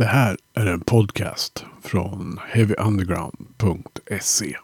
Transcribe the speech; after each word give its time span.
Det 0.00 0.06
här 0.06 0.36
är 0.54 0.66
en 0.66 0.80
podcast 0.80 1.64
från 1.82 2.40
heavyunderground.se. 2.48 4.56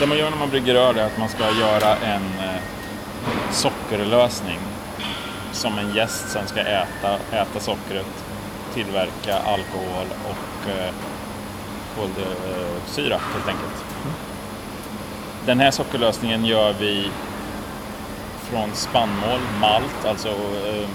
Det 0.00 0.06
man 0.06 0.18
gör 0.18 0.30
när 0.30 0.38
man 0.38 0.50
brygger 0.50 0.74
öl 0.74 0.98
är 0.98 1.06
att 1.06 1.18
man 1.18 1.28
ska 1.28 1.50
göra 1.50 1.96
en 1.96 2.22
eh, 2.22 2.60
sockerlösning 3.50 4.58
som 5.52 5.78
en 5.78 5.94
gäst 5.94 6.28
sen 6.28 6.46
ska 6.46 6.60
äta, 6.60 7.18
äta 7.32 7.60
sockret, 7.60 8.24
tillverka 8.74 9.36
alkohol 9.36 10.06
och 10.24 10.70
eh, 10.70 10.94
kolsyra 11.96 13.18
helt 13.34 13.48
enkelt. 13.48 13.84
Den 15.46 15.60
här 15.60 15.70
sockerlösningen 15.70 16.44
gör 16.44 16.74
vi 16.80 17.10
från 18.52 18.74
spannmål, 18.74 19.40
malt, 19.60 20.04
alltså 20.08 20.28
eh, 20.28 20.88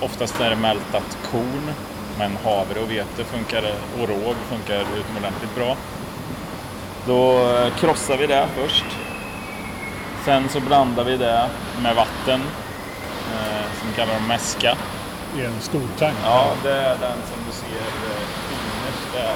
oftast 0.00 0.40
är 0.40 0.50
det 0.50 0.56
mältat 0.56 1.18
korn, 1.30 1.70
men 2.18 2.36
havre 2.44 2.80
och 2.80 2.90
vete 2.90 3.24
funkar, 3.24 3.62
och 4.00 4.08
råg 4.08 4.34
funkar 4.50 4.80
utomordentligt 4.80 5.54
bra. 5.54 5.76
Då 7.06 7.48
eh, 7.50 7.74
krossar 7.78 8.16
vi 8.16 8.26
det 8.26 8.46
först. 8.56 8.84
Sen 10.24 10.48
så 10.48 10.60
blandar 10.60 11.04
vi 11.04 11.16
det 11.16 11.48
med 11.82 11.96
vatten, 11.96 12.40
eh, 13.34 13.66
som 13.80 13.92
kallar 13.96 14.14
de 14.14 14.28
mäska. 14.28 14.76
I 15.36 15.44
en 15.44 15.60
stor 15.60 15.88
tank. 15.98 16.16
Ja, 16.24 16.52
det 16.62 16.72
är 16.72 16.96
den 17.00 17.18
som 17.30 17.38
du 17.46 17.52
ser 17.52 17.86
eh, 18.10 18.22
innerst 18.52 19.12
där. 19.14 19.34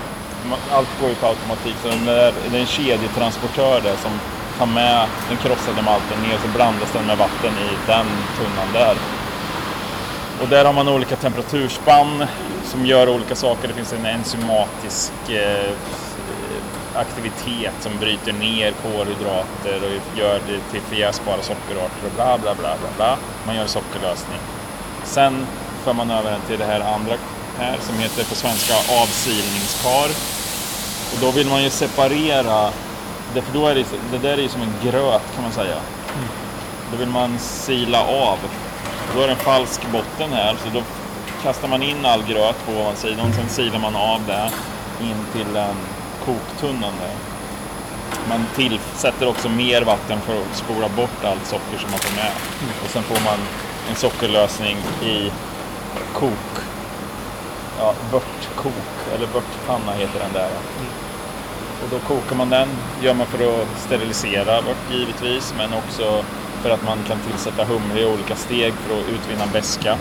Allt 0.72 1.00
går 1.00 1.08
ju 1.08 1.14
på 1.14 1.26
automatik, 1.26 1.76
så 1.82 1.88
det 1.88 2.56
är 2.56 2.60
en 2.60 2.66
kedjetransportör 2.66 3.80
där 3.80 3.96
som 3.96 4.10
ta 4.60 4.66
med 4.66 5.08
den 5.28 5.36
krossade 5.36 5.82
malten 5.82 6.22
ner 6.22 6.34
och 6.34 6.40
så 6.40 6.48
blandas 6.48 6.92
den 6.92 7.06
med 7.06 7.18
vatten 7.18 7.52
i 7.52 7.70
den 7.86 8.06
tunnan 8.38 8.72
där. 8.72 8.96
Och 10.42 10.48
där 10.48 10.64
har 10.64 10.72
man 10.72 10.88
olika 10.88 11.16
temperaturspann 11.16 12.24
som 12.64 12.86
gör 12.86 13.08
olika 13.08 13.34
saker. 13.34 13.68
Det 13.68 13.74
finns 13.74 13.92
en 13.92 14.06
enzymatisk 14.06 15.12
eh, 15.28 15.72
aktivitet 16.94 17.74
som 17.80 17.92
bryter 18.00 18.32
ner 18.32 18.72
kolhydrater 18.82 19.76
och 19.84 20.18
gör 20.18 20.40
det 20.46 20.60
till 20.70 20.80
förjäsbara 20.80 21.42
sockerarter 21.42 22.06
och 22.06 22.12
bla 22.14 22.38
bla 22.38 22.54
bla 22.54 22.76
bla 22.80 22.90
bla. 22.96 23.16
Man 23.46 23.56
gör 23.56 23.66
sockerlösning. 23.66 24.40
Sen 25.04 25.46
för 25.84 25.92
man 25.92 26.10
över 26.10 26.30
den 26.30 26.40
till 26.40 26.58
det 26.58 26.64
här 26.64 26.80
andra 26.80 27.14
här 27.58 27.78
som 27.80 27.98
heter 27.98 28.24
på 28.24 28.34
svenska 28.34 28.74
avsilningskar. 28.74 30.10
Och 31.12 31.18
då 31.20 31.30
vill 31.30 31.46
man 31.46 31.62
ju 31.62 31.70
separera, 31.70 32.70
det, 33.34 33.42
för 33.42 33.52
då 33.52 33.66
är 33.66 33.74
det, 33.74 33.84
det 34.12 34.18
där 34.18 34.38
är 34.38 34.42
ju 34.42 34.48
som 34.48 34.62
en 34.62 34.74
gröt 34.82 35.34
kan 35.34 35.42
man 35.42 35.52
säga. 35.52 35.76
Då 36.92 36.96
vill 36.96 37.08
man 37.08 37.38
sila 37.38 38.02
av. 38.02 38.38
Då 39.14 39.22
är 39.22 39.26
det 39.26 39.32
en 39.32 39.38
falsk 39.38 39.80
botten 39.92 40.32
här 40.32 40.56
så 40.64 40.70
då 40.78 40.82
kastar 41.42 41.68
man 41.68 41.82
in 41.82 42.04
all 42.04 42.22
gröt 42.22 42.66
på 42.66 42.72
ovansidan 42.72 43.32
sen 43.32 43.48
silar 43.48 43.78
man 43.78 43.96
av 43.96 44.20
det 44.26 44.50
in 45.04 45.16
till 45.32 45.56
en 45.56 45.76
koktunnan 46.24 46.92
där. 47.00 47.14
Man 48.28 48.46
tillsätter 48.56 49.28
också 49.28 49.48
mer 49.48 49.82
vatten 49.82 50.20
för 50.20 50.40
att 50.40 50.56
spola 50.56 50.88
bort 50.88 51.24
allt 51.24 51.46
socker 51.46 51.78
som 51.78 51.90
man 51.90 52.00
får 52.00 52.16
med. 52.16 52.32
Och 52.84 52.90
sen 52.90 53.02
får 53.02 53.24
man 53.24 53.38
en 53.88 53.94
sockerlösning 53.94 54.76
i 55.02 55.32
kok. 56.12 56.64
Ja, 57.78 57.94
vörtkok, 58.12 59.14
eller 59.14 59.26
vörtpanna 59.26 59.92
heter 59.92 60.18
den 60.20 60.32
där. 60.32 60.50
Och 61.82 61.88
då 61.90 61.98
kokar 61.98 62.36
man 62.36 62.50
den, 62.50 62.68
gör 63.02 63.14
man 63.14 63.26
för 63.26 63.62
att 63.62 63.68
sterilisera 63.78 64.60
vört 64.60 64.92
givetvis, 64.92 65.54
men 65.58 65.72
också 65.72 66.24
för 66.62 66.70
att 66.70 66.84
man 66.84 66.98
kan 67.08 67.18
tillsätta 67.18 67.64
humle 67.64 68.00
i 68.00 68.06
olika 68.06 68.36
steg 68.36 68.72
för 68.72 69.00
att 69.00 69.08
utvinna 69.08 69.46
beska. 69.52 69.92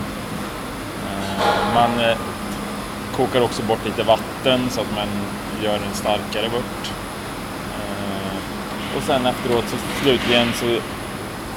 Eh, 1.06 1.74
man 1.74 2.00
eh, 2.00 2.16
kokar 3.16 3.40
också 3.40 3.62
bort 3.62 3.84
lite 3.84 4.02
vatten 4.02 4.70
så 4.70 4.80
att 4.80 4.94
man 4.94 5.08
gör 5.64 5.74
en 5.74 5.94
starkare 5.94 6.48
vört. 6.48 6.92
Eh, 7.76 8.96
och 8.96 9.02
sen 9.02 9.26
efteråt 9.26 9.64
så 9.68 9.76
slutligen 10.02 10.52
så 10.52 10.66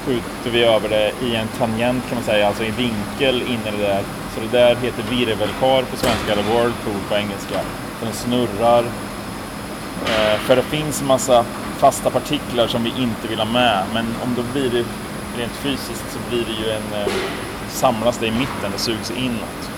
skjuter 0.06 0.50
vi 0.52 0.64
över 0.64 0.90
det 0.90 1.12
i 1.22 1.36
en 1.36 1.48
tangent 1.48 2.04
kan 2.08 2.16
man 2.16 2.24
säga, 2.24 2.48
alltså 2.48 2.64
i 2.64 2.72
vinkel 2.72 3.42
in 3.42 3.60
i 3.68 3.78
det 3.78 3.88
där. 3.88 4.04
Så 4.36 4.42
det 4.42 4.58
där 4.58 4.76
heter 4.76 5.04
virvelkar 5.10 5.82
på 5.82 5.98
svenska 5.98 6.32
eller 6.32 6.44
whirlpool 6.44 7.02
på 7.10 7.16
engelska. 7.16 7.60
Den 8.02 8.14
snurrar. 8.14 8.84
Eh, 10.06 10.40
För 10.40 10.56
det 10.56 10.62
finns 10.62 11.02
en 11.02 11.08
massa 11.08 11.46
fasta 11.78 12.10
partiklar 12.10 12.68
som 12.68 12.84
vi 12.84 12.90
inte 12.90 13.28
vill 13.28 13.40
ha 13.40 13.46
med. 13.46 13.84
Men 13.94 14.06
om 14.24 14.34
då 14.36 14.42
blir 14.54 14.70
det 14.70 14.86
rent 15.42 15.52
fysiskt 15.52 16.06
så 16.14 16.20
blir 16.30 16.46
det 16.46 16.66
ju 16.68 16.72
en 16.72 17.02
eh, 17.02 17.14
samlas 17.70 18.18
det 18.18 18.28
i 18.28 18.32
mitten, 18.32 18.72
det 18.72 18.78
sugs 18.80 19.12
inåt. 19.12 19.70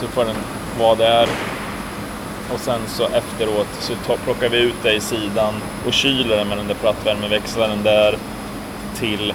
Så 0.00 0.06
får 0.08 0.24
den 0.24 0.36
vara 0.78 0.94
där. 0.94 1.28
Och 2.52 2.60
sen 2.60 2.80
så 2.86 3.04
efteråt 3.06 3.66
så 3.80 3.92
plockar 4.24 4.48
vi 4.48 4.58
ut 4.58 4.74
det 4.82 4.92
i 4.92 5.00
sidan 5.00 5.54
och 5.86 5.92
kyler 5.92 6.36
den 6.36 6.48
med 6.48 6.58
den 6.58 6.66
där 6.66 6.74
plattvärmeväxlaren 6.74 7.82
där 7.82 8.16
till 8.98 9.34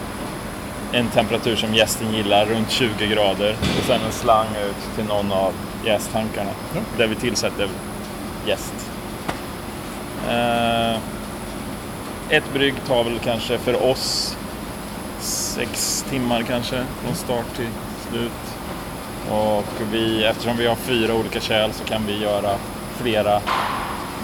en 0.92 1.08
temperatur 1.10 1.56
som 1.56 1.74
gästen 1.74 2.14
gillar, 2.14 2.46
runt 2.46 2.70
20 2.72 3.08
grader. 3.08 3.56
Och 3.80 3.86
sen 3.88 4.02
en 4.06 4.12
slang 4.12 4.48
ut 4.70 4.96
till 4.96 5.06
någon 5.06 5.32
av 5.32 5.54
jästankarna 5.86 6.50
Ja. 6.76 6.82
där 6.98 7.08
vi 7.08 7.16
tillsätter 7.16 7.68
jäst. 8.48 8.89
Eh, 10.28 11.00
ett 12.30 12.54
brygg 12.54 12.76
tar 12.88 13.04
väl 13.04 13.20
kanske 13.20 13.58
för 13.58 13.84
oss 13.84 14.38
sex 15.20 16.06
timmar 16.10 16.44
kanske 16.44 16.84
från 17.04 17.16
start 17.16 17.56
till 17.56 17.68
slut. 18.10 18.32
Och 19.32 19.66
vi, 19.92 20.24
eftersom 20.24 20.58
vi 20.58 20.68
har 20.68 20.76
fyra 20.76 21.14
olika 21.14 21.40
kärl 21.40 21.72
så 21.72 21.84
kan 21.84 22.06
vi 22.08 22.18
göra 22.18 22.56
flera 23.02 23.42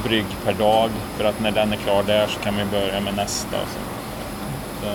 brygg 0.04 0.26
per 0.46 0.54
dag. 0.54 0.90
För 1.18 1.26
att 1.26 1.40
när 1.40 1.52
den 1.52 1.74
är 1.74 1.78
klar 1.78 2.04
där 2.04 2.28
så 2.28 2.40
kan 2.40 2.58
vi 2.58 2.66
börja 2.66 3.00
med 3.02 3.16
nästa. 3.16 3.62
Och 3.62 3.68
så. 3.68 3.80
Så, 4.82 4.92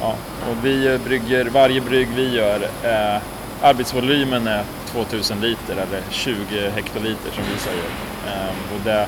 ja. 0.00 0.14
och 0.50 0.64
vi 0.64 0.98
brygger, 1.04 1.44
varje 1.44 1.80
brygg 1.80 2.08
vi 2.16 2.34
gör, 2.34 2.68
eh, 2.82 3.22
arbetsvolymen 3.62 4.46
är 4.46 4.64
2000 4.86 5.40
liter 5.40 5.72
eller 5.72 6.02
20 6.10 6.70
hektoliter 6.70 7.30
som 7.30 7.44
vi 7.52 7.58
säger. 7.58 7.88
Eh, 8.26 8.74
och 8.74 8.80
det, 8.84 9.06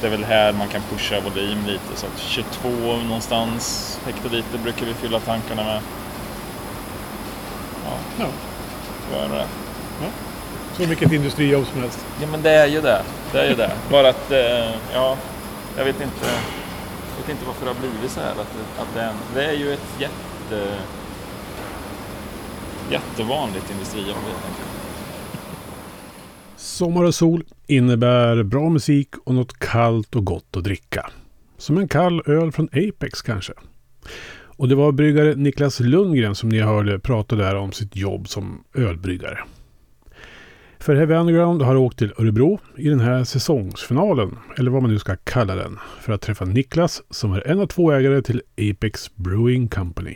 det 0.00 0.06
är 0.06 0.10
väl 0.10 0.24
här 0.24 0.52
man 0.52 0.68
kan 0.68 0.80
pusha 0.90 1.20
volym 1.20 1.66
lite. 1.66 1.96
Så 1.96 2.06
att 2.06 2.18
22 2.18 2.68
någonstans 2.96 3.98
hektoliter 4.06 4.58
brukar 4.58 4.86
vi 4.86 4.94
fylla 4.94 5.20
tankarna 5.20 5.64
med. 5.64 5.80
Ja, 7.86 7.92
Ja. 8.18 8.26
så 9.10 9.18
är 9.34 9.38
det. 9.38 9.46
Så 10.76 10.84
vilket 10.84 11.12
industrijobb 11.12 11.66
som 11.72 11.80
helst. 11.80 12.06
Ja 12.20 12.26
men 12.26 12.42
det 12.42 12.50
är 12.50 12.66
ju 12.66 12.80
det. 12.80 13.02
Det 13.32 13.40
är 13.40 13.48
ju 13.48 13.54
det. 13.54 13.70
Bara 13.90 14.08
att, 14.08 14.30
eh, 14.30 14.70
ja, 14.94 15.16
jag 15.76 15.84
vet 15.84 16.00
inte, 16.00 16.26
jag 17.16 17.22
vet 17.22 17.28
inte 17.28 17.44
varför 17.46 17.64
det 17.66 17.70
har 17.72 17.80
blivit 17.80 18.10
så 18.10 18.20
här. 18.20 18.30
Att, 18.30 18.36
det- 18.36 18.82
att 18.82 18.94
det, 18.94 19.00
är 19.00 19.12
det 19.34 19.44
är 19.44 19.52
ju 19.58 19.72
ett 19.72 19.86
jätte, 19.98 20.68
jättevanligt 22.90 23.70
industrijobb 23.70 24.16
helt 24.26 24.44
enkelt. 24.48 24.77
Sommar 26.58 27.04
och 27.04 27.14
sol 27.14 27.44
innebär 27.66 28.42
bra 28.42 28.68
musik 28.68 29.08
och 29.24 29.34
något 29.34 29.58
kallt 29.58 30.16
och 30.16 30.24
gott 30.24 30.56
att 30.56 30.64
dricka. 30.64 31.10
Som 31.56 31.78
en 31.78 31.88
kall 31.88 32.22
öl 32.26 32.52
från 32.52 32.68
Apex 32.72 33.22
kanske. 33.22 33.52
Och 34.30 34.68
det 34.68 34.74
var 34.74 34.92
bryggare 34.92 35.34
Niklas 35.34 35.80
Lundgren 35.80 36.34
som 36.34 36.48
ni 36.48 36.60
hörde 36.60 36.98
prata 36.98 37.36
där 37.36 37.56
om 37.56 37.72
sitt 37.72 37.96
jobb 37.96 38.28
som 38.28 38.64
ölbryggare. 38.74 39.38
För 40.78 40.96
Heavy 40.96 41.14
Underground 41.14 41.62
har 41.62 41.76
åkt 41.76 41.98
till 41.98 42.12
Örebro 42.18 42.58
i 42.76 42.88
den 42.88 43.00
här 43.00 43.24
säsongsfinalen, 43.24 44.38
eller 44.56 44.70
vad 44.70 44.82
man 44.82 44.90
nu 44.90 44.98
ska 44.98 45.16
kalla 45.16 45.54
den, 45.54 45.78
för 46.00 46.12
att 46.12 46.20
träffa 46.20 46.44
Niklas 46.44 47.02
som 47.10 47.32
är 47.32 47.46
en 47.46 47.60
av 47.60 47.66
två 47.66 47.92
ägare 47.92 48.22
till 48.22 48.42
Apex 48.56 49.14
Brewing 49.14 49.68
Company. 49.68 50.14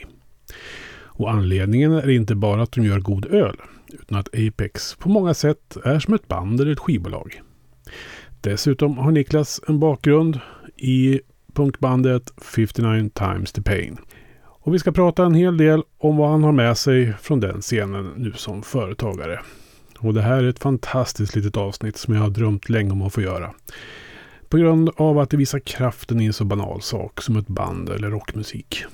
Och 1.03 1.31
anledningen 1.31 1.93
är 1.93 2.11
inte 2.11 2.35
bara 2.35 2.63
att 2.63 2.73
de 2.73 2.85
gör 2.85 3.01
god 3.01 3.27
öl, 3.27 3.57
utan 3.95 4.19
att 4.19 4.29
Apex 4.29 4.95
på 4.95 5.09
många 5.09 5.35
sätt 5.35 5.77
är 5.85 5.99
som 5.99 6.15
ett 6.15 6.29
band 6.29 6.61
eller 6.61 6.73
ett 6.73 6.79
skivbolag. 6.79 7.43
Dessutom 8.41 8.99
har 8.99 9.13
Niklas 9.13 9.61
en 9.69 9.81
bakgrund 9.81 10.41
i 10.77 11.21
punkbandet 11.55 12.33
59 12.37 13.11
times 13.15 13.53
the 13.53 13.63
pain. 13.63 13.99
Och 14.45 14.75
vi 14.75 14.79
ska 14.79 14.93
prata 14.93 15.25
en 15.25 15.35
hel 15.35 15.57
del 15.57 15.83
om 15.99 16.17
vad 16.17 16.31
han 16.31 16.45
har 16.45 16.53
med 16.53 16.79
sig 16.79 17.13
från 17.21 17.41
den 17.41 17.61
scenen 17.61 18.13
nu 18.17 18.33
som 18.33 18.63
företagare. 18.63 19.41
Och 19.99 20.15
det 20.15 20.23
här 20.23 20.43
är 20.43 20.49
ett 20.49 20.59
fantastiskt 20.59 21.37
litet 21.37 21.57
avsnitt 21.57 21.97
som 21.97 22.15
jag 22.15 22.23
har 22.23 22.31
drömt 22.31 22.69
länge 22.69 22.91
om 22.91 23.03
att 23.03 23.13
få 23.13 23.23
göra. 23.23 23.55
På 24.49 24.57
grund 24.57 24.91
av 24.97 25.19
att 25.19 25.31
det 25.31 25.37
visar 25.37 25.59
kraften 25.59 26.21
i 26.21 26.27
en 26.27 26.33
så 26.33 26.45
banal 26.45 26.83
sak 26.83 27.23
som 27.23 27.37
ett 27.37 27.49
band 27.49 27.89
eller 27.89 28.11
rockmusik. 28.11 28.85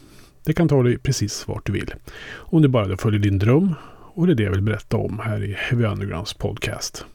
Det 0.44 0.52
kan 0.52 0.68
ta 0.68 0.82
dig 0.82 0.98
precis 0.98 1.48
vart 1.48 1.66
du 1.66 1.72
vill. 1.72 1.94
Om 2.34 2.62
du 2.62 2.68
bara 2.68 2.96
följer 2.96 3.20
din 3.20 3.38
dröm 3.38 3.74
och 4.18 4.26
det 4.26 4.32
är 4.32 4.34
det 4.34 4.42
jag 4.42 4.50
vill 4.50 4.62
berätta 4.62 4.96
om 4.96 5.18
här 5.18 5.44
i 5.44 5.52
Heavy 5.58 5.84
Undergrounds 5.84 6.34
podcast. 6.34 7.06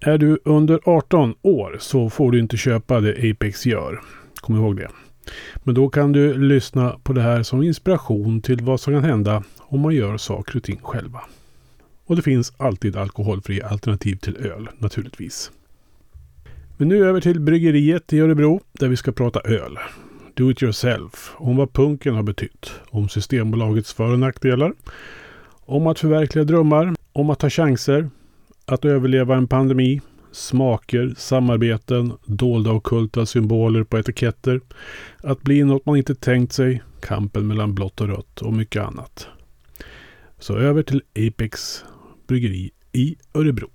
Är 0.00 0.18
du 0.18 0.38
under 0.44 0.80
18 0.84 1.34
år 1.42 1.76
så 1.80 2.10
får 2.10 2.32
du 2.32 2.38
inte 2.38 2.56
köpa 2.56 3.00
det 3.00 3.30
Apex 3.30 3.66
gör. 3.66 4.00
Kom 4.40 4.56
ihåg 4.56 4.76
det. 4.76 4.88
Men 5.56 5.74
då 5.74 5.88
kan 5.88 6.12
du 6.12 6.38
lyssna 6.38 6.98
på 7.02 7.12
det 7.12 7.20
här 7.22 7.42
som 7.42 7.62
inspiration 7.62 8.40
till 8.40 8.62
vad 8.62 8.80
som 8.80 8.92
kan 8.92 9.04
hända 9.04 9.42
om 9.58 9.80
man 9.80 9.94
gör 9.94 10.16
saker 10.16 10.56
och 10.56 10.62
ting 10.62 10.80
själva. 10.82 11.20
Och 12.06 12.16
det 12.16 12.22
finns 12.22 12.52
alltid 12.56 12.96
alkoholfria 12.96 13.66
alternativ 13.66 14.16
till 14.16 14.36
öl 14.36 14.68
naturligtvis. 14.78 15.50
Men 16.76 16.88
nu 16.88 17.08
över 17.08 17.20
till 17.20 17.40
bryggeriet 17.40 18.12
i 18.12 18.20
Örebro 18.20 18.60
där 18.72 18.88
vi 18.88 18.96
ska 18.96 19.12
prata 19.12 19.40
öl. 19.40 19.78
Do 20.34 20.50
it 20.50 20.62
yourself. 20.62 21.32
Om 21.36 21.56
vad 21.56 21.72
punken 21.72 22.14
har 22.14 22.22
betytt. 22.22 22.72
Om 22.90 23.08
Systembolagets 23.08 23.92
för 23.92 24.12
och 24.12 24.18
nackdelar. 24.18 24.72
Om 25.72 25.86
att 25.86 25.98
förverkliga 25.98 26.44
drömmar. 26.44 26.94
Om 27.12 27.30
att 27.30 27.38
ta 27.38 27.50
chanser. 27.50 28.10
Att 28.66 28.84
överleva 28.84 29.36
en 29.36 29.48
pandemi. 29.48 30.00
Smaker, 30.32 31.14
samarbeten, 31.16 32.12
dolda 32.24 32.70
och 32.70 32.84
kulta 32.84 33.26
symboler 33.26 33.84
på 33.84 33.98
etiketter. 33.98 34.60
Att 35.22 35.42
bli 35.42 35.64
något 35.64 35.86
man 35.86 35.96
inte 35.96 36.14
tänkt 36.14 36.52
sig. 36.52 36.82
Kampen 37.00 37.46
mellan 37.46 37.74
blått 37.74 38.00
och 38.00 38.08
rött 38.08 38.42
och 38.42 38.52
mycket 38.52 38.82
annat. 38.82 39.28
Så 40.38 40.56
över 40.56 40.82
till 40.82 41.02
Apex 41.28 41.84
bryggeri 42.26 42.70
i 42.92 43.16
Örebro. 43.34 43.70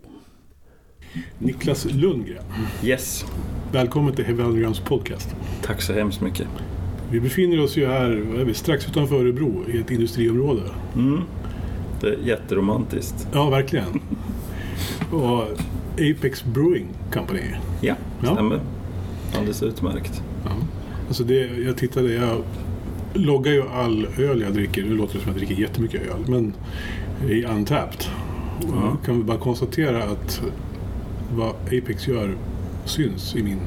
Niklas 1.40 1.86
Lundgren. 1.86 2.44
Yes. 2.84 3.26
Välkommen 3.72 4.16
till 4.16 4.40
Undergrounds 4.40 4.80
podcast. 4.80 5.36
Tack 5.62 5.82
så 5.82 5.94
hemskt 5.94 6.22
mycket. 6.22 6.48
Vi 7.12 7.20
befinner 7.20 7.64
oss 7.64 7.78
ju 7.78 7.88
här 7.88 8.10
vi, 8.46 8.54
strax 8.54 8.88
utanför 8.88 9.16
Örebro 9.16 9.66
i 9.70 9.78
ett 9.78 9.92
industriområde. 9.92 10.62
Mm. 10.96 11.22
Är 12.04 12.18
jätteromantiskt. 12.24 13.28
Ja, 13.34 13.50
verkligen. 13.50 14.02
Och 15.12 15.44
Apex 15.94 16.46
Brewing 16.46 16.88
Company. 17.14 17.42
Ja, 17.82 17.96
ja. 18.24 18.34
stämmer. 18.34 18.60
Alldeles 19.36 19.64
utmärkt. 19.64 20.24
Ja. 20.46 20.52
Alltså 21.08 21.24
det, 21.24 21.48
jag 21.66 21.78
tittade, 21.78 22.14
jag 22.14 22.44
loggar 23.14 23.52
ju 23.52 23.64
all 23.70 24.08
öl 24.18 24.42
jag 24.42 24.54
dricker. 24.54 24.84
Nu 24.84 24.96
låter 24.96 25.14
det 25.14 25.24
som 25.24 25.32
att 25.32 25.38
jag 25.38 25.48
dricker 25.48 25.62
jättemycket 25.62 26.02
öl, 26.02 26.26
men 26.28 26.54
i 27.30 27.44
Untapped. 27.46 28.06
Och 28.58 28.78
jag 28.78 28.98
kan 29.06 29.26
bara 29.26 29.38
konstatera 29.38 30.04
att 30.04 30.42
vad 31.36 31.50
Apex 31.50 32.08
gör 32.08 32.36
syns 32.86 33.36
i 33.36 33.44
min 33.44 33.60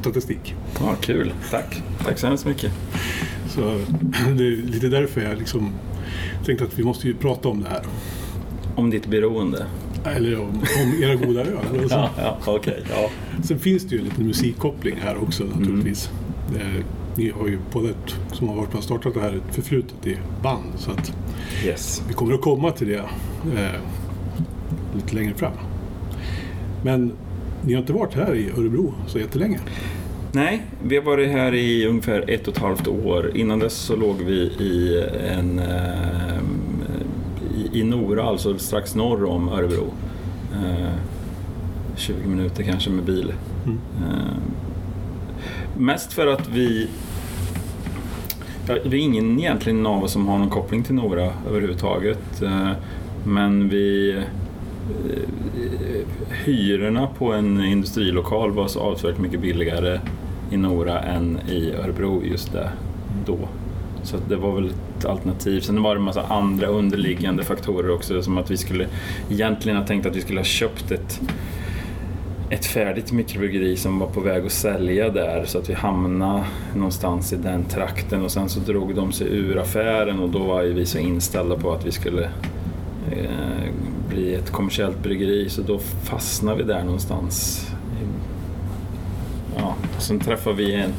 statistik. 0.00 0.54
Ja, 0.80 0.94
kul. 1.00 1.32
Tack. 1.50 1.82
Tack 2.04 2.18
så 2.18 2.26
hemskt 2.26 2.46
mycket. 2.46 2.72
Så 3.48 3.60
det 4.36 4.46
är 4.46 4.56
lite 4.66 4.88
därför 4.88 5.20
jag 5.20 5.38
liksom 5.38 5.72
tänkte 6.44 6.64
att 6.64 6.78
vi 6.78 6.84
måste 6.84 7.06
ju 7.06 7.14
prata 7.14 7.48
om 7.48 7.62
det 7.62 7.68
här. 7.68 7.82
Om 8.74 8.90
ditt 8.90 9.06
beroende? 9.06 9.66
Eller 10.04 10.40
om, 10.40 10.48
om 10.82 11.02
era 11.02 11.14
goda 11.14 11.40
öl. 11.40 11.56
ja, 11.90 12.10
ja, 12.18 12.52
okay, 12.52 12.80
ja. 12.90 13.10
Sen 13.42 13.58
finns 13.58 13.82
det 13.84 13.94
ju 13.94 13.98
en 13.98 14.04
liten 14.04 14.26
musikkoppling 14.26 14.96
här 15.02 15.22
också 15.22 15.44
naturligtvis. 15.44 16.10
Mm. 16.60 16.84
Ni 17.16 17.30
har 17.30 17.48
ju 17.48 17.58
båda 17.72 17.90
ett, 17.90 18.16
som 18.32 18.48
har 18.48 18.56
varit 18.56 18.68
med 18.68 18.78
och 18.78 18.84
startat 18.84 19.14
det 19.14 19.20
här 19.20 19.32
ett 19.32 19.54
förflutet 19.54 20.06
i 20.06 20.18
band. 20.42 20.72
Så 20.76 20.90
att 20.90 21.12
yes. 21.64 22.02
vi 22.08 22.14
kommer 22.14 22.34
att 22.34 22.40
komma 22.40 22.70
till 22.70 22.88
det 22.88 23.04
eh, 23.56 23.80
lite 24.94 25.14
längre 25.14 25.34
fram. 25.34 25.52
Men 26.82 27.12
ni 27.62 27.72
har 27.74 27.80
inte 27.80 27.92
varit 27.92 28.14
här 28.14 28.34
i 28.34 28.50
Örebro 28.50 28.94
så 29.06 29.18
jättelänge? 29.18 29.60
Nej, 30.34 30.62
vi 30.82 30.96
har 30.96 31.02
varit 31.02 31.30
här 31.30 31.54
i 31.54 31.86
ungefär 31.86 32.24
ett 32.28 32.48
och 32.48 32.54
ett 32.54 32.62
halvt 32.62 32.88
år. 32.88 33.30
Innan 33.34 33.58
dess 33.58 33.74
så 33.74 33.96
låg 33.96 34.16
vi 34.22 34.34
i, 34.42 35.04
en, 35.30 35.58
eh, 35.58 36.38
i, 37.72 37.84
Nora, 37.84 38.22
alltså 38.22 38.58
strax 38.58 38.94
norr 38.94 39.24
om 39.24 39.48
Örebro. 39.48 39.92
Eh, 40.52 40.92
20 41.96 42.28
minuter 42.28 42.62
kanske 42.62 42.90
med 42.90 43.04
bil. 43.04 43.32
Mm. 43.64 43.78
Eh, 44.02 44.36
mest 45.76 46.12
för 46.12 46.26
att 46.26 46.48
vi 46.48 46.88
det 48.66 48.72
är 48.72 48.94
ingen 48.94 49.38
egentligen 49.38 49.86
av 49.86 50.04
oss 50.04 50.12
som 50.12 50.28
har 50.28 50.38
någon 50.38 50.50
koppling 50.50 50.82
till 50.82 50.94
Nora 50.94 51.32
överhuvudtaget. 51.48 52.42
Eh, 52.42 52.70
men 53.24 53.68
vi 53.68 54.16
Eh, 54.90 56.06
hyrorna 56.44 57.06
på 57.18 57.32
en 57.32 57.64
industrilokal 57.64 58.52
var 58.52 58.68
så 58.68 58.80
avsevärt 58.80 59.18
mycket 59.18 59.40
billigare 59.40 60.00
i 60.50 60.56
Nora 60.56 61.00
än 61.00 61.38
i 61.48 61.72
Örebro 61.72 62.22
just 62.24 62.52
det 62.52 62.70
då. 63.26 63.38
Så 64.02 64.16
det 64.28 64.36
var 64.36 64.54
väl 64.54 64.66
ett 64.66 65.04
alternativ. 65.04 65.60
Sen 65.60 65.82
var 65.82 65.94
det 65.94 65.98
en 65.98 66.04
massa 66.04 66.22
andra 66.22 66.66
underliggande 66.66 67.44
faktorer 67.44 67.90
också 67.90 68.22
som 68.22 68.38
att 68.38 68.50
vi 68.50 68.56
skulle 68.56 68.86
egentligen 69.30 69.78
ha 69.78 69.86
tänkt 69.86 70.06
att 70.06 70.16
vi 70.16 70.20
skulle 70.20 70.40
ha 70.40 70.44
köpt 70.44 70.90
ett 70.90 71.20
ett 72.50 72.66
färdigt 72.66 73.12
mikrobryggeri 73.12 73.76
som 73.76 73.98
var 73.98 74.06
på 74.06 74.20
väg 74.20 74.46
att 74.46 74.52
sälja 74.52 75.10
där 75.10 75.44
så 75.46 75.58
att 75.58 75.70
vi 75.70 75.74
hamnade 75.74 76.44
någonstans 76.74 77.32
i 77.32 77.36
den 77.36 77.64
trakten 77.64 78.22
och 78.22 78.30
sen 78.30 78.48
så 78.48 78.60
drog 78.60 78.94
de 78.94 79.12
sig 79.12 79.26
ur 79.36 79.58
affären 79.58 80.18
och 80.18 80.30
då 80.30 80.38
var 80.38 80.62
ju 80.62 80.72
vi 80.72 80.86
så 80.86 80.98
inställda 80.98 81.56
på 81.56 81.72
att 81.72 81.86
vi 81.86 81.92
skulle 81.92 82.22
eh, 83.10 83.70
bli 84.08 84.34
ett 84.34 84.50
kommersiellt 84.50 85.02
bryggeri 85.02 85.48
så 85.48 85.62
då 85.62 85.78
fastnade 85.78 86.56
vi 86.56 86.62
där 86.62 86.84
någonstans. 86.84 87.66
Sen 89.98 90.20
träffar 90.20 90.52
vi 90.52 90.74
en, 90.74 90.92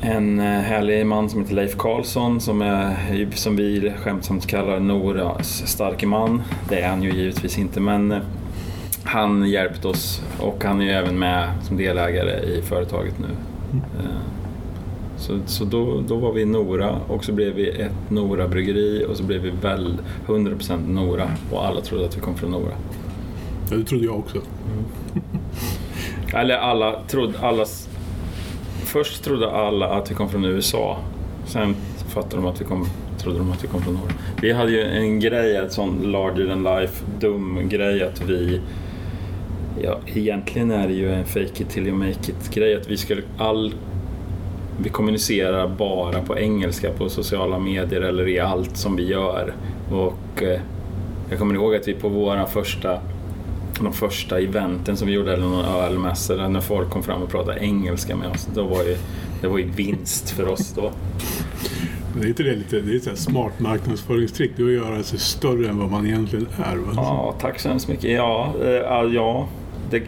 en 0.00 0.38
eh, 0.38 0.44
härlig 0.44 1.06
man 1.06 1.30
som 1.30 1.40
heter 1.40 1.54
Leif 1.54 1.76
Karlsson 1.76 2.40
som, 2.40 2.62
är, 2.62 2.96
som 3.34 3.56
vi 3.56 3.92
skämtsamt 3.98 4.46
kallar 4.46 4.80
Noras 4.80 5.66
starke 5.66 6.06
man. 6.06 6.42
Det 6.68 6.80
är 6.80 6.88
han 6.88 7.02
ju 7.02 7.12
givetvis 7.12 7.58
inte 7.58 7.80
men 7.80 8.12
eh, 8.12 8.18
han 9.04 9.50
hjälpte 9.50 9.88
oss 9.88 10.22
och 10.40 10.64
han 10.64 10.80
är 10.80 10.84
ju 10.84 10.90
även 10.90 11.18
med 11.18 11.48
som 11.62 11.76
delägare 11.76 12.40
i 12.40 12.62
företaget 12.62 13.18
nu. 13.18 13.28
Mm. 13.72 13.82
Så, 15.18 15.38
så 15.46 15.64
då, 15.64 16.00
då 16.08 16.16
var 16.16 16.32
vi 16.32 16.44
Nora 16.44 16.96
och 17.08 17.24
så 17.24 17.32
blev 17.32 17.54
vi 17.54 17.68
ett 17.68 18.10
Nora-bryggeri 18.10 19.06
och 19.08 19.16
så 19.16 19.22
blev 19.22 19.42
vi 19.42 19.50
väl 19.50 19.98
100% 20.26 20.88
Nora 20.88 21.30
och 21.52 21.66
alla 21.66 21.80
trodde 21.80 22.04
att 22.06 22.16
vi 22.16 22.20
kom 22.20 22.34
från 22.36 22.50
Nora. 22.50 22.72
Ja, 23.70 23.76
det 23.76 23.84
trodde 23.84 24.04
jag 24.04 24.18
också. 24.18 24.36
Mm. 24.36 24.84
Eller 26.34 26.56
alla 26.56 27.02
trodde, 27.08 27.38
alla, 27.38 27.64
först 28.84 29.24
trodde 29.24 29.50
alla 29.50 29.88
att 29.88 30.10
vi 30.10 30.14
kom 30.14 30.28
från 30.28 30.44
USA. 30.44 30.98
Sen 31.46 31.76
fattade 32.08 32.36
de 32.36 32.46
att 32.46 32.60
vi 32.60 32.64
kom, 32.64 32.86
trodde 33.18 33.38
de 33.38 33.52
att 33.52 33.64
vi 33.64 33.68
kom 33.68 33.82
från 33.82 33.94
Norge. 33.94 34.14
Vi 34.42 34.52
hade 34.52 34.70
ju 34.70 34.82
en 34.82 35.20
grej, 35.20 35.56
en 35.56 35.70
sån 35.70 36.12
larger 36.12 36.46
than 36.48 36.62
life 36.62 37.04
dum 37.20 37.68
grej 37.68 38.02
att 38.02 38.20
vi 38.20 38.60
Ja, 39.82 39.98
egentligen 40.06 40.70
är 40.70 40.88
det 40.88 40.94
ju 40.94 41.12
en 41.12 41.24
fake 41.24 41.62
it 41.62 41.70
till 41.70 41.86
you 41.86 41.96
make 41.96 42.10
it 42.10 42.50
grej 42.54 42.76
att 42.76 42.90
vi 42.90 42.96
skulle 42.96 43.22
all 43.38 43.74
vi 44.82 44.88
kommunicerar 44.88 45.68
bara 45.68 46.22
på 46.22 46.38
engelska 46.38 46.90
på 46.90 47.08
sociala 47.08 47.58
medier 47.58 48.00
eller 48.00 48.28
i 48.28 48.40
allt 48.40 48.76
som 48.76 48.96
vi 48.96 49.06
gör. 49.06 49.52
Och 49.92 50.42
eh, 50.42 50.60
jag 51.30 51.38
kommer 51.38 51.54
ihåg 51.54 51.74
att 51.74 51.88
vi 51.88 51.94
på 51.94 52.08
våran 52.08 52.46
första 52.46 52.98
de 53.84 53.92
första 53.92 54.40
eventen 54.40 54.96
som 54.96 55.08
vi 55.08 55.14
gjorde, 55.14 55.32
eller 55.32 55.46
någon 55.46 55.64
ölmässa, 55.64 56.48
när 56.48 56.60
folk 56.60 56.90
kom 56.90 57.02
fram 57.02 57.22
och 57.22 57.30
pratade 57.30 57.60
engelska 57.60 58.16
med 58.16 58.30
oss, 58.30 58.48
då 58.54 58.64
var 58.64 58.82
ju, 58.82 58.96
det 59.40 59.48
var 59.48 59.58
ju 59.58 59.70
vinst 59.70 60.30
för 60.30 60.48
oss 60.48 60.72
då. 60.72 60.92
Men 62.12 62.20
det 62.20 62.26
är 62.26 62.28
inte 62.28 62.42
det 62.42 62.54
lite 62.54 62.80
det 62.80 63.06
är 63.06 63.12
ett 63.12 63.18
smart 63.18 63.60
marknadsföringstrick? 63.60 64.50
Det 64.56 64.62
är 64.62 64.66
att 64.66 64.72
göra 64.72 65.02
sig 65.02 65.18
större 65.18 65.68
än 65.68 65.78
vad 65.78 65.90
man 65.90 66.06
egentligen 66.06 66.46
är? 66.56 66.76
Va? 66.76 66.92
Ja, 66.96 67.34
tack 67.40 67.60
så 67.60 67.68
hemskt 67.68 67.88
mycket. 67.88 68.10
Ja, 68.10 68.54
äh, 68.64 69.14
ja 69.14 69.48
det, 69.90 70.02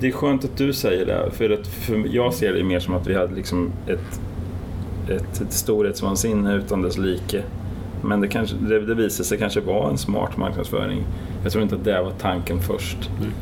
det 0.00 0.06
är 0.06 0.12
skönt 0.12 0.44
att 0.44 0.56
du 0.56 0.72
säger 0.72 1.06
det, 1.06 1.30
för, 1.30 1.50
att, 1.50 1.66
för 1.66 2.04
jag 2.12 2.34
ser 2.34 2.52
det 2.52 2.64
mer 2.64 2.80
som 2.80 2.94
att 2.94 3.06
vi 3.06 3.14
hade 3.14 3.34
liksom 3.34 3.72
ett, 3.86 4.20
ett, 5.10 5.40
ett 5.40 5.52
storhetsvansinne 5.52 6.54
utan 6.54 6.82
dess 6.82 6.98
like. 6.98 7.42
Men 8.02 8.20
det, 8.20 8.28
kanske, 8.28 8.56
det, 8.56 8.86
det 8.86 8.94
visade 8.94 9.24
sig 9.24 9.38
kanske 9.38 9.60
vara 9.60 9.90
en 9.90 9.98
smart 9.98 10.36
marknadsföring. 10.36 11.04
Jag 11.42 11.52
tror 11.52 11.62
inte 11.62 11.74
att 11.74 11.84
det 11.84 12.02
var 12.02 12.10
tanken 12.10 12.60
först. 12.60 13.10
Mm. 13.20 13.32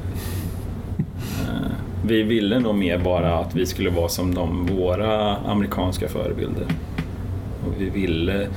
Vi 2.07 2.23
ville 2.23 2.59
nog 2.59 2.75
mer 2.75 2.99
bara 2.99 3.38
att 3.38 3.55
vi 3.55 3.67
skulle 3.67 3.91
vara 3.91 4.09
som 4.09 4.35
de, 4.35 4.67
våra 4.67 5.37
amerikanska 5.37 6.09
förebilder. 6.09 6.67
Och 7.67 7.73
vi 7.79 7.91
ville 7.91 8.49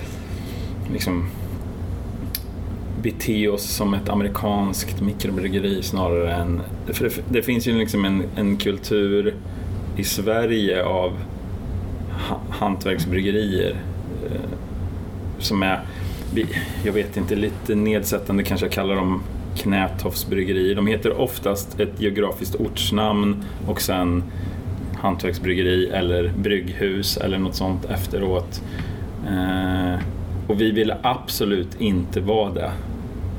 liksom 0.94 1.30
bete 3.02 3.48
oss 3.48 3.64
som 3.64 3.94
ett 3.94 4.10
amerikanskt 4.10 5.02
mikrobryggeri 5.02 5.84
snarare 5.84 6.34
än... 6.34 6.62
För 6.88 7.04
det, 7.04 7.22
det 7.30 7.42
finns 7.42 7.68
ju 7.68 7.78
liksom 7.78 8.06
en, 8.06 8.24
en, 8.36 8.58
kultur 8.58 9.36
i 9.98 10.04
Sverige 10.04 10.86
av 10.86 11.18
ha, 12.10 12.40
hantverksbryggerier 12.50 13.76
eh, 14.26 14.50
som 15.40 15.64
är, 15.64 15.82
jag 16.84 16.94
vet 16.94 17.18
inte, 17.18 17.36
lite 17.36 17.76
nedsättande 17.76 18.44
kanske 18.44 18.66
jag 18.66 18.74
kallar 18.74 18.96
dem 18.96 19.24
knätofsbryggerier. 19.58 20.76
De 20.76 20.88
heter 20.88 21.22
oftast 21.22 21.80
ett 21.80 22.02
geografiskt 22.02 22.56
ortsnamn 22.56 23.44
och 23.68 23.82
sen 23.82 24.24
hantverksbryggeri 24.96 25.90
eller 25.90 26.32
brygghus 26.38 27.18
eller 27.18 27.38
något 27.38 27.56
sånt 27.56 27.86
efteråt. 27.86 28.62
Eh, 29.28 30.00
och 30.48 30.62
vi 30.62 30.72
ville 30.72 30.98
absolut 31.02 31.82
inte 31.82 32.22
vara 32.22 32.54
det. 32.54 32.72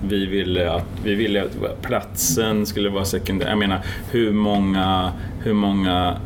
Vi 0.09 0.27
ville 0.27 0.71
att, 0.71 0.87
vi 1.05 1.15
ville 1.15 1.43
att 1.43 1.83
platsen 1.83 2.67
skulle 2.67 2.89
vara 2.89 3.05
sekundär. 3.05 3.49
Jag 3.49 3.59
menar, 3.59 3.81
hur 4.11 4.33
många, 4.33 5.13
hur 5.43 5.53
många 5.53 6.17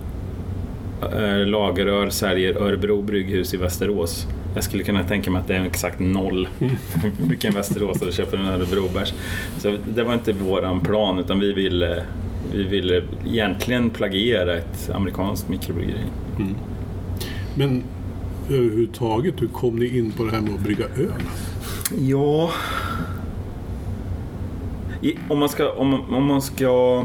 eh, 1.03 1.47
lagerrör 1.47 2.11
säljer 2.11 2.63
Örebro 2.63 3.03
brygghus 3.03 3.55
i 3.55 3.57
Västerås. 3.57 4.27
Jag 4.55 4.65
skulle 4.65 4.83
kunna 4.85 5.05
tänka 5.05 5.31
mig 5.31 5.41
att 5.41 5.49
det 5.49 5.57
är 5.57 5.65
exakt 5.65 6.01
noll 6.01 6.49
vilken 7.19 7.55
Västerås 7.55 8.17
köper 8.17 8.37
en 8.37 8.47
Örebrobärs. 8.47 9.15
Så 9.59 9.77
det 9.95 10.03
var 10.03 10.15
inte 10.15 10.33
våran 10.33 10.81
plan 10.81 11.19
utan 11.19 11.41
vi 11.41 11.53
ville, 11.53 12.03
vi 12.53 12.63
ville 12.63 13.03
egentligen 13.27 13.91
plagiera 13.91 14.57
ett 14.57 14.91
amerikanskt 14.91 15.49
mikrobryggeri. 15.49 16.05
Men 17.55 17.83
överhuvudtaget, 18.51 19.43
hur 19.43 19.49
kom 19.49 19.77
ni 19.77 19.99
in 19.99 20.13
på 20.13 20.25
det 20.25 20.31
här 20.31 20.41
med 20.41 20.55
att 20.55 20.61
brygga 20.61 20.85
öl? 20.85 21.23
Ja... 21.99 22.51
I, 25.03 25.19
om, 25.29 25.39
man 25.39 25.49
ska, 25.49 25.73
om, 25.73 26.15
om 26.15 26.25
man 26.25 26.43
ska 26.43 27.05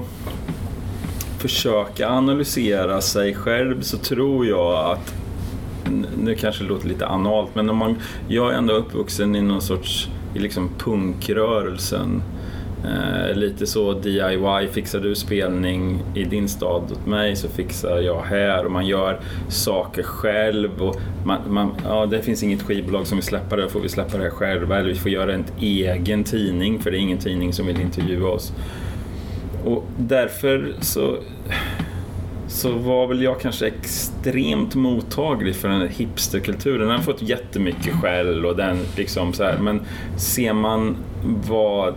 försöka 1.38 2.10
analysera 2.10 3.01
sig 3.01 3.36
själv 3.36 3.82
så 3.82 3.98
tror 3.98 4.46
jag 4.46 4.91
att 4.91 5.19
nu 6.24 6.36
kanske 6.36 6.63
det 6.63 6.69
låter 6.69 6.88
lite 6.88 7.08
analt, 7.08 7.55
men 7.55 7.69
om 7.69 7.77
man, 7.77 7.96
jag 8.27 8.53
är 8.53 8.58
ändå 8.58 8.74
uppvuxen 8.74 9.36
i 9.36 9.41
någon 9.41 9.62
sorts 9.62 10.10
i 10.36 10.39
liksom 10.39 10.69
punkrörelsen. 10.77 12.22
Eh, 12.86 13.36
lite 13.36 13.67
så 13.67 13.93
DIY, 13.93 14.67
fixar 14.72 15.00
du 15.00 15.15
spelning 15.15 16.03
i 16.15 16.24
din 16.24 16.50
stad 16.50 16.84
åt 16.91 17.05
mig 17.05 17.36
så 17.36 17.48
fixar 17.48 18.00
jag 18.00 18.22
här 18.22 18.65
och 18.65 18.72
man 18.72 18.88
gör 18.88 19.19
saker 19.50 20.03
själv. 20.03 20.81
Och 20.81 20.96
man, 21.25 21.39
man, 21.48 21.72
ja, 21.84 22.05
det 22.05 22.22
finns 22.22 22.43
inget 22.43 22.62
skivbolag 22.62 23.08
som 23.08 23.17
vill 23.17 23.25
släppa 23.25 23.55
det, 23.55 23.62
då 23.62 23.69
får 23.69 23.79
vi 23.79 23.89
släppa 23.89 24.17
det 24.17 24.24
här 24.24 24.29
själva 24.29 24.79
eller 24.79 24.89
vi 24.89 24.96
får 24.96 25.12
göra 25.12 25.34
en 25.34 25.46
egen 25.60 26.24
tidning 26.24 26.79
för 26.79 26.91
det 26.91 26.98
är 26.98 27.00
ingen 27.00 27.17
tidning 27.17 27.53
som 27.53 27.67
vill 27.67 27.81
intervjua 27.81 28.29
oss. 28.29 28.53
Och 29.65 29.86
därför 29.98 30.74
så, 30.81 31.17
så 32.50 32.72
var 32.72 33.08
väl 33.08 33.22
jag 33.22 33.39
kanske 33.39 33.68
extremt 33.68 34.75
mottaglig 34.75 35.56
för 35.56 35.68
den 35.68 35.82
här 35.82 35.88
hipsterkulturen. 35.88 36.79
Den 36.79 36.89
har 36.89 37.03
fått 37.03 37.22
jättemycket 37.22 37.94
skäll 37.94 38.46
och 38.46 38.56
den 38.56 38.77
liksom 38.96 39.34
så 39.34 39.44
här, 39.44 39.58
men 39.58 39.82
ser 40.18 40.53
man 40.53 40.98
vad, 41.48 41.94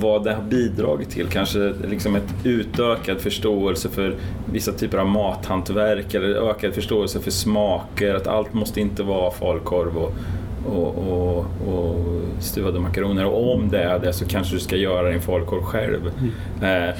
vad 0.00 0.24
det 0.24 0.34
har 0.34 0.42
bidragit 0.42 1.10
till, 1.10 1.26
kanske 1.26 1.72
liksom 1.88 2.16
ett 2.16 2.34
utökad 2.44 3.20
förståelse 3.20 3.88
för 3.88 4.16
vissa 4.52 4.72
typer 4.72 4.98
av 4.98 5.06
mathantverk 5.06 6.14
eller 6.14 6.50
ökad 6.50 6.74
förståelse 6.74 7.20
för 7.20 7.30
smaker, 7.30 8.14
att 8.14 8.26
allt 8.26 8.54
måste 8.54 8.80
inte 8.80 9.02
vara 9.02 9.30
falukorv 9.30 9.96
och, 9.96 10.14
och, 10.66 10.98
och, 10.98 11.38
och 11.68 11.96
stuvade 12.38 12.80
makaroner. 12.80 13.24
Och 13.24 13.54
om 13.54 13.68
det 13.68 13.82
är 13.82 13.98
det 13.98 14.12
så 14.12 14.24
kanske 14.24 14.54
du 14.54 14.60
ska 14.60 14.76
göra 14.76 15.10
din 15.10 15.20
falukorv 15.20 15.62
själv. 15.62 16.12
Eh, 16.62 16.94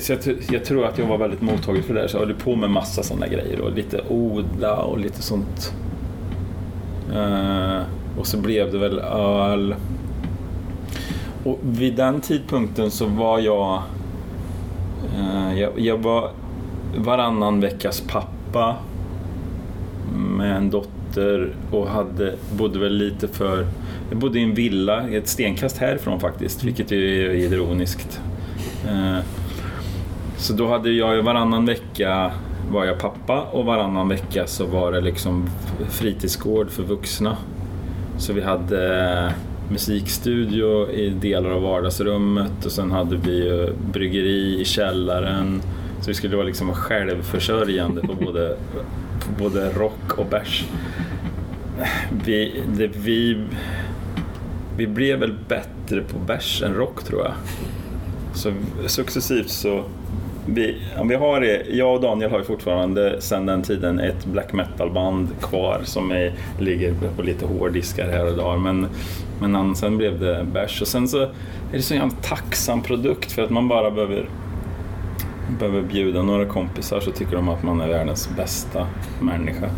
så 0.00 0.12
jag, 0.12 0.20
jag 0.50 0.64
tror 0.64 0.84
att 0.84 0.98
jag 0.98 1.06
var 1.06 1.18
väldigt 1.18 1.42
mottaglig 1.42 1.84
för 1.84 1.94
det 1.94 2.00
där. 2.00 2.08
Så 2.08 2.16
jag 2.16 2.26
höll 2.26 2.34
på 2.34 2.56
med 2.56 2.70
massa 2.70 3.02
sådana 3.02 3.26
grejer. 3.26 3.60
Och 3.60 3.72
lite 3.72 4.00
odla 4.08 4.76
och 4.76 4.98
lite 4.98 5.22
sånt. 5.22 5.74
Eh, 7.14 7.78
och 8.18 8.26
så 8.26 8.38
blev 8.38 8.72
det 8.72 8.78
väl 8.78 8.98
öl. 8.98 9.74
Och 11.44 11.58
vid 11.62 11.96
den 11.96 12.20
tidpunkten 12.20 12.90
så 12.90 13.06
var 13.06 13.38
jag... 13.38 13.82
Eh, 15.18 15.60
jag, 15.60 15.80
jag 15.80 15.98
var 15.98 16.30
varannan 16.96 17.60
veckas 17.60 18.00
pappa 18.00 18.76
med 20.14 20.56
en 20.56 20.70
dotter 20.70 20.95
och 21.70 21.88
hade, 21.88 22.34
bodde 22.58 22.78
väl 22.78 22.92
lite 22.92 23.28
för... 23.28 23.66
Jag 24.10 24.18
bodde 24.18 24.38
i 24.38 24.42
en 24.42 24.54
villa 24.54 25.08
ett 25.08 25.28
stenkast 25.28 25.78
härifrån 25.78 26.20
faktiskt, 26.20 26.64
vilket 26.64 26.90
ju 26.90 27.26
är 27.30 27.34
ironiskt. 27.34 28.20
Eh, 28.88 29.18
Så 30.38 30.52
då 30.52 30.68
hade 30.68 30.90
jag 30.90 31.22
varannan 31.22 31.66
vecka 31.66 32.30
var 32.70 32.84
jag 32.84 32.98
pappa 32.98 33.40
och 33.40 33.64
varannan 33.64 34.08
vecka 34.08 34.46
så 34.46 34.66
var 34.66 34.92
det 34.92 35.00
liksom 35.00 35.48
fritidsgård 35.90 36.70
för 36.70 36.82
vuxna. 36.82 37.36
Så 38.18 38.32
vi 38.32 38.40
hade 38.40 39.32
musikstudio 39.70 40.90
i 40.90 41.08
delar 41.10 41.50
av 41.50 41.62
vardagsrummet 41.62 42.64
och 42.64 42.72
sen 42.72 42.90
hade 42.90 43.16
vi 43.16 43.68
bryggeri 43.92 44.60
i 44.60 44.64
källaren. 44.64 45.62
Så 46.00 46.08
vi 46.10 46.14
skulle 46.14 46.36
vara 46.36 46.46
liksom 46.46 46.74
självförsörjande 46.74 48.00
på 48.00 48.14
både, 48.24 48.56
på 49.20 49.44
både 49.44 49.70
rock 49.72 50.18
och 50.18 50.26
bärs. 50.26 50.64
Vi, 52.24 52.62
det, 52.76 52.86
vi, 52.86 53.44
vi 54.76 54.86
blev 54.86 55.18
väl 55.18 55.34
bättre 55.48 56.00
på 56.02 56.18
bärs 56.18 56.62
än 56.62 56.74
rock 56.74 57.04
tror 57.04 57.22
jag. 57.22 57.32
Så 58.34 58.52
successivt 58.86 59.50
så 59.50 59.84
vi, 60.46 60.76
vi 61.04 61.14
har 61.14 61.40
det, 61.40 61.66
jag 61.70 61.94
och 61.94 62.00
Daniel 62.00 62.30
har 62.30 62.38
ju 62.38 62.44
fortfarande 62.44 63.20
sedan 63.20 63.46
den 63.46 63.62
tiden 63.62 64.00
ett 64.00 64.26
black 64.26 64.52
metal-band 64.52 65.28
kvar 65.40 65.80
som 65.84 66.10
är, 66.10 66.32
ligger 66.58 66.94
på 67.16 67.22
lite 67.22 67.46
hårddiskar 67.46 68.08
här 68.08 68.26
och 68.26 68.36
där. 68.36 68.56
Men, 68.56 68.86
men 69.40 69.76
sen 69.76 69.96
blev 69.96 70.20
det 70.20 70.46
bärs 70.52 70.82
och 70.82 70.88
sen 70.88 71.08
så 71.08 71.22
är 71.22 71.28
det 71.72 71.82
så 71.82 71.94
en 71.94 72.10
tacksam 72.10 72.82
produkt 72.82 73.32
för 73.32 73.42
att 73.42 73.50
man 73.50 73.68
bara 73.68 73.90
behöver, 73.90 74.28
behöver 75.58 75.82
bjuda 75.82 76.22
några 76.22 76.44
kompisar 76.44 77.00
så 77.00 77.10
tycker 77.10 77.36
de 77.36 77.48
att 77.48 77.62
man 77.62 77.80
är 77.80 77.88
världens 77.88 78.30
bästa 78.36 78.86
människa. 79.20 79.70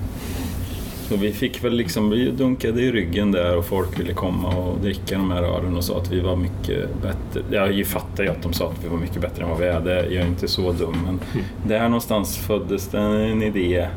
Så 1.09 1.17
vi 1.17 1.33
fick 1.33 1.65
väl 1.65 1.75
liksom, 1.75 2.11
vi 2.11 2.31
dunkade 2.31 2.83
i 2.83 2.93
ryggen 2.93 3.33
där 3.33 3.57
och 3.57 3.65
folk 3.65 4.01
ville 4.01 4.13
komma 4.13 4.49
och 4.49 4.81
dricka 4.81 5.19
de 5.19 5.31
här 5.31 5.43
ölen 5.43 5.77
och 5.77 5.85
sa 5.85 5.99
att 5.99 6.13
vi 6.13 6.21
var 6.21 6.37
mycket 6.37 6.89
bättre. 7.03 7.43
Jag 7.51 7.87
fattar 7.87 8.25
ju 8.25 8.31
att 8.31 8.43
de 8.43 8.53
sa 8.53 8.69
att 8.69 8.85
vi 8.85 8.89
var 8.89 8.99
mycket 8.99 9.21
bättre 9.21 9.43
än 9.43 9.51
vad 9.51 9.59
vi 9.59 9.67
är. 9.67 9.81
Det, 9.81 9.95
jag 9.95 10.25
är 10.25 10.27
inte 10.27 10.49
så 10.49 10.73
dum. 10.73 10.97
Men 11.05 11.21
där 11.67 11.83
någonstans 11.83 12.37
föddes 12.37 12.89
det 12.89 12.99
en 12.99 13.43
idé. 13.43 13.89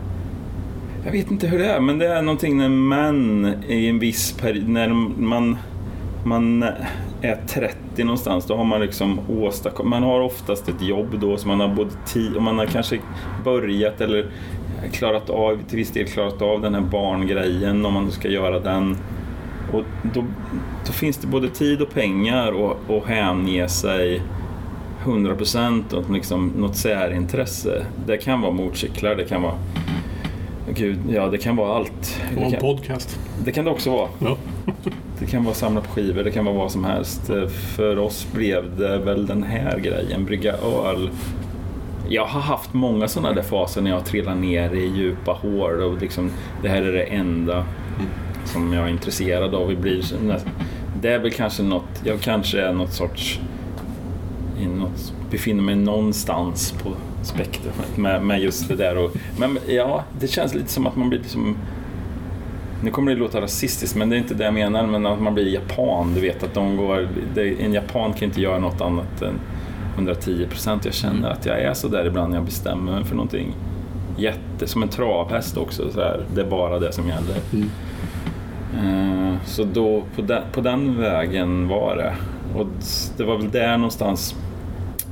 Jag 1.05 1.11
vet 1.11 1.31
inte 1.31 1.47
hur 1.47 1.59
det 1.59 1.65
är, 1.65 1.79
men 1.79 1.97
det 1.97 2.07
är 2.07 2.21
någonting 2.21 2.57
när 2.57 2.69
män 2.69 3.55
i 3.67 3.87
en 3.87 3.99
viss 3.99 4.31
period, 4.31 4.69
när 4.69 4.87
man, 5.21 5.57
man 6.25 6.63
är 7.21 7.39
30 7.47 8.03
någonstans, 8.03 8.45
då 8.45 8.55
har 8.55 8.63
man 8.63 8.81
liksom 8.81 9.19
åstadkommit, 9.29 9.89
man 9.89 10.03
har 10.03 10.21
oftast 10.21 10.69
ett 10.69 10.81
jobb 10.81 11.19
då, 11.19 11.37
så 11.37 11.47
man 11.47 11.59
har 11.59 11.67
både 11.67 11.91
tid 12.07 12.35
och 12.35 12.43
man 12.43 12.57
har 12.57 12.65
kanske 12.65 12.99
börjat 13.43 14.01
eller 14.01 14.27
klarat 14.91 15.29
av, 15.29 15.59
till 15.69 15.77
viss 15.77 15.91
del 15.91 16.05
klarat 16.07 16.41
av 16.41 16.61
den 16.61 16.73
här 16.73 16.81
barngrejen 16.81 17.85
om 17.85 17.93
man 17.93 18.05
nu 18.05 18.11
ska 18.11 18.27
göra 18.27 18.59
den. 18.59 18.97
Och 19.73 19.83
då, 20.13 20.25
då 20.87 20.91
finns 20.93 21.17
det 21.17 21.27
både 21.27 21.49
tid 21.49 21.81
och 21.81 21.93
pengar 21.93 22.51
och, 22.51 22.77
och 22.87 23.07
hänge 23.07 23.67
sig 23.67 24.21
100% 25.03 25.95
åt 25.95 26.09
liksom 26.09 26.51
något 26.57 26.75
särintresse. 26.75 27.85
Det 28.05 28.17
kan 28.17 28.41
vara 28.41 28.51
motorcyklar, 28.51 29.15
det 29.15 29.25
kan 29.25 29.41
vara 29.41 29.55
Gud, 30.75 30.99
ja 31.09 31.27
det 31.27 31.37
kan 31.37 31.55
vara 31.55 31.75
allt. 31.75 32.21
Och 32.29 32.35
Det 32.35 32.41
en 32.41 32.51
kan, 32.51 32.59
podcast. 32.61 33.19
det 33.45 33.51
kan 33.51 33.65
det 33.65 33.71
också 33.71 33.91
vara. 33.91 34.09
Ja. 34.19 34.37
Det 35.19 35.27
kan 35.27 35.43
vara 35.43 35.55
samla 35.55 35.81
på 35.81 35.87
skivor, 35.91 36.23
det 36.23 36.31
kan 36.31 36.45
vara 36.45 36.55
vad 36.55 36.71
som 36.71 36.83
helst. 36.83 37.21
För 37.75 37.97
oss 37.99 38.27
blev 38.33 38.77
det 38.77 38.97
väl 38.97 39.25
den 39.25 39.43
här 39.43 39.79
grejen, 39.79 40.25
brygga 40.25 40.53
öl. 40.53 41.09
Jag 42.11 42.25
har 42.25 42.41
haft 42.41 42.73
många 42.73 43.07
sådana 43.07 43.33
där 43.33 43.41
faser 43.41 43.81
när 43.81 43.91
jag 43.91 44.05
trillar 44.05 44.35
ner 44.35 44.73
i 44.73 44.87
djupa 44.87 45.31
hål 45.31 45.81
och 45.81 46.01
liksom, 46.01 46.31
det 46.61 46.69
här 46.69 46.81
är 46.81 46.91
det 46.91 47.03
enda 47.03 47.65
som 48.45 48.73
jag 48.73 48.83
är 48.83 48.89
intresserad 48.89 49.55
av. 49.55 49.69
Det, 49.69 49.75
blir, 49.75 50.03
det 51.01 51.09
är 51.09 51.19
väl 51.19 51.31
kanske 51.31 51.63
något, 51.63 52.01
jag 52.03 52.21
kanske 52.21 52.61
är 52.61 52.73
något 52.73 52.93
sorts, 52.93 53.39
i 54.59 54.65
något, 54.65 55.13
befinner 55.31 55.63
mig 55.63 55.75
någonstans 55.75 56.71
på 56.83 56.89
spektrumet 57.23 57.97
med, 57.97 58.23
med 58.23 58.41
just 58.41 58.67
det 58.67 58.75
där. 58.75 58.97
Och, 58.97 59.11
men 59.37 59.57
ja, 59.67 60.03
det 60.19 60.27
känns 60.27 60.53
lite 60.53 60.69
som 60.69 60.87
att 60.87 60.95
man 60.95 61.09
blir 61.09 61.19
liksom 61.19 61.55
nu 62.83 62.91
kommer 62.91 63.11
det 63.11 63.17
låta 63.17 63.41
rasistiskt, 63.41 63.95
men 63.95 64.09
det 64.09 64.15
är 64.15 64.17
inte 64.17 64.33
det 64.33 64.43
jag 64.43 64.53
menar. 64.53 64.87
Men 64.87 65.05
att 65.05 65.21
man 65.21 65.33
blir 65.33 65.53
japan, 65.53 66.13
du 66.13 66.21
vet 66.21 66.43
att 66.43 66.53
de 66.53 66.77
går... 66.77 67.09
Det, 67.35 67.63
en 67.63 67.73
japan 67.73 68.13
kan 68.13 68.23
inte 68.23 68.41
göra 68.41 68.59
något 68.59 68.81
annat 68.81 69.21
än 69.21 69.39
110 69.95 70.47
procent. 70.49 70.85
Jag 70.85 70.93
känner 70.93 71.29
att 71.29 71.45
jag 71.45 71.61
är 71.61 71.73
så 71.73 71.87
där 71.87 72.05
ibland 72.05 72.29
när 72.29 72.37
jag 72.37 72.45
bestämmer 72.45 72.91
mig 72.91 73.03
för 73.03 73.15
någonting. 73.15 73.55
Jätte, 74.17 74.67
som 74.67 74.83
en 74.83 74.89
travhäst 74.89 75.57
också, 75.57 75.91
så 75.91 75.99
här, 75.99 76.25
det 76.35 76.41
är 76.41 76.49
bara 76.49 76.79
det 76.79 76.91
som 76.91 77.07
gäller. 77.07 77.35
Mm. 77.53 77.69
Eh, 79.33 79.37
Så 79.45 79.63
då, 79.63 80.03
på 80.15 80.21
den, 80.21 80.43
på 80.51 80.61
den 80.61 80.97
vägen 80.97 81.67
var 81.67 81.95
det. 81.95 82.13
Och 82.59 82.67
det 83.17 83.23
var 83.23 83.37
väl 83.37 83.51
där 83.51 83.77
någonstans 83.77 84.35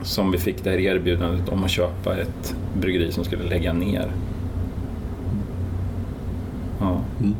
som 0.02 0.32
vi 0.32 0.38
fick 0.38 0.64
det 0.64 0.70
här 0.70 0.78
erbjudandet 0.80 1.50
om 1.50 1.64
att 1.64 1.70
köpa 1.72 2.18
ett 2.18 2.56
bryggeri 2.82 3.12
som 3.12 3.24
skulle 3.24 3.44
lägga 3.44 3.74
ner. 3.74 4.12
Ja. 6.80 7.02
Mm 7.20 7.36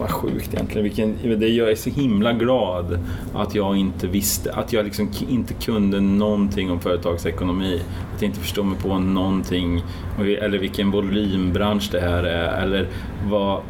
som 0.00 0.06
var 0.06 0.30
sjukt 0.30 0.54
egentligen. 0.54 0.84
Vilken, 0.84 1.40
det, 1.40 1.48
jag 1.48 1.70
är 1.70 1.74
så 1.74 1.90
himla 1.90 2.32
glad 2.32 2.98
att 3.34 3.54
jag 3.54 3.76
inte 3.76 4.06
visste, 4.06 4.52
att 4.52 4.72
jag 4.72 4.84
liksom 4.84 5.10
inte 5.28 5.54
kunde 5.54 6.00
någonting 6.00 6.70
om 6.70 6.80
företagsekonomi. 6.80 7.82
Att 8.14 8.22
jag 8.22 8.28
inte 8.28 8.40
förstod 8.40 8.66
mig 8.66 8.78
på 8.78 8.98
någonting, 8.98 9.82
eller 10.18 10.58
vilken 10.58 10.90
volymbransch 10.90 11.88
det 11.92 12.00
här 12.00 12.24
är, 12.24 12.62
eller 12.62 12.88
vad, 13.28 13.62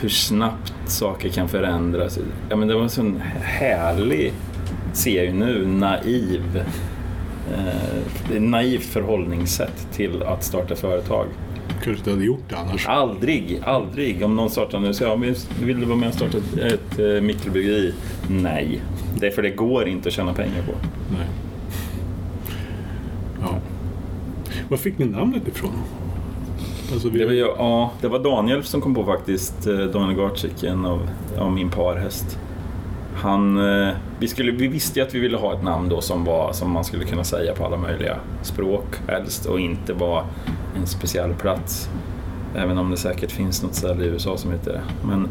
hur 0.00 0.08
snabbt 0.08 0.74
saker 0.86 1.28
kan 1.28 1.48
förändras. 1.48 2.18
Ja, 2.48 2.56
men 2.56 2.68
det 2.68 2.74
var 2.74 2.82
en 2.82 2.90
sån 2.90 3.20
härlig, 3.42 4.32
ser 4.92 5.24
jag 5.24 5.34
nu, 5.34 5.66
naiv, 5.66 6.64
eh, 7.52 8.40
naivt 8.40 8.84
förhållningssätt 8.84 9.88
till 9.92 10.22
att 10.22 10.44
starta 10.44 10.76
företag 10.76 11.26
kanske 11.84 12.00
inte 12.00 12.10
hade 12.10 12.24
gjort 12.24 12.44
det 12.48 12.56
annars. 12.56 12.86
Aldrig, 12.86 13.62
aldrig. 13.64 14.24
Om 14.24 14.36
någon 14.36 14.50
startar 14.50 14.80
nu 14.80 14.94
så 14.94 15.04
ja, 15.04 15.16
vill 15.60 15.80
du 15.80 15.86
vara 15.86 15.98
med 15.98 16.08
och 16.08 16.14
starta 16.14 16.38
ett, 16.38 16.72
ett 16.72 16.98
eh, 16.98 17.22
mikrobryggeri? 17.22 17.94
Nej. 18.28 18.82
Det 19.20 19.26
är 19.26 19.30
för 19.30 19.42
det 19.42 19.50
går 19.50 19.88
inte 19.88 20.08
att 20.08 20.14
tjäna 20.14 20.34
pengar 20.34 20.62
på. 20.62 20.72
Nej. 21.10 21.26
Ja. 23.40 23.58
Var 24.68 24.76
fick 24.76 24.98
ni 24.98 25.04
namnet 25.04 25.48
ifrån? 25.48 25.72
Alltså, 26.92 27.08
vi... 27.08 27.18
Det 27.18 27.24
var, 27.26 27.32
ju, 27.32 27.38
ja, 27.38 27.92
det 28.00 28.08
var 28.08 28.18
Daniel 28.18 28.64
som 28.64 28.80
kom 28.80 28.94
på 28.94 29.04
faktiskt, 29.04 29.66
eh, 29.66 29.78
Daniel 29.78 30.18
Garcik, 30.18 30.62
en 30.62 30.84
av, 30.84 31.08
av 31.38 31.52
min 31.52 31.70
parhäst. 31.70 32.38
Han, 33.18 33.72
eh, 33.72 33.94
vi, 34.18 34.28
skulle, 34.28 34.52
vi 34.52 34.68
visste 34.68 35.00
ju 35.00 35.06
att 35.06 35.14
vi 35.14 35.18
ville 35.18 35.36
ha 35.36 35.54
ett 35.54 35.62
namn 35.62 35.88
då 35.88 36.00
som, 36.00 36.24
var, 36.24 36.52
som 36.52 36.70
man 36.72 36.84
skulle 36.84 37.04
kunna 37.04 37.24
säga 37.24 37.54
på 37.54 37.64
alla 37.64 37.76
möjliga 37.76 38.16
språk 38.42 38.84
helst 39.08 39.46
och 39.46 39.60
inte 39.60 39.92
vara 39.92 40.24
en 40.76 40.86
speciell 40.86 41.34
plats. 41.34 41.88
Även 42.56 42.78
om 42.78 42.90
det 42.90 42.96
säkert 42.96 43.32
finns 43.32 43.62
något 43.62 43.74
ställe 43.74 44.04
i 44.04 44.06
USA 44.06 44.36
som 44.36 44.52
heter 44.52 44.72
det. 44.72 44.82
Men, 45.06 45.28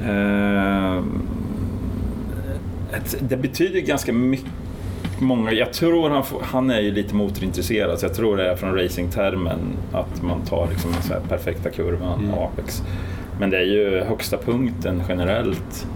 eh, 0.00 1.04
det 3.20 3.36
betyder 3.36 3.80
ganska 3.80 4.12
mycket 4.12 4.50
många, 5.18 5.52
jag 5.52 5.72
tror 5.72 6.10
han, 6.10 6.24
får, 6.24 6.42
han 6.42 6.70
är 6.70 6.80
ju 6.80 6.92
lite 6.92 7.14
motorintresserad 7.14 7.98
så 7.98 8.06
jag 8.06 8.14
tror 8.14 8.36
det 8.36 8.50
är 8.50 8.56
från 8.56 8.74
racingtermen 8.74 9.58
att 9.92 10.22
man 10.22 10.40
tar 10.42 10.68
liksom 10.70 10.90
den 11.08 11.22
perfekta 11.28 11.70
kurvan, 11.70 12.24
Mm. 12.24 12.34
Apex. 12.34 12.82
Men 13.40 13.50
det 13.50 13.56
är 13.56 13.64
ju 13.64 14.04
högsta 14.04 14.36
punkten 14.36 15.02
generellt. 15.08 15.86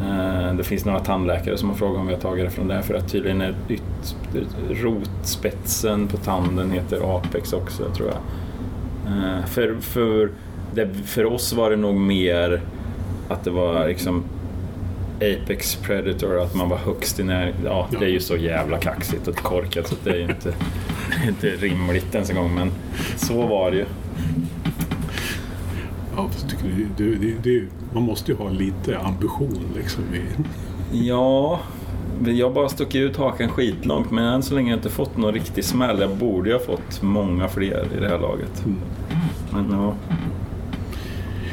Eh, 0.00 0.54
Det 0.56 0.64
finns 0.64 0.84
några 0.84 1.00
tandläkare 1.00 1.56
som 1.58 1.68
har 1.68 1.76
frågat 1.76 2.00
om 2.00 2.06
vi 2.06 2.14
har 2.14 2.20
tagit 2.20 2.44
det 2.44 2.50
från 2.50 2.68
det 2.68 2.82
för 2.82 2.94
att 2.94 3.08
tydligen 3.08 3.40
är 3.40 3.54
yt, 3.68 4.16
rotspetsen 4.70 6.08
på 6.08 6.16
tanden 6.16 6.70
heter 6.70 7.16
Apex 7.16 7.52
också 7.52 7.84
tror 7.90 8.08
jag. 8.08 8.18
Eh, 9.12 9.44
För, 9.46 9.76
för, 9.80 10.30
det, 10.74 10.88
för 11.04 11.24
oss 11.24 11.52
var 11.52 11.70
det 11.70 11.76
nog 11.76 11.94
mer 11.94 12.60
att 13.28 13.44
det 13.44 13.50
var 13.50 13.88
liksom 13.88 14.22
Apex 15.16 15.74
Predator, 15.74 16.40
att 16.42 16.54
man 16.54 16.68
var 16.68 16.76
högst 16.76 17.20
i 17.20 17.24
när... 17.24 17.46
Ja, 17.64 17.88
Ja. 17.90 17.98
det 17.98 18.04
är 18.04 18.10
ju 18.10 18.20
så 18.20 18.36
jävla 18.36 18.78
kaxigt 18.78 19.28
och 19.28 19.36
korkat 19.36 19.86
så 19.88 19.94
det 20.04 20.10
är 20.10 20.16
ju 20.16 20.22
inte, 20.22 20.54
inte 21.28 21.46
rimligt 21.46 22.14
ens 22.14 22.30
en 22.30 22.36
gång. 22.36 22.54
Men 22.54 22.70
så 23.16 23.46
var 23.46 23.70
det 23.70 23.76
ju. 23.76 23.84
Ja, 26.16 26.30
det, 26.96 27.04
det, 27.14 27.34
det, 27.42 27.64
man 27.94 28.02
måste 28.02 28.32
ju 28.32 28.38
ha 28.38 28.50
lite 28.50 28.98
ambition 28.98 29.58
liksom. 29.76 30.04
Ja, 30.92 31.60
jag 32.26 32.46
har 32.46 32.54
bara 32.54 32.68
stuckit 32.68 33.00
ut 33.00 33.16
hakan 33.16 33.48
skitlångt 33.48 34.10
men 34.10 34.24
än 34.24 34.42
så 34.42 34.54
länge 34.54 34.66
har 34.66 34.70
jag 34.70 34.78
inte 34.78 34.90
fått 34.90 35.16
någon 35.16 35.34
riktig 35.34 35.64
smäll. 35.64 36.00
Jag 36.00 36.16
borde 36.16 36.48
ju 36.50 36.54
ha 36.56 36.62
fått 36.64 37.02
många 37.02 37.48
fler 37.48 37.86
i 37.96 38.00
det 38.00 38.08
här 38.08 38.18
laget. 38.18 38.64
Mm. 38.66 38.78
Men 39.52 39.78
ja, 39.80 39.94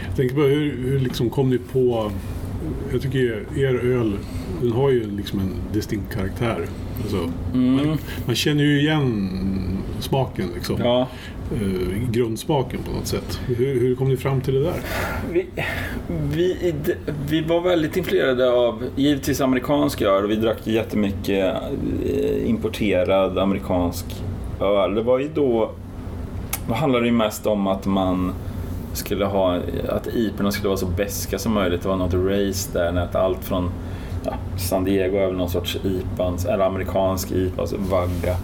jag 0.07 0.15
tänker 0.15 0.35
på 0.35 0.41
hur, 0.41 0.77
hur 0.77 0.99
liksom 0.99 1.29
kom 1.29 1.49
ni 1.49 1.57
på... 1.57 2.11
Jag 2.91 3.01
tycker 3.01 3.45
er 3.57 3.75
öl, 3.75 4.17
den 4.61 4.71
har 4.71 4.89
ju 4.89 5.11
liksom 5.17 5.39
en 5.39 5.53
distinkt 5.73 6.13
karaktär. 6.13 6.65
Alltså, 7.01 7.29
Mm. 7.53 7.75
man, 7.87 7.97
man 8.25 8.35
känner 8.35 8.63
ju 8.63 8.79
igen 8.79 9.29
smaken 10.01 10.49
liksom. 10.55 10.77
ja 10.83 11.07
Eh, 11.53 12.11
grundsmaken 12.11 12.79
på 12.83 12.91
något 12.91 13.07
sätt. 13.07 13.39
Hur, 13.47 13.79
hur 13.79 13.95
kom 13.95 14.09
ni 14.09 14.17
fram 14.17 14.41
till 14.41 14.53
det 14.53 14.63
där? 14.63 14.73
Vi, 15.31 15.45
vi, 16.07 16.73
vi 17.29 17.41
var 17.41 17.61
väldigt 17.61 17.97
influerade 17.97 18.51
av 18.51 18.83
givetvis 18.95 19.41
amerikansk 19.41 20.01
öl 20.01 20.23
och 20.23 20.31
vi 20.31 20.35
drack 20.35 20.67
jättemycket 20.67 21.55
eh, 22.05 22.49
importerad 22.49 23.37
amerikansk 23.37 24.05
öl. 24.61 24.95
Det 24.95 25.01
var 25.01 25.19
ju 25.19 25.29
då, 25.33 25.71
då 26.67 26.73
handlade 26.73 27.05
det 27.05 27.11
mest 27.11 27.45
om 27.45 27.67
att 27.67 27.85
man 27.85 28.33
skulle 28.93 29.25
ha, 29.25 29.59
att 29.89 30.07
iporna 30.07 30.51
skulle 30.51 30.67
vara 30.67 30.77
så 30.77 30.85
beska 30.85 31.39
som 31.39 31.53
möjligt. 31.53 31.81
Det 31.81 31.89
var 31.89 31.95
något 31.95 32.13
race 32.13 32.69
där, 32.73 32.97
att 32.97 33.15
allt 33.15 33.43
från 33.43 33.71
ja, 34.23 34.33
San 34.57 34.83
Diego 34.83 35.17
är 35.17 35.25
väl 35.25 35.35
någon 35.35 35.49
sorts 35.49 35.77
IPA, 35.83 36.33
eller 36.49 36.65
amerikansk 36.65 37.31
IPA, 37.31 37.61
alltså 37.61 37.77
vagga. 37.77 38.35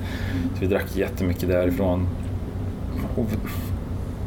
Så 0.54 0.60
vi 0.60 0.68
drack 0.68 0.96
jättemycket 0.96 1.50
därifrån. 1.50 2.08
Och 3.16 3.28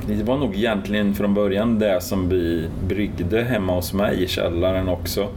det 0.07 0.23
var 0.23 0.39
nog 0.39 0.55
egentligen 0.57 1.15
från 1.15 1.35
början 1.35 1.79
det 1.79 2.01
som 2.01 2.29
vi 2.29 2.69
bryggde 2.89 3.43
hemma 3.43 3.75
hos 3.75 3.93
mig 3.93 4.23
i 4.23 4.27
källaren 4.27 4.89
också. 4.89 5.21
Eh, 5.21 5.29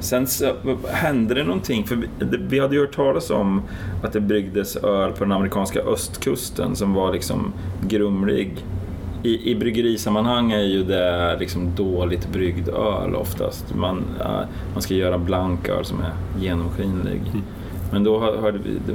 sen 0.00 0.26
så 0.26 0.52
hände 0.90 1.34
det 1.34 1.44
någonting, 1.44 1.84
för 1.84 2.08
vi 2.48 2.60
hade 2.60 2.74
ju 2.74 2.80
hört 2.80 2.96
talas 2.96 3.30
om 3.30 3.62
att 4.02 4.12
det 4.12 4.20
bryggdes 4.20 4.76
öl 4.76 5.12
på 5.12 5.24
den 5.24 5.32
amerikanska 5.32 5.80
östkusten 5.80 6.76
som 6.76 6.94
var 6.94 7.12
liksom 7.12 7.52
grumlig. 7.88 8.64
I, 9.22 9.50
I 9.50 9.54
bryggerisammanhang 9.54 10.52
är 10.52 10.62
ju 10.62 10.82
det 10.84 11.36
liksom 11.40 11.74
dåligt 11.74 12.28
bryggd 12.32 12.68
öl 12.68 13.14
oftast. 13.14 13.74
Man, 13.74 14.04
eh, 14.20 14.40
man 14.72 14.82
ska 14.82 14.94
göra 14.94 15.18
blank 15.18 15.68
öl 15.68 15.84
som 15.84 16.00
är 16.00 16.12
genomskinlig. 16.44 17.20
Men 17.92 18.04
då 18.04 18.18
har- 18.18 18.36
hörde 18.36 18.58
vi, 18.58 18.70
det, 18.86 18.94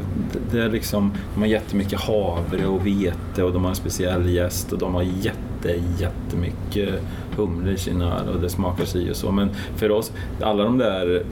det- 0.57 0.63
är 0.63 0.69
liksom, 0.69 1.11
de 1.33 1.39
har 1.39 1.47
jättemycket 1.47 1.99
havre 2.01 2.65
och 2.67 2.87
vete 2.87 3.43
och 3.43 3.53
de 3.53 3.63
har 3.63 3.69
en 3.69 3.75
speciell 3.75 4.29
jäst 4.29 4.73
och 4.73 4.79
de 4.79 4.95
har 4.95 5.01
jätte, 5.01 5.81
jättemycket 5.99 6.89
humle 7.37 7.71
i 7.71 7.77
sin 7.77 8.01
öl 8.01 8.27
och 8.35 8.41
det 8.41 8.49
smakar 8.49 8.85
si 8.85 9.11
och 9.11 9.15
så. 9.15 9.31
Men 9.31 9.49
för 9.75 9.91
oss, 9.91 10.11
alla 10.41 10.63
de 10.63 10.77
där 10.77 11.23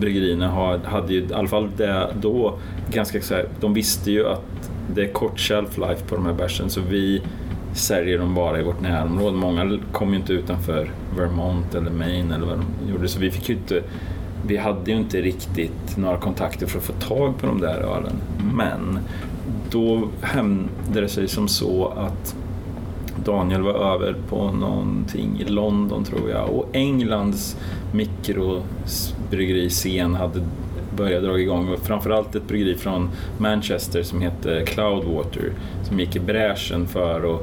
bryggerierna 0.00 0.48
har, 0.48 0.78
hade 0.78 1.12
ju, 1.14 1.20
i 1.20 1.32
alla 1.34 1.48
fall 1.48 1.68
det 1.76 2.06
då, 2.20 2.54
ganska 2.92 3.20
så 3.20 3.34
här, 3.34 3.46
de 3.60 3.74
visste 3.74 4.10
ju 4.10 4.26
att 4.28 4.70
det 4.94 5.02
är 5.02 5.12
kort 5.12 5.40
shelf 5.40 5.78
life 5.78 6.04
på 6.08 6.14
de 6.14 6.26
här 6.26 6.32
bärsen 6.32 6.70
så 6.70 6.80
vi 6.80 7.22
säljer 7.72 8.18
de 8.18 8.34
bara 8.34 8.60
i 8.60 8.62
vårt 8.62 8.80
närområde. 8.80 9.36
Många 9.36 9.78
kom 9.92 10.10
ju 10.10 10.16
inte 10.16 10.32
utanför 10.32 10.90
Vermont 11.16 11.74
eller 11.74 11.90
Maine 11.90 12.32
eller 12.32 12.46
vad 12.46 12.58
de 12.58 12.64
gjorde 12.92 13.08
så 13.08 13.20
vi 13.20 13.30
fick 13.30 13.48
ju 13.48 13.54
inte 13.54 13.82
vi 14.46 14.56
hade 14.56 14.90
ju 14.90 14.96
inte 14.96 15.20
riktigt 15.20 15.96
några 15.96 16.16
kontakter 16.16 16.66
för 16.66 16.78
att 16.78 16.84
få 16.84 16.92
tag 16.92 17.38
på 17.38 17.46
de 17.46 17.60
där 17.60 17.80
ölen. 17.80 18.16
Men 18.54 18.98
då 19.70 20.08
hände 20.20 21.00
det 21.00 21.08
sig 21.08 21.28
som 21.28 21.48
så 21.48 21.88
att 21.88 22.36
Daniel 23.24 23.62
var 23.62 23.94
över 23.94 24.16
på 24.28 24.52
någonting 24.52 25.40
i 25.40 25.44
London 25.44 26.04
tror 26.04 26.30
jag 26.30 26.50
och 26.50 26.68
Englands 26.72 27.56
mikrobryggeri-scen 27.92 30.14
hade 30.14 30.40
börjat 30.98 31.22
dra 31.22 31.38
igång 31.38 31.68
och 31.68 31.78
framförallt 31.78 32.34
ett 32.34 32.48
bryggeri 32.48 32.74
från 32.74 33.10
Manchester 33.38 34.02
som 34.02 34.20
heter 34.20 34.64
Cloudwater 34.64 35.52
som 35.82 36.00
gick 36.00 36.16
i 36.16 36.20
bräschen 36.20 36.86
för 36.86 37.34
att 37.34 37.40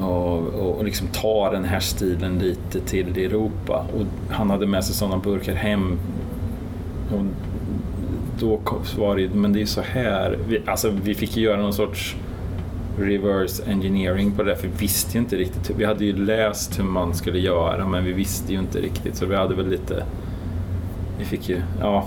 och, 0.00 0.38
och, 0.38 0.84
liksom 0.84 1.06
ta 1.08 1.50
den 1.50 1.64
här 1.64 1.80
stilen 1.80 2.38
lite 2.38 2.80
till 2.80 3.18
Europa. 3.18 3.86
Och 3.94 4.34
han 4.34 4.50
hade 4.50 4.66
med 4.66 4.84
sig 4.84 4.94
sådana 4.94 5.18
burkar 5.18 5.54
hem. 5.54 5.98
Och 7.10 7.24
då 8.40 8.60
var 8.98 9.16
det 9.16 9.34
men 9.34 9.52
det 9.52 9.58
är 9.58 9.60
ju 9.60 9.66
så 9.66 9.80
här. 9.80 10.38
Vi, 10.48 10.62
alltså 10.66 10.90
vi 11.02 11.14
fick 11.14 11.36
ju 11.36 11.42
göra 11.42 11.62
någon 11.62 11.72
sorts 11.72 12.16
reverse 12.98 13.62
engineering 13.66 14.32
på 14.32 14.42
det 14.42 14.50
där, 14.50 14.56
för 14.56 14.68
vi 14.68 14.74
visste 14.78 15.12
ju 15.12 15.18
inte 15.18 15.36
riktigt. 15.36 15.70
Vi 15.76 15.84
hade 15.84 16.04
ju 16.04 16.16
läst 16.16 16.78
hur 16.78 16.84
man 16.84 17.14
skulle 17.14 17.38
göra 17.38 17.86
men 17.86 18.04
vi 18.04 18.12
visste 18.12 18.52
ju 18.52 18.58
inte 18.58 18.80
riktigt 18.80 19.16
så 19.16 19.26
vi 19.26 19.36
hade 19.36 19.54
väl 19.54 19.68
lite 19.68 20.04
vi 21.18 21.24
fick 21.24 21.48
ju, 21.48 21.62
ja, 21.80 22.06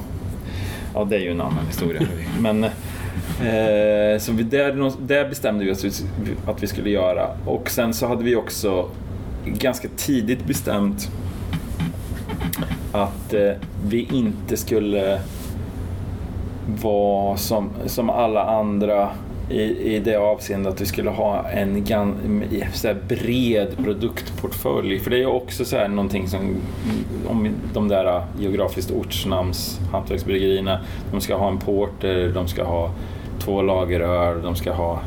ja 0.93 1.05
det 1.05 1.15
är 1.15 1.19
ju 1.19 1.31
en 1.31 1.41
annan 1.41 1.65
historia. 1.67 2.01
Men 2.39 2.63
eh, 2.63 4.19
så 4.19 4.31
vi, 4.31 4.43
där, 4.43 4.91
där 5.07 5.29
bestämde 5.29 5.65
vi 5.65 5.71
oss 5.71 6.03
att 6.47 6.63
vi 6.63 6.67
skulle 6.67 6.89
göra. 6.89 7.27
Och 7.45 7.69
sen 7.69 7.93
så 7.93 8.07
hade 8.07 8.23
vi 8.23 8.35
också 8.35 8.89
ganska 9.45 9.87
tidigt 9.97 10.45
bestämt 10.45 11.11
att 12.91 13.33
eh, 13.33 13.51
vi 13.87 14.07
inte 14.11 14.57
skulle 14.57 15.21
vara 16.81 17.37
som, 17.37 17.69
som 17.85 18.09
alla 18.09 18.43
andra 18.43 19.09
i, 19.49 19.95
i 19.95 19.99
det 19.99 20.15
avseendet 20.15 20.73
att 20.73 20.81
vi 20.81 20.85
skulle 20.85 21.09
ha 21.09 21.49
en 21.49 21.83
gan, 21.83 22.43
så 22.73 22.87
här 22.87 22.97
bred 23.07 23.77
produktportfölj. 23.83 24.99
För 24.99 25.09
det 25.09 25.15
är 25.15 25.19
ju 25.19 25.25
också 25.25 25.65
så 25.65 25.77
här 25.77 25.87
någonting 25.87 26.27
som, 26.27 26.55
om 27.27 27.49
de 27.73 27.87
där 27.87 28.05
äh, 28.05 28.23
geografiskt 28.39 28.91
ortsnamns 28.91 29.79
hantverksbryggerierna, 29.91 30.79
de 31.11 31.21
ska 31.21 31.35
ha 31.35 31.47
en 31.47 31.57
porter, 31.57 32.31
de 32.33 32.47
ska 32.47 32.63
ha 32.63 32.91
två 33.39 33.61
lageröl, 33.61 34.41
de 34.41 34.55
ska 34.55 34.73
ha 34.73 35.01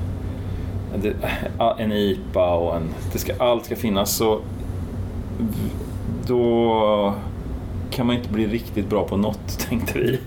äh, 1.04 1.72
en 1.78 1.92
IPA 1.92 2.54
och 2.54 2.76
en... 2.76 2.88
Det 3.12 3.18
ska, 3.18 3.32
allt 3.38 3.64
ska 3.64 3.76
finnas. 3.76 4.16
Så 4.16 4.40
då 6.26 7.14
kan 7.90 8.06
man 8.06 8.16
inte 8.16 8.28
bli 8.28 8.46
riktigt 8.46 8.88
bra 8.88 9.08
på 9.08 9.16
något, 9.16 9.58
tänkte 9.68 9.98
vi. 9.98 10.18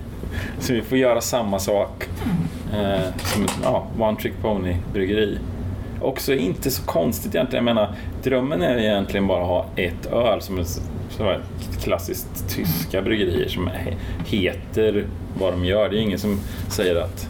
Så 0.58 0.72
vi 0.72 0.82
får 0.82 0.98
göra 0.98 1.20
samma 1.20 1.58
sak 1.58 2.08
mm 2.24 2.36
eh, 2.80 3.16
som 3.16 3.44
ett 3.44 3.58
ja, 3.62 3.86
One 3.98 4.16
Trick 4.16 4.34
Pony 4.42 4.76
bryggeri. 4.92 5.38
Också 6.00 6.34
inte 6.34 6.70
så 6.70 6.82
konstigt 6.82 7.34
egentligen. 7.34 7.66
Jag 7.66 7.74
menar, 7.74 7.94
drömmen 8.22 8.62
är 8.62 8.78
egentligen 8.78 9.26
bara 9.26 9.42
att 9.42 9.48
ha 9.48 9.66
ett 9.76 10.06
öl 10.06 10.40
som 10.40 10.58
är 10.58 10.64
så 11.10 11.24
här, 11.24 11.40
klassiskt 11.82 12.48
tyska 12.48 13.02
bryggerier 13.02 13.48
som 13.48 13.70
heter 14.26 15.06
vad 15.38 15.52
de 15.52 15.64
gör. 15.64 15.88
Det 15.88 15.96
är 15.96 16.00
ingen 16.00 16.18
som 16.18 16.40
säger 16.68 16.96
att 16.96 17.28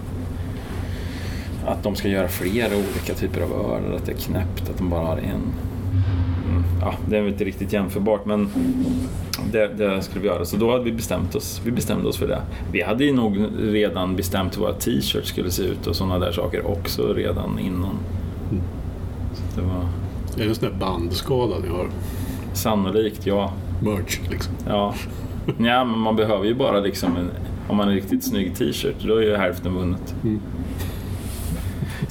att 1.66 1.82
de 1.82 1.96
ska 1.96 2.08
göra 2.08 2.28
flera 2.28 2.76
olika 2.76 3.14
typer 3.14 3.40
av 3.40 3.52
öl, 3.52 3.84
eller 3.84 3.96
att 3.96 4.06
det 4.06 4.12
är 4.12 4.16
knäppt 4.16 4.70
att 4.70 4.78
de 4.78 4.90
bara 4.90 5.06
har 5.06 5.16
en. 5.16 5.52
Ja, 6.80 6.94
det 7.08 7.16
är 7.16 7.20
väl 7.20 7.32
inte 7.32 7.44
riktigt 7.44 7.72
jämförbart 7.72 8.26
men 8.26 8.48
det, 9.52 9.68
det 9.68 10.02
skulle 10.02 10.20
vi 10.20 10.26
göra. 10.26 10.44
Så 10.44 10.56
då 10.56 10.72
hade 10.72 10.84
vi 10.84 10.92
bestämt 10.92 11.34
oss, 11.34 11.60
vi 11.64 11.70
bestämde 11.70 12.08
oss 12.08 12.16
för 12.16 12.28
det. 12.28 12.42
Vi 12.72 12.82
hade 12.82 13.04
ju 13.04 13.12
nog 13.12 13.38
redan 13.60 14.16
bestämt 14.16 14.56
hur 14.56 14.60
våra 14.62 14.72
t-shirts 14.72 15.28
skulle 15.28 15.50
se 15.50 15.62
ut 15.62 15.86
och 15.86 15.96
sådana 15.96 16.18
där 16.18 16.32
saker 16.32 16.66
också 16.66 17.12
redan 17.12 17.58
innan. 17.58 17.98
Så 19.34 19.60
det 19.60 19.66
var 19.66 19.80
Är 20.36 20.44
det 20.44 20.44
en 20.44 20.54
sån 20.54 20.68
där 20.68 20.76
bandskada 20.78 21.54
ni 21.58 21.68
har? 21.68 21.88
sannolikt, 22.52 23.26
ja. 23.26 23.52
Merch 23.82 24.20
liksom. 24.30 24.54
Ja, 24.68 24.94
ja 25.46 25.84
men 25.84 25.98
man 25.98 26.16
behöver 26.16 26.44
ju 26.44 26.54
bara 26.54 26.80
liksom 26.80 27.16
en, 27.16 27.30
om 27.68 27.76
man 27.76 27.86
har 27.86 27.92
en 27.92 28.00
riktigt 28.00 28.24
snygg 28.24 28.56
t-shirt, 28.56 28.96
då 29.06 29.16
är 29.16 29.22
ju 29.22 29.36
hälften 29.36 29.74
vunnet. 29.74 30.14
Mm. 30.24 30.40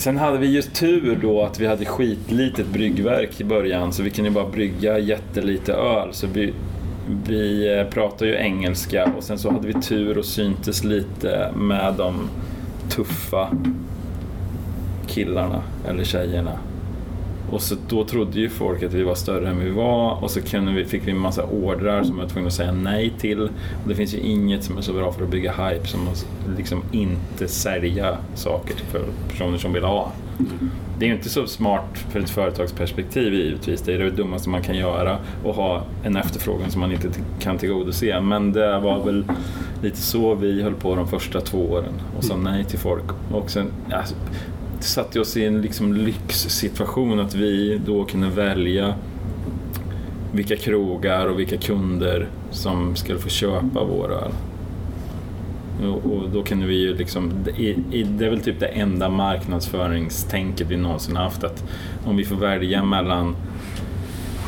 Sen 0.03 0.17
hade 0.17 0.37
vi 0.37 0.47
ju 0.47 0.61
tur 0.61 1.19
då 1.21 1.43
att 1.43 1.59
vi 1.59 1.67
hade 1.67 1.85
skitlitet 1.85 2.67
bryggverk 2.67 3.41
i 3.41 3.43
början 3.43 3.93
så 3.93 4.03
vi 4.03 4.09
kunde 4.09 4.29
ju 4.29 4.35
bara 4.35 4.49
brygga 4.49 4.99
jättelite 4.99 5.73
öl. 5.73 6.13
Så 6.13 6.27
vi, 6.27 6.53
vi 7.27 7.77
eh, 7.77 7.87
pratade 7.87 8.31
ju 8.31 8.37
engelska 8.37 9.11
och 9.17 9.23
sen 9.23 9.39
så 9.39 9.51
hade 9.51 9.67
vi 9.67 9.73
tur 9.73 10.17
och 10.17 10.25
syntes 10.25 10.83
lite 10.83 11.51
med 11.55 11.93
de 11.97 12.29
tuffa 12.89 13.49
killarna 15.07 15.63
eller 15.87 16.03
tjejerna. 16.03 16.59
Och 17.53 17.61
så 17.61 17.75
då 17.89 18.03
trodde 18.03 18.39
ju 18.39 18.49
folk 18.49 18.83
att 18.83 18.93
vi 18.93 19.03
var 19.03 19.15
större 19.15 19.49
än 19.49 19.59
vi 19.59 19.69
var 19.69 20.23
och 20.23 20.31
så 20.31 20.41
kunde 20.41 20.71
vi, 20.71 20.85
fick 20.85 21.07
vi 21.07 21.11
en 21.11 21.17
massa 21.17 21.43
ordrar 21.43 22.03
som 22.03 22.17
jag 22.17 22.23
var 22.23 22.29
tvungen 22.29 22.47
att 22.47 22.53
säga 22.53 22.71
nej 22.71 23.13
till. 23.19 23.41
Och 23.41 23.49
det 23.87 23.95
finns 23.95 24.13
ju 24.13 24.19
inget 24.19 24.63
som 24.63 24.77
är 24.77 24.81
så 24.81 24.93
bra 24.93 25.11
för 25.11 25.23
att 25.23 25.29
bygga 25.29 25.51
hype 25.51 25.87
som 25.87 26.07
att 26.07 26.27
liksom 26.57 26.83
inte 26.91 27.47
sälja 27.47 28.17
saker 28.35 28.75
till 28.75 28.85
personer 29.29 29.57
som 29.57 29.73
vill 29.73 29.83
ha. 29.83 30.11
Det 30.99 31.05
är 31.05 31.07
ju 31.07 31.15
inte 31.15 31.29
så 31.29 31.47
smart 31.47 31.97
för 32.11 32.19
ett 32.19 32.29
företagsperspektiv 32.29 33.33
givetvis. 33.33 33.81
Det 33.81 33.93
är 33.93 33.99
det 33.99 34.09
dummaste 34.09 34.49
man 34.49 34.61
kan 34.61 34.77
göra 34.77 35.17
och 35.43 35.55
ha 35.55 35.83
en 36.03 36.15
efterfrågan 36.15 36.71
som 36.71 36.81
man 36.81 36.91
inte 36.91 37.09
kan 37.39 37.57
tillgodose. 37.57 38.21
Men 38.21 38.51
det 38.53 38.79
var 38.79 39.05
väl 39.05 39.25
lite 39.83 39.97
så 39.97 40.35
vi 40.35 40.63
höll 40.63 40.73
på 40.73 40.95
de 40.95 41.07
första 41.07 41.41
två 41.41 41.57
åren 41.57 41.93
och 42.17 42.23
sa 42.23 42.35
nej 42.35 42.63
till 42.63 42.79
folk. 42.79 43.05
Och 43.31 43.51
sen, 43.51 43.67
alltså, 43.91 44.15
satte 44.83 45.19
oss 45.19 45.37
i 45.37 45.45
en 45.45 45.61
liksom 45.61 45.93
lyxsituation 45.93 47.19
att 47.19 47.35
vi 47.35 47.81
då 47.85 48.05
kunde 48.05 48.29
välja 48.29 48.95
vilka 50.31 50.55
krogar 50.55 51.25
och 51.27 51.39
vilka 51.39 51.57
kunder 51.57 52.27
som 52.51 52.95
skulle 52.95 53.19
få 53.19 53.29
köpa 53.29 53.83
vår 53.83 54.11
öl. 54.13 54.31
Och, 56.03 56.29
då 56.29 56.43
kunde 56.43 56.65
vi 56.65 56.75
ju 56.75 56.95
liksom, 56.97 57.31
det 57.45 58.25
är 58.25 58.29
väl 58.29 58.39
typ 58.41 58.59
det 58.59 58.65
enda 58.67 59.09
marknadsföringstänket 59.09 60.67
vi 60.69 60.77
någonsin 60.77 61.15
haft 61.15 61.43
att 61.43 61.63
om 62.05 62.17
vi 62.17 62.25
får 62.25 62.35
välja 62.35 62.83
mellan 62.83 63.35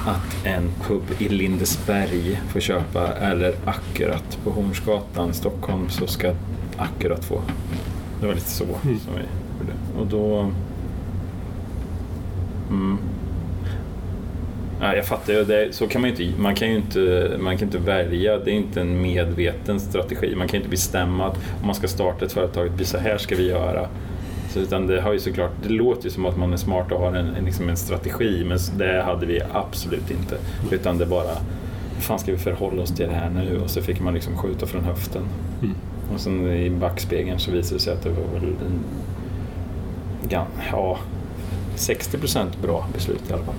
att 0.08 0.45
en 0.45 0.69
pub 0.88 1.02
i 1.19 1.30
Lindesberg 1.30 2.39
får 2.50 2.60
köpa 2.60 3.08
eller 3.08 3.54
Akkurat 3.65 4.38
på 4.43 4.50
Hornsgatan 4.50 5.30
i 5.30 5.34
Stockholm 5.34 5.89
så 5.89 6.08
ska 6.08 6.32
Akkurat 6.78 7.26
få. 7.26 7.41
Det 8.21 8.28
var 8.28 8.34
lite 8.34 8.50
så 8.50 8.63
Mm. 8.63 9.00
som 9.00 9.13
vi. 9.15 9.44
Och 9.99 10.08
då... 10.08 10.51
Mm. 12.69 12.97
Ja, 14.81 14.95
jag 14.95 15.05
fattar 15.05 15.34
ju, 15.34 15.43
det, 15.43 15.75
så 15.75 15.88
kan 15.88 16.01
man 16.01 16.10
ju 16.10 16.25
inte, 16.25 16.41
man 16.41 16.55
kan 16.55 16.69
ju 16.69 16.75
inte, 16.75 17.31
man 17.39 17.58
kan 17.58 17.67
inte 17.67 17.77
välja, 17.77 18.38
det 18.38 18.51
är 18.51 18.55
inte 18.55 18.81
en 18.81 19.01
medveten 19.01 19.79
strategi. 19.79 20.36
Man 20.36 20.47
kan 20.47 20.58
inte 20.58 20.69
bestämma 20.69 21.27
att 21.27 21.38
om 21.62 21.65
man 21.65 21.75
ska 21.75 21.88
starta 21.88 22.25
ett 22.25 22.31
företag, 22.31 22.69
så 22.81 22.97
här 22.97 23.17
ska 23.17 23.36
vi 23.36 23.47
göra. 23.47 23.88
Så, 24.49 24.60
utan 24.60 24.88
det, 24.88 25.01
har 25.01 25.13
ju 25.13 25.19
såklart, 25.19 25.51
det 25.63 25.69
låter 25.69 26.03
ju 26.03 26.10
som 26.10 26.25
att 26.25 26.38
man 26.38 26.53
är 26.53 26.58
smart 26.58 26.91
och 26.91 26.99
har 26.99 27.13
en, 27.13 27.36
en, 27.36 27.45
liksom 27.45 27.69
en 27.69 27.77
strategi, 27.77 28.45
men 28.45 28.58
det 28.77 29.01
hade 29.01 29.25
vi 29.25 29.41
absolut 29.53 30.12
inte. 30.12 30.38
Utan 30.71 30.97
det 30.97 31.05
bara, 31.05 31.34
hur 31.95 32.01
fan 32.01 32.19
ska 32.19 32.31
vi 32.31 32.38
förhålla 32.38 32.81
oss 32.81 32.95
till 32.95 33.08
det 33.08 33.13
här 33.13 33.29
nu? 33.29 33.60
Och 33.63 33.69
så 33.69 33.81
fick 33.81 33.99
man 33.99 34.13
liksom 34.13 34.38
skjuta 34.38 34.65
från 34.65 34.84
höften. 34.84 35.23
Mm. 35.62 35.75
Och 36.13 36.19
sen 36.19 36.51
i 36.51 36.69
backspegeln 36.69 37.39
så 37.39 37.51
visade 37.51 37.75
det 37.75 37.79
sig 37.79 37.93
att 37.93 38.03
det 38.03 38.10
var 38.10 38.39
väl 38.39 38.49
en, 38.49 38.79
gan- 40.29 40.45
ja, 40.71 40.99
60% 41.75 42.45
bra 42.61 42.88
beslut 42.93 43.29
i 43.29 43.33
alla 43.33 43.43
fall. 43.43 43.55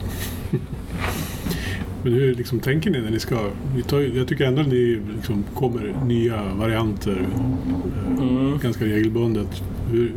Men 2.02 2.12
hur 2.12 2.34
liksom, 2.34 2.60
tänker 2.60 2.90
ni 2.90 3.00
när 3.00 3.10
ni 3.10 3.18
ska... 3.20 3.36
Ni 3.76 3.82
tar, 3.82 4.00
jag 4.00 4.28
tycker 4.28 4.44
ändå 4.44 4.60
att 4.60 4.68
ni 4.68 5.00
liksom 5.16 5.44
kommer 5.54 5.94
nya 6.06 6.42
varianter 6.54 7.26
eh, 7.34 8.22
Mm. 8.28 8.58
ganska 8.62 8.84
regelbundet. 8.84 9.62
Hur, 9.90 10.12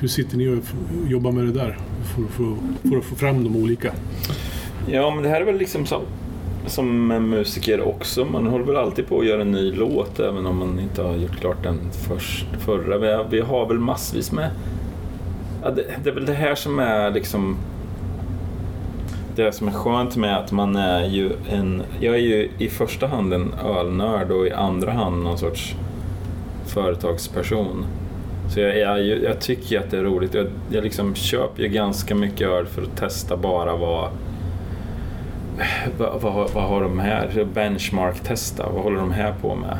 hur 0.00 0.08
sitter 0.08 0.36
ni 0.36 0.48
och 0.48 0.62
jobbar 1.10 1.32
med 1.32 1.44
det 1.44 1.52
där? 1.52 1.78
För, 2.04 2.22
för, 2.22 2.56
för 2.90 2.96
att 2.98 3.04
få 3.04 3.14
fram 3.16 3.44
de 3.44 3.56
olika? 3.56 3.92
Ja, 4.90 5.14
men 5.14 5.22
det 5.22 5.28
här 5.28 5.40
är 5.40 5.44
väl 5.44 5.58
liksom 5.58 5.86
som, 5.86 6.02
som 6.66 7.10
en 7.10 7.28
musiker 7.28 7.80
också. 7.80 8.24
Man 8.24 8.46
håller 8.46 8.64
väl 8.64 8.76
alltid 8.76 9.06
på 9.06 9.20
att 9.20 9.26
göra 9.26 9.42
en 9.42 9.50
ny 9.52 9.72
låt 9.72 10.20
även 10.20 10.46
om 10.46 10.56
man 10.58 10.78
inte 10.80 11.02
har 11.02 11.16
gjort 11.16 11.40
klart 11.40 11.62
den 11.62 11.78
först, 12.08 12.46
förra. 12.58 12.98
Vi 12.98 13.12
har, 13.12 13.26
vi 13.30 13.40
har 13.40 13.66
väl 13.68 13.78
massvis 13.78 14.32
med... 14.32 14.50
Ja, 15.66 15.72
det, 15.72 15.84
det 16.04 16.10
är 16.10 16.14
väl 16.14 16.26
det 16.26 16.32
här 16.32 16.54
som 16.54 16.78
är 16.78 17.10
liksom... 17.10 17.56
Det 19.34 19.52
som 19.52 19.68
är 19.68 19.72
skönt 19.72 20.16
med 20.16 20.36
att 20.36 20.52
man 20.52 20.76
är 20.76 21.04
ju 21.04 21.30
en... 21.50 21.82
Jag 22.00 22.14
är 22.14 22.20
ju 22.20 22.50
i 22.58 22.68
första 22.68 23.06
hand 23.06 23.34
en 23.34 23.54
ölnörd 23.54 24.30
och 24.30 24.46
i 24.46 24.50
andra 24.50 24.92
hand 24.92 25.22
någon 25.22 25.38
sorts 25.38 25.74
företagsperson. 26.66 27.86
Så 28.54 28.60
jag, 28.60 28.78
jag, 28.78 29.00
jag 29.06 29.40
tycker 29.40 29.72
ju 29.72 29.78
att 29.78 29.90
det 29.90 29.98
är 29.98 30.02
roligt. 30.02 30.34
Jag, 30.34 30.46
jag 30.70 30.84
liksom 30.84 31.14
köper 31.14 31.62
ju 31.62 31.68
ganska 31.68 32.14
mycket 32.14 32.48
öl 32.48 32.66
för 32.66 32.82
att 32.82 32.96
testa 32.96 33.36
bara 33.36 33.76
vad 33.76 34.10
vad, 35.98 36.20
vad, 36.20 36.50
vad 36.50 36.64
har 36.64 36.82
de 36.82 36.98
här? 36.98 37.46
Benchmark-testa, 37.54 38.68
vad 38.74 38.82
håller 38.82 38.96
de 38.96 39.12
här 39.12 39.34
på 39.40 39.54
med? 39.54 39.78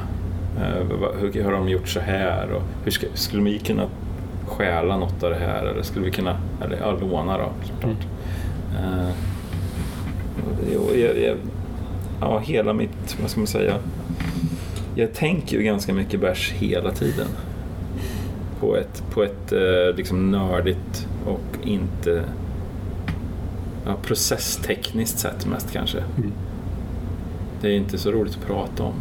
Eh, 0.56 1.08
hur 1.20 1.44
har 1.44 1.52
de 1.52 1.68
gjort 1.68 1.88
så 1.88 2.00
här? 2.00 2.52
Och 2.52 2.62
hur 2.84 2.90
ska, 2.90 3.06
skulle 3.14 3.42
vi 3.42 3.58
kunna 3.58 3.88
stjäla 4.56 4.96
något 4.96 5.22
av 5.22 5.30
det 5.30 5.36
här? 5.36 5.64
Eller 5.66 5.82
skulle 5.82 6.04
vi 6.04 6.10
kunna, 6.10 6.36
eller 6.64 6.76
ja, 6.76 6.92
låna 7.00 7.38
då 7.38 7.52
såklart. 7.64 8.06
Eh, 8.78 9.08
och 10.76 10.96
jag, 10.96 11.18
jag, 11.18 11.36
ja, 12.20 12.38
hela 12.38 12.72
mitt, 12.72 13.16
vad 13.20 13.30
ska 13.30 13.40
man 13.40 13.46
säga? 13.46 13.74
Jag 14.94 15.14
tänker 15.14 15.56
ju 15.56 15.62
ganska 15.62 15.94
mycket 15.94 16.20
bärs 16.20 16.52
hela 16.52 16.90
tiden. 16.90 17.26
På 18.60 18.76
ett, 18.76 19.02
på 19.10 19.22
ett 19.22 19.52
eh, 19.52 19.96
liksom 19.96 20.30
nördigt 20.30 21.08
och 21.26 21.66
inte 21.66 22.24
ja, 23.86 23.96
processtekniskt 24.02 25.18
sätt 25.18 25.46
mest 25.46 25.72
kanske. 25.72 25.98
Mm. 25.98 26.32
Det 27.60 27.68
är 27.68 27.76
inte 27.76 27.98
så 27.98 28.10
roligt 28.10 28.38
att 28.40 28.46
prata 28.46 28.82
om. 28.82 28.94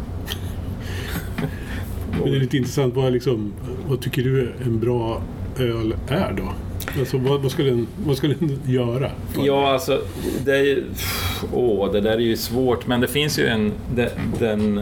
Men 2.10 2.30
det 2.30 2.36
är 2.36 2.40
lite 2.40 2.56
intressant. 2.56 2.94
Vad, 2.94 3.06
är 3.06 3.10
liksom, 3.10 3.52
vad 3.88 4.00
tycker 4.00 4.22
du 4.22 4.52
en 4.64 4.80
bra 4.80 5.22
öl 5.58 5.94
är 6.08 6.32
då? 6.32 6.52
Alltså, 6.98 7.18
vad, 7.18 7.42
vad, 7.42 7.52
skulle 7.52 7.70
den, 7.70 7.86
vad 8.06 8.16
skulle 8.16 8.34
den 8.34 8.60
göra? 8.66 9.10
Ja, 9.44 9.72
alltså 9.72 10.00
det 10.44 10.56
är 10.56 10.62
ju... 10.62 10.84
Åh, 11.52 11.92
det 11.92 12.00
där 12.00 12.12
är 12.12 12.18
ju 12.18 12.36
svårt, 12.36 12.86
men 12.86 13.00
det 13.00 13.08
finns 13.08 13.38
ju 13.38 13.46
en... 13.46 13.72
Den, 13.94 14.10
den, 14.38 14.80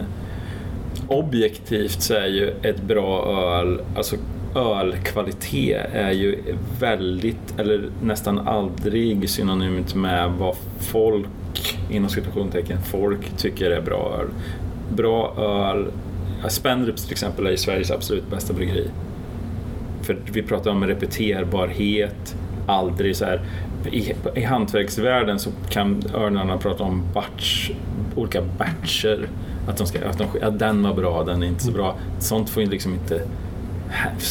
objektivt 1.09 2.03
så 2.03 2.15
är 2.15 2.27
ju 2.27 2.49
ett 2.63 2.83
bra 2.83 3.27
öl, 3.27 3.81
alltså 3.97 4.17
ölkvalitet 4.57 5.87
är 5.93 6.11
ju 6.11 6.39
väldigt, 6.81 7.59
eller 7.59 7.91
nästan 8.03 8.39
aldrig 8.39 9.31
synonymt 9.31 9.95
med 9.95 10.33
vad 10.33 10.57
folk, 10.81 11.79
inom 11.91 12.09
citationstecken, 12.09 12.79
folk 12.83 13.37
tycker 13.37 13.71
är 13.71 13.81
bra 13.81 14.19
öl. 14.21 14.27
Bra 14.97 15.35
öl, 15.39 15.87
Spendrups 16.49 17.03
till 17.03 17.13
exempel 17.13 17.47
är 17.47 17.51
ju 17.51 17.57
Sveriges 17.57 17.91
absolut 17.91 18.31
bästa 18.31 18.53
bryggeri. 18.53 18.91
För 20.05 20.17
vi 20.33 20.43
pratar 20.43 20.71
om 20.71 20.87
repeterbarhet, 20.87 22.37
aldrig 22.67 23.17
så 23.17 23.25
här. 23.25 23.41
I, 23.93 24.13
I 24.35 24.43
hantverksvärlden 24.43 25.39
så 25.39 25.51
kan 25.71 26.03
örnarna 26.15 26.59
prata 26.59 26.85
om 26.85 27.03
batch, 27.15 27.71
olika 28.15 28.43
batcher. 28.59 29.29
Att, 29.69 29.77
de 29.77 29.87
ska, 29.87 30.09
att 30.09 30.19
de, 30.19 30.27
ja, 30.41 30.51
den 30.51 30.83
var 30.83 30.95
bra, 30.95 31.25
den 31.25 31.43
är 31.43 31.47
inte 31.47 31.65
så 31.65 31.73
bra. 31.73 31.97
Sånt 32.19 32.51
får 32.51 32.63
ju 32.63 32.71
liksom 32.71 32.93
inte 32.95 33.23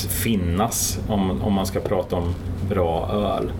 finnas 0.10 1.00
om, 1.08 1.42
om 1.42 1.54
man 1.54 1.66
ska 1.66 1.80
prata 1.80 2.16
om 2.16 2.36
bra 2.70 3.10
öl. 3.12 3.52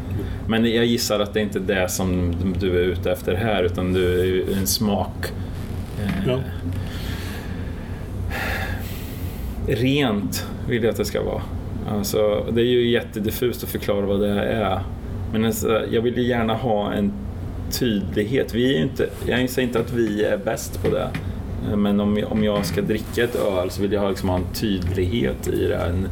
Men 0.48 0.66
jag 0.66 0.86
gissar 0.86 1.20
att 1.20 1.34
det 1.34 1.42
inte 1.42 1.60
är 1.60 1.82
det 1.82 1.90
som 1.90 2.36
du 2.60 2.80
är 2.80 2.84
ute 2.84 3.12
efter 3.12 3.36
här 3.36 3.64
utan 3.64 3.94
du 3.94 4.42
är 4.42 4.58
en 4.58 4.68
smak. 4.68 5.32
Eh, 6.04 6.28
Ja. 6.28 6.40
Rent 9.68 10.48
vill 10.68 10.84
jag 10.84 10.92
att 10.92 10.98
det 10.98 11.06
ska 11.06 11.24
vara. 11.24 11.42
Alltså, 11.92 12.46
det 12.52 12.62
är 12.62 12.66
ju 12.66 12.90
jättediffust 12.90 13.64
att 13.64 13.70
förklara 13.70 14.06
vad 14.06 14.20
det 14.20 14.44
är. 14.44 14.80
Men 15.32 15.46
alltså, 15.46 15.82
jag 15.92 16.02
vill 16.02 16.18
ju 16.18 16.24
gärna 16.24 16.54
ha 16.54 16.94
en 16.94 17.14
tydlighet. 17.72 18.54
Vi 18.54 18.74
är 18.74 18.78
ju 18.78 18.84
inte, 18.84 19.10
jag 19.26 19.50
säger 19.50 19.68
inte 19.68 19.80
att 19.80 19.94
vi 19.94 20.24
är 20.24 20.38
bäst 20.38 20.84
på 20.84 20.90
det. 20.90 21.10
Men 21.76 22.00
om 22.00 22.18
jag, 22.18 22.32
om 22.32 22.44
jag 22.44 22.66
ska 22.66 22.82
dricka 22.82 23.24
ett 23.24 23.36
öl 23.36 23.70
så 23.70 23.82
vill 23.82 23.92
jag 23.92 24.02
ha, 24.02 24.10
liksom, 24.10 24.30
ha 24.30 24.36
en 24.36 24.54
tydlighet 24.54 25.48
i 25.48 25.68
det. 25.68 25.78
En, 25.78 26.08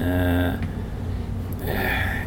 eh, 0.00 0.46
eh 0.46 2.20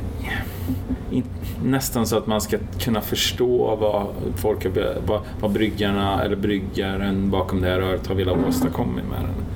in, 1.12 1.24
nästan 1.64 2.08
så 2.08 2.18
att 2.18 2.28
man 2.28 2.42
ska 2.42 2.58
kunna 2.80 3.02
förstå 3.02 3.76
vad 3.76 4.08
folk, 4.36 4.68
vad, 5.08 5.22
vad 5.40 5.52
bryggarna 5.52 6.24
eller 6.24 6.36
bryggaren 6.36 7.30
bakom 7.30 7.62
det 7.62 7.68
här 7.70 7.80
röret 7.80 8.08
har 8.08 8.16
velat 8.16 8.38
åstadkomma 8.48 8.94
med 8.94 9.22
den. 9.22 9.53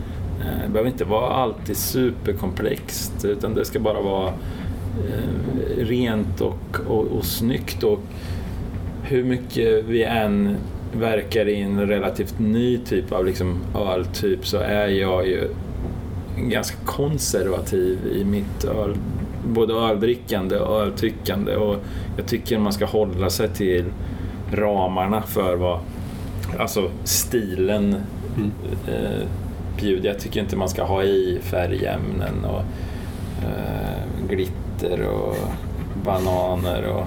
Eh, 0.48 0.62
Det 0.64 0.70
behöver 0.70 0.90
inte 0.90 1.06
vara 1.06 1.30
alltid 1.34 1.78
superkomplext 1.78 3.26
utan 3.26 3.54
det 3.54 3.66
ska 3.66 3.80
bara 3.80 4.02
vara 4.02 4.28
eh, 4.28 5.78
rent 5.86 6.42
och, 6.42 6.80
och, 6.88 7.04
och 7.06 7.26
snyggt. 7.26 7.84
Och 7.84 8.00
hur 9.04 9.24
mycket 9.24 9.86
vi 9.86 10.04
än 10.04 10.56
verkar 10.94 11.48
i 11.48 11.62
en 11.62 11.88
relativt 11.88 12.40
ny 12.40 12.78
typ 12.78 13.12
av 13.12 13.26
liksom 13.26 13.58
öltyp 13.76 14.46
så 14.48 14.58
är 14.58 14.88
jag 14.88 15.28
ju 15.28 15.48
ganska 16.38 16.78
konservativ 16.86 18.00
i 18.16 18.24
mitt 18.26 18.64
öl, 18.66 18.96
både 19.48 19.74
öldrickande 19.74 20.58
och 20.60 20.82
öltyckande 20.82 21.56
och 21.56 21.76
jag 22.18 22.26
tycker 22.26 22.60
man 22.60 22.74
ska 22.74 22.86
hålla 22.86 23.30
sig 23.30 23.50
till 23.50 23.86
ramarna 24.52 25.22
för 25.22 25.56
vad 25.56 25.80
alltså 26.60 26.90
stilen 27.04 27.96
Mm. 28.38 28.52
eh, 28.88 29.28
bjuder. 29.78 30.10
Jag 30.10 30.20
tycker 30.20 30.40
inte 30.40 30.56
man 30.56 30.70
ska 30.70 30.84
ha 30.84 31.04
i 31.04 31.40
färgämnen 31.42 32.46
och 32.46 32.62
eh, 33.44 34.28
glitter 34.30 35.02
och 35.02 35.36
bananer 36.04 36.84
och, 36.84 37.06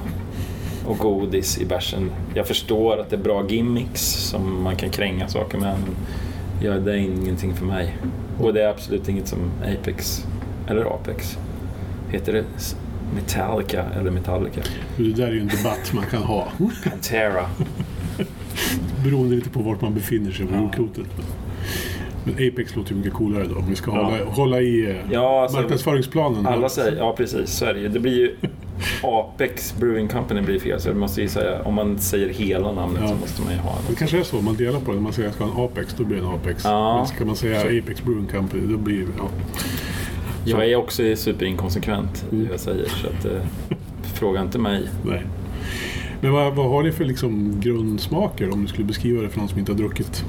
och 0.90 0.98
godis 0.98 1.58
i 1.58 1.64
bärsen. 1.66 2.10
Jag 2.34 2.46
förstår 2.46 3.00
att 3.00 3.10
det 3.10 3.16
är 3.16 3.20
bra 3.20 3.46
gimmicks 3.48 4.02
som 4.02 4.62
man 4.62 4.76
kan 4.76 4.90
kränga 4.90 5.28
saker 5.28 5.58
med 5.58 5.76
men 5.80 5.96
ja, 6.62 6.78
det 6.78 6.92
är 6.92 6.96
ingenting 6.96 7.54
för 7.54 7.64
mig. 7.64 7.96
Och 8.40 8.54
det 8.54 8.62
är 8.62 8.68
absolut 8.68 9.08
inget 9.08 9.28
som 9.28 9.38
Apex 9.62 10.26
eller 10.66 10.84
Apex. 10.84 11.38
Heter 12.10 12.32
det 12.32 12.44
Metallica 13.14 13.84
eller 14.00 14.10
Metallica? 14.10 14.60
Det 14.96 15.12
där 15.12 15.26
är 15.26 15.32
ju 15.32 15.40
en 15.40 15.48
debatt 15.48 15.92
man 15.92 16.04
kan 16.06 16.22
ha. 16.22 16.48
Pantera. 16.84 17.46
Beroende 19.04 19.34
lite 19.34 19.50
på 19.50 19.62
vart 19.62 19.80
man 19.80 19.94
befinner 19.94 20.30
sig 20.32 20.46
på 20.46 20.54
Ja. 20.54 20.70
Men 22.36 22.48
Apex 22.48 22.76
låter 22.76 22.90
ju 22.90 22.96
mycket 22.96 23.12
coolare 23.12 23.44
då. 23.54 23.56
Om 23.56 23.66
vi 23.68 23.76
ska 23.76 23.90
Ja. 23.90 24.02
hålla, 24.04 24.24
hålla 24.24 24.60
i 24.60 24.90
eh, 24.90 24.96
Ja, 25.12 25.42
alltså, 25.42 25.56
marknadsföringsplanen. 25.60 26.46
alla 26.46 26.68
säger, 26.68 26.96
ja 26.96 27.14
precis, 27.16 27.50
så 27.50 27.64
är 27.64 27.74
det 27.74 27.80
ju. 27.80 27.88
Det 27.88 28.00
blir 28.00 28.12
ju 28.18 28.36
Apex 29.02 29.74
Brewing 29.80 30.08
Company 30.08 30.40
blir 30.40 30.58
fel, 30.60 30.80
så 30.80 30.88
det 30.88 30.94
måste 30.94 31.22
ju 31.22 31.28
säga, 31.28 31.62
om 31.62 31.74
man 31.74 31.98
säger 31.98 32.28
hela 32.28 32.72
namnet 32.72 33.02
Ja. 33.02 33.08
så 33.08 33.14
måste 33.14 33.42
man 33.42 33.52
ju 33.52 33.58
ha 33.58 33.74
Det 33.88 33.94
kanske 33.94 34.18
är 34.18 34.22
så. 34.22 34.40
Man 34.40 34.56
delar 34.56 34.80
på 34.80 34.90
det. 34.90 34.96
När 34.96 35.02
man 35.02 35.12
säger 35.12 35.28
att 35.28 35.34
jag 35.40 35.48
ska 35.48 35.54
ha 35.56 35.64
en 35.64 35.70
Apex, 35.70 35.94
då 35.98 36.04
blir 36.04 36.16
det 36.16 36.22
en 36.22 36.28
Apex. 36.34 36.64
Ja. 36.64 36.96
Men 36.96 37.06
ska 37.06 37.24
man 37.24 37.36
säga 37.36 37.60
Apex 37.60 38.02
Brewing 38.04 38.26
Company, 38.26 38.62
då 38.72 38.76
blir 38.78 38.98
det... 38.98 39.06
Ja. 39.18 39.28
Jag 40.44 40.68
är 40.68 40.76
också 40.76 41.02
superinkonsekvent 41.16 42.24
i 42.30 42.34
Mm. 42.34 42.44
vad 42.46 42.52
jag 42.52 42.60
säger, 42.60 42.88
så 42.88 43.06
att, 43.06 43.24
eh, 43.24 43.76
fråga 44.14 44.40
inte 44.40 44.58
mig. 44.58 44.82
Nej. 45.04 45.22
Men 46.20 46.32
vad, 46.32 46.54
vad 46.54 46.70
har 46.70 46.82
ni 46.82 46.92
för 46.92 47.04
liksom 47.04 47.60
grundsmaker 47.60 48.52
om 48.52 48.62
du 48.62 48.68
skulle 48.68 48.84
beskriva 48.84 49.22
det 49.22 49.28
för 49.28 49.38
någon 49.38 49.48
som 49.48 49.58
inte 49.58 49.72
har 49.72 49.78
druckit 49.78 50.24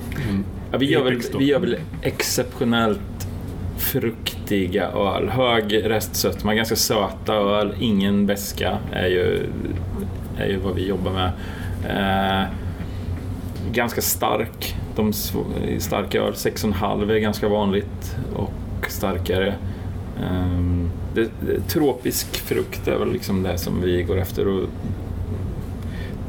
Ja, 0.72 0.78
vi, 0.78 0.86
gör 0.92 1.04
väl, 1.04 1.22
vi 1.40 1.46
gör 1.46 1.60
väl 1.60 1.78
exceptionellt 2.02 3.28
fruktiga 3.78 4.88
öl. 4.88 5.30
Hög 5.30 5.90
restsötma, 5.90 6.56
ganska 6.56 6.76
söta 6.76 7.34
öl, 7.34 7.76
ingen 7.80 8.26
beska 8.26 8.78
är 8.92 9.08
ju, 9.08 9.48
är 10.38 10.48
ju 10.48 10.58
vad 10.58 10.76
vi 10.76 10.88
jobbar 10.88 11.12
med. 11.12 11.32
Eh, 11.90 12.48
ganska 13.72 14.02
stark. 14.02 14.76
De 14.96 15.14
starka 15.80 16.22
öl, 16.22 16.34
6,5 16.34 17.12
är 17.12 17.20
ganska 17.20 17.48
vanligt 17.50 18.16
och 18.36 18.86
starkare. 18.88 19.56
Ehm, 20.24 20.90
det, 21.14 21.22
det, 21.22 21.62
tropisk 21.68 22.38
frukt 22.38 22.88
är 22.88 22.98
väl 22.98 23.12
liksom 23.12 23.44
det 23.44 23.58
som 23.58 23.82
vi 23.82 24.04
går 24.04 24.18
efter. 24.18 24.48
Och 24.48 24.70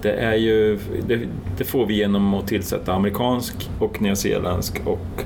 det, 0.03 0.13
är 0.13 0.35
ju, 0.35 0.79
det, 1.07 1.21
det 1.59 1.65
får 1.65 1.87
vi 1.87 1.95
genom 1.95 2.35
att 2.35 2.47
tillsätta 2.47 2.93
amerikansk 2.95 3.71
och 3.79 4.03
nyzeeländsk 4.03 4.83
och 4.85 5.25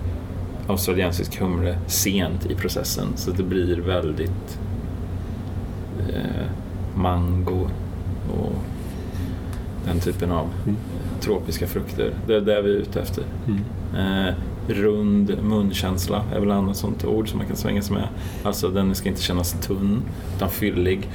australiensisk 0.68 1.40
humle 1.40 1.78
sent 1.86 2.46
i 2.46 2.54
processen. 2.54 3.06
Så 3.16 3.30
det 3.30 3.42
blir 3.42 3.76
väldigt 3.76 4.58
eh, 6.08 6.46
mango 6.94 7.68
och 8.32 8.52
den 9.84 10.00
typen 10.00 10.32
av 10.32 10.48
Mm. 10.64 10.76
tropiska 11.20 11.66
frukter. 11.66 12.10
Det 12.26 12.34
är 12.36 12.40
det 12.40 12.62
vi 12.62 12.70
är 12.70 12.74
ute 12.78 13.00
efter. 13.00 13.24
Mm. 13.46 13.60
Eh, 14.26 14.34
rund 14.68 15.36
munkänsla 15.42 16.22
är 16.34 16.40
väl 16.40 16.50
annat 16.50 16.76
sånt 16.76 17.04
ord 17.04 17.28
som 17.28 17.38
man 17.38 17.46
kan 17.46 17.56
svänga 17.56 17.82
sig 17.82 17.96
med. 17.96 18.08
Alltså 18.42 18.68
den 18.68 18.94
ska 18.94 19.08
inte 19.08 19.22
kännas 19.22 19.52
tunn 19.52 20.02
utan 20.36 20.50
fyllig. 20.50 21.08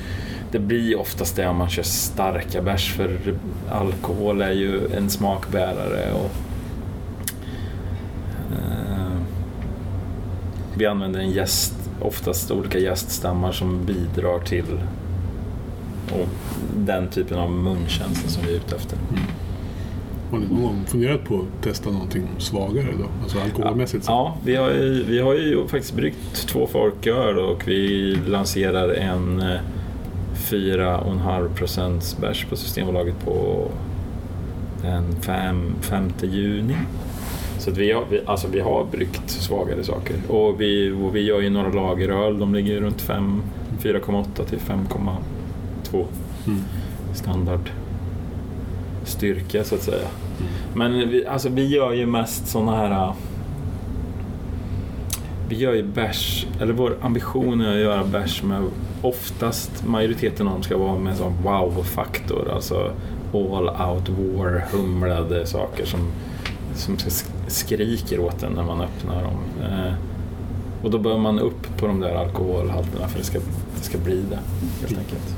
Det 0.51 0.59
blir 0.59 0.99
oftast 0.99 1.35
det 1.35 1.47
om 1.47 1.57
man 1.57 1.69
kör 1.69 1.83
starka 1.83 2.61
bärs 2.61 2.93
för 2.93 3.17
alkohol 3.69 4.41
är 4.41 4.51
ju 4.51 4.93
en 4.95 5.09
smakbärare. 5.09 6.13
Och, 6.13 6.31
eh, 8.51 9.17
vi 10.75 10.85
använder 10.85 11.19
en 11.19 11.31
gäst, 11.31 11.73
oftast 12.01 12.51
olika 12.51 12.79
gäststammar 12.79 13.51
som 13.51 13.85
bidrar 13.85 14.39
till 14.39 14.79
och 16.11 16.27
den 16.77 17.07
typen 17.07 17.39
av 17.39 17.51
munkänsla 17.51 18.29
som 18.29 18.43
vi 18.45 18.51
är 18.51 18.55
ute 18.55 18.75
efter. 18.75 18.97
Har 20.31 20.39
ni 20.39 20.45
någon 20.47 20.61
gång 20.61 20.85
funderat 20.87 21.23
på 21.25 21.35
att 21.35 21.63
testa 21.63 21.89
någonting 21.89 22.27
svagare 22.37 22.87
då? 22.99 23.05
Alltså 23.23 23.39
alkoholmässigt? 23.39 24.05
så? 24.05 24.11
Ja, 24.11 24.37
vi 24.45 24.55
har, 24.55 24.69
ju, 24.69 25.03
vi 25.03 25.19
har 25.19 25.33
ju 25.33 25.67
faktiskt 25.67 25.93
bryggt 25.93 26.47
två 26.47 26.67
folköl 26.67 27.39
och 27.39 27.67
vi 27.67 28.15
lanserar 28.27 28.89
en 28.89 29.41
eh, 29.41 29.59
4,5 30.51 31.49
procents 31.55 32.17
bärs 32.17 32.45
på 32.45 32.55
Systembolaget 32.55 33.25
på 33.25 33.67
den 34.81 35.15
5, 35.21 35.73
5 35.81 36.09
juni. 36.21 36.75
Så 37.59 37.71
vi, 37.71 37.91
har, 37.91 38.03
vi, 38.09 38.21
alltså 38.25 38.47
vi 38.47 38.59
har 38.59 38.85
bryggt 38.91 39.29
svagare 39.29 39.83
saker. 39.83 40.15
Och 40.27 40.61
vi, 40.61 40.91
och 40.91 41.15
vi 41.15 41.21
gör 41.21 41.41
ju 41.41 41.49
några 41.49 41.69
lageröl. 41.69 42.39
De 42.39 42.53
ligger 42.55 42.81
runt 42.81 43.01
5, 43.01 43.41
4,8 43.79 44.45
till 44.45 44.59
5,2 44.59 46.05
Mm. 46.47 46.59
standard 47.13 47.69
styrka 49.03 49.63
så 49.63 49.75
att 49.75 49.81
säga. 49.81 50.07
Men 50.73 51.09
vi, 51.09 51.25
alltså, 51.25 51.49
vi 51.49 51.67
gör 51.67 51.93
ju 51.93 52.05
mest 52.05 52.47
sådana 52.47 52.75
här... 52.75 53.13
Vi 55.51 55.57
gör 55.57 55.73
ju 55.73 55.83
bärs, 55.83 56.47
eller 56.61 56.73
vår 56.73 56.97
ambition 57.01 57.61
är 57.61 57.73
att 57.73 57.79
göra 57.79 58.03
bärs 58.03 58.43
med 58.43 58.63
oftast 59.01 59.87
majoriteten 59.87 60.47
av 60.47 60.53
dem 60.53 60.63
ska 60.63 60.77
vara 60.77 60.99
med 60.99 61.17
sån 61.17 61.33
wow-faktor. 61.43 62.51
Alltså 62.55 62.91
all 63.33 63.69
out 63.69 64.09
war, 64.09 64.65
humlade 64.71 65.45
saker 65.45 65.85
som, 65.85 65.99
som 66.75 66.95
sk- 66.97 67.31
skriker 67.47 68.19
åt 68.19 68.43
en 68.43 68.53
när 68.53 68.63
man 68.63 68.81
öppnar 68.81 69.23
dem. 69.23 69.37
Eh, 69.63 69.93
och 70.83 70.91
då 70.91 70.97
bör 70.97 71.17
man 71.17 71.39
upp 71.39 71.77
på 71.77 71.87
de 71.87 71.99
där 71.99 72.15
alkoholhalterna 72.15 73.07
för 73.07 73.17
det 73.19 73.25
ska, 73.25 73.39
det 73.77 73.83
ska 73.83 73.97
bli 73.97 74.21
det 74.29 74.39
helt 74.81 74.99
enkelt. 74.99 75.35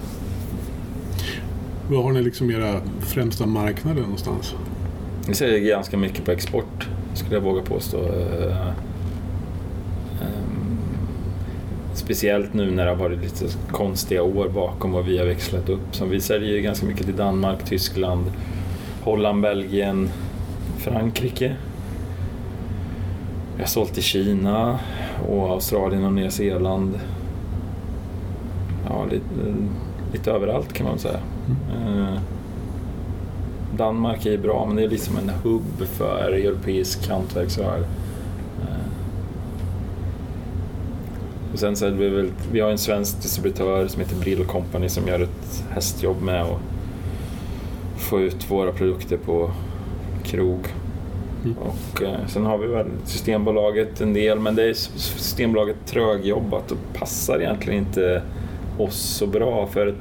Vad 1.89 2.03
har 2.03 2.11
ni 2.11 2.21
liksom 2.21 2.51
era 2.51 2.81
främsta 2.99 3.45
marknader 3.45 4.01
någonstans? 4.01 4.55
Vi 5.27 5.33
säljer 5.33 5.59
ganska 5.59 5.97
mycket 5.97 6.25
på 6.25 6.31
export, 6.31 6.87
skulle 7.13 7.35
jag 7.35 7.41
våga 7.41 7.61
påstå. 7.61 7.97
Eh, 7.97 8.67
Speciellt 12.03 12.53
nu 12.53 12.71
när 12.71 12.85
det 12.85 12.91
har 12.91 12.97
varit 12.97 13.21
lite 13.21 13.45
konstiga 13.71 14.23
år 14.23 14.49
bakom 14.49 14.95
och 14.95 15.07
vi 15.07 15.17
har 15.17 15.25
växlat 15.25 15.69
upp. 15.69 15.79
Så 15.91 16.05
vi 16.05 16.21
säljer 16.21 16.59
ganska 16.59 16.85
mycket 16.85 17.05
till 17.05 17.15
Danmark, 17.15 17.65
Tyskland, 17.65 18.31
Holland, 19.03 19.41
Belgien, 19.41 20.09
Frankrike. 20.77 21.55
Vi 23.55 23.61
har 23.61 23.67
sålt 23.67 23.93
till 23.93 24.03
Kina 24.03 24.79
och 25.29 25.49
Australien 25.49 26.03
och 26.03 26.13
Nya 26.13 26.31
Zeeland. 26.31 26.99
Ja, 28.89 29.05
lite, 29.11 29.55
lite 30.13 30.31
överallt 30.31 30.73
kan 30.73 30.87
man 30.87 30.99
säga. 30.99 31.19
Eh, 31.71 32.19
Danmark 33.77 34.25
är 34.25 34.37
bra, 34.37 34.65
men 34.67 34.75
det 34.75 34.83
är 34.83 34.89
liksom 34.89 35.17
en 35.17 35.29
hubb 35.29 35.87
för 35.87 36.31
europeisk 36.31 37.09
hantverksöl. 37.09 37.81
Eh, 38.61 38.89
Och 41.53 41.59
sen 41.59 41.75
så 41.75 41.89
vi, 41.89 42.09
väl, 42.09 42.31
vi 42.51 42.59
har 42.59 42.69
en 42.69 42.77
svensk 42.77 43.21
distributör 43.21 43.87
som 43.87 44.01
heter 44.01 44.15
Brill 44.15 44.45
Company 44.45 44.89
som 44.89 45.07
gör 45.07 45.19
ett 45.19 45.63
hästjobb 45.69 46.21
med 46.21 46.41
att 46.41 46.59
få 47.97 48.19
ut 48.19 48.51
våra 48.51 48.71
produkter 48.71 49.17
på 49.17 49.51
krog. 50.23 50.59
Mm. 51.43 51.57
Och 51.57 52.01
eh, 52.01 52.27
sen 52.27 52.45
har 52.45 52.57
vi 52.57 52.67
väl 52.67 52.87
Systembolaget 53.05 54.01
en 54.01 54.13
del, 54.13 54.39
men 54.39 54.55
det 54.55 54.63
är 54.63 54.73
Systembolaget 54.73 55.77
trögjobbat 55.85 56.71
och 56.71 56.77
passar 56.93 57.39
egentligen 57.39 57.79
inte 57.79 58.21
oss 58.77 58.95
så 58.95 59.27
bra 59.27 59.67
för 59.67 59.95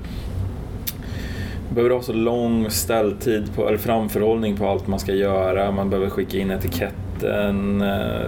behöver 1.75 1.95
ha 1.95 2.03
så 2.03 2.13
lång 2.13 2.71
ställtid 2.71 3.55
på, 3.55 3.69
eller 3.69 3.79
framförhållning 3.79 4.57
på 4.57 4.69
allt 4.69 4.87
man 4.87 4.99
ska 4.99 5.13
göra. 5.13 5.71
Man 5.71 5.91
behöver 5.91 6.11
skicka 6.11 6.39
in 6.39 6.51
etiketten 6.51 7.83
eh, 7.83 8.27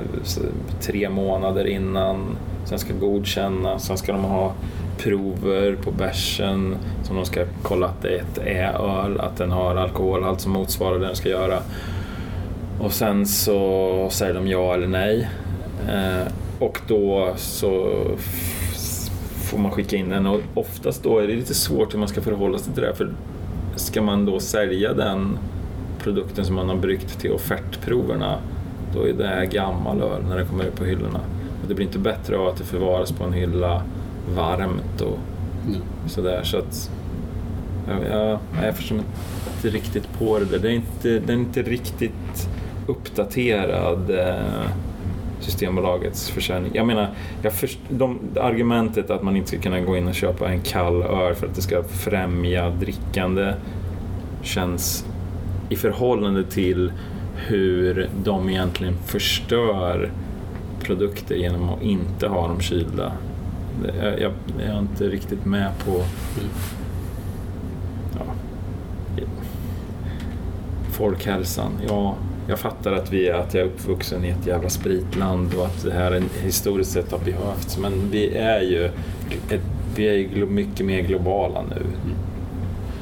tre 0.81 1.09
månader 1.09 1.67
innan. 1.67 2.37
Sen 2.65 2.79
ska 2.79 2.95
godkänna. 2.95 3.79
Sen 3.79 3.99
ska 3.99 4.13
de 4.13 4.25
ha 4.25 4.53
prover 4.99 5.77
på 5.85 5.91
bärsen 5.91 6.77
som 7.03 7.17
de 7.17 7.25
ska 7.25 7.45
kolla 7.63 7.87
att 7.87 8.03
det 8.03 8.23
är 8.45 8.73
öl, 8.73 9.21
att 9.21 9.37
den 9.37 9.51
har 9.51 9.77
alkoholhalt 9.77 10.41
som 10.41 10.53
motsvarar 10.53 10.99
det 10.99 11.07
den 11.07 11.17
ska 11.17 11.29
göra. 11.29 11.59
Och 12.81 12.93
sen 12.93 13.27
så 13.27 14.09
säger 14.11 14.35
de 14.35 14.49
ja 14.49 14.75
eller 14.75 14.87
nej. 14.87 15.29
Eh, 15.89 16.33
och 16.59 16.81
då 16.89 17.33
så 17.37 18.03
får 19.35 19.59
man 19.59 19.71
skicka 19.71 19.97
in 19.97 20.09
den 20.09 20.27
och 20.27 20.41
oftast 20.55 21.03
då 21.03 21.19
är 21.19 21.27
det 21.27 21.35
lite 21.35 21.55
svårt 21.55 21.95
hur 21.95 21.99
man 21.99 22.09
ska 22.09 22.21
förhålla 22.21 22.59
sig 22.59 22.73
till 22.73 22.83
det. 22.83 22.95
För 22.95 23.15
ska 23.77 24.03
man 24.03 24.27
då 24.27 24.41
sälja 24.41 24.93
den 24.93 25.39
produkten 25.99 26.45
som 26.45 26.55
man 26.55 26.69
har 26.69 26.77
bryggt 26.77 27.21
till 27.21 27.33
offertproverna 27.33 28.39
då 28.95 29.09
är 29.09 29.13
det 29.13 29.47
gammal 29.53 30.03
öl 30.03 30.23
när 30.29 30.39
det 30.39 30.45
kommer 30.45 30.65
ut 30.65 30.77
på 30.77 30.85
hyllorna. 30.85 31.21
Och 31.65 31.69
det 31.69 31.75
blir 31.75 31.87
inte 31.87 31.99
bättre 31.99 32.37
av 32.39 32.47
att 32.47 32.57
det 32.57 32.65
förvaras 32.65 33.13
på 33.13 33.25
en 33.25 33.33
hylla 33.33 33.83
varmt 34.35 35.01
och 35.01 35.19
Mm. 35.67 35.81
sådär. 36.07 36.41
Så 36.43 36.59
att, 36.59 36.91
ja, 37.89 37.95
ja, 38.11 38.39
jag 38.65 38.77
förstår 38.77 38.99
inte 38.99 39.69
riktigt 39.77 40.19
på 40.19 40.39
det 40.39 40.45
där. 40.45 40.59
Det 40.59 40.69
är 40.69 40.73
inte, 40.73 41.19
det 41.19 41.33
är 41.33 41.37
inte 41.37 41.63
riktigt 41.63 42.49
uppdaterad 42.87 44.11
eh, 44.11 44.71
Systembolagets 45.41 46.31
försäljning. 46.31 46.73
Jag 46.75 46.87
menar, 46.87 47.09
jag 47.43 47.53
först, 47.53 47.79
de, 47.89 48.19
argumentet 48.41 49.11
att 49.11 49.23
man 49.23 49.37
inte 49.37 49.49
ska 49.49 49.59
kunna 49.59 49.81
gå 49.81 49.97
in 49.97 50.09
och 50.09 50.15
köpa 50.15 50.49
en 50.49 50.61
kall 50.61 51.03
öl 51.03 51.35
för 51.35 51.47
att 51.47 51.55
det 51.55 51.63
ska 51.63 51.83
främja 51.83 52.71
drickande 52.71 53.55
känns 54.43 55.07
i 55.69 55.77
förhållande 55.77 56.45
till 56.45 56.93
hur 57.47 58.09
de 58.25 58.49
egentligen 58.49 58.95
förstör 59.07 60.11
produkter 60.85 61.35
genom 61.35 61.69
att 61.69 61.83
inte 61.83 62.29
ha 62.29 62.49
dem 62.49 62.61
kylda. 62.61 63.13
Jag, 64.03 64.21
jag, 64.21 64.33
jag 64.59 64.69
är 64.69 64.79
inte 64.79 65.09
riktigt 65.09 65.45
med 65.45 65.71
på... 65.85 66.03
Ja, 68.19 68.25
folkhälsan. 70.91 71.73
Ja, 71.89 72.15
jag 72.49 72.59
fattar 72.59 72.93
att, 72.93 73.13
vi, 73.13 73.31
att 73.31 73.55
jag 73.55 73.63
är 73.63 73.67
uppvuxen 73.67 74.25
i 74.25 74.29
ett 74.29 74.47
jävla 74.47 74.69
spritland 74.69 75.55
och 75.55 75.67
att 75.67 75.83
det 75.83 75.93
här 75.93 76.23
historiskt 76.43 76.93
sett 76.93 77.13
har 77.13 77.19
behövts. 77.19 77.79
Men 77.79 78.11
vi 78.11 78.37
är 78.37 78.61
ju, 78.61 78.85
ett, 79.51 79.63
vi 79.97 80.09
är 80.09 80.15
ju 80.15 80.47
mycket 80.47 80.87
mer 80.87 81.01
globala 81.01 81.63
nu. 81.63 81.83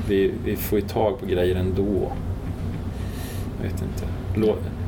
Vi, 0.08 0.32
vi 0.44 0.56
får 0.56 0.78
ju 0.78 0.84
tag 0.88 1.20
på 1.20 1.26
grejer 1.26 1.56
ändå. 1.56 2.12
Jag 3.56 3.70
vet 3.70 3.82
inte. 3.82 4.06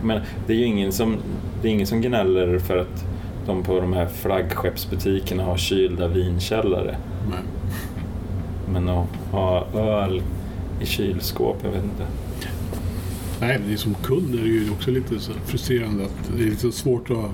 Men 0.02 0.20
det 0.46 0.52
är 0.52 0.56
ju 0.56 0.64
ingen 0.64 0.92
som, 0.92 1.16
det 1.64 1.68
är 1.68 1.72
ingen 1.72 1.86
som 1.86 2.00
gnäller 2.00 2.58
för 2.58 2.76
att 2.76 3.04
de 3.46 3.62
på 3.62 3.80
de 3.80 3.92
här 3.92 4.06
flaggskeppsbutikerna 4.06 5.44
har 5.44 5.56
kylda 5.56 6.08
vinkällare. 6.08 6.96
Nej. 7.30 7.38
Men 8.72 8.88
att 8.88 9.06
ha 9.30 9.66
öl 9.74 10.22
i 10.80 10.86
kylskåp, 10.86 11.56
jag 11.62 11.70
vet 11.70 11.84
inte. 11.84 12.06
Nej, 13.40 13.60
men 13.66 13.78
som 13.78 13.94
kund 13.94 14.34
är 14.34 14.38
det 14.38 14.48
ju 14.48 14.70
också 14.70 14.90
lite 14.90 15.14
frustrerande 15.46 16.04
att 16.04 16.30
det 16.36 16.42
är 16.42 16.50
lite 16.50 16.72
svårt 16.72 17.10
att 17.10 17.30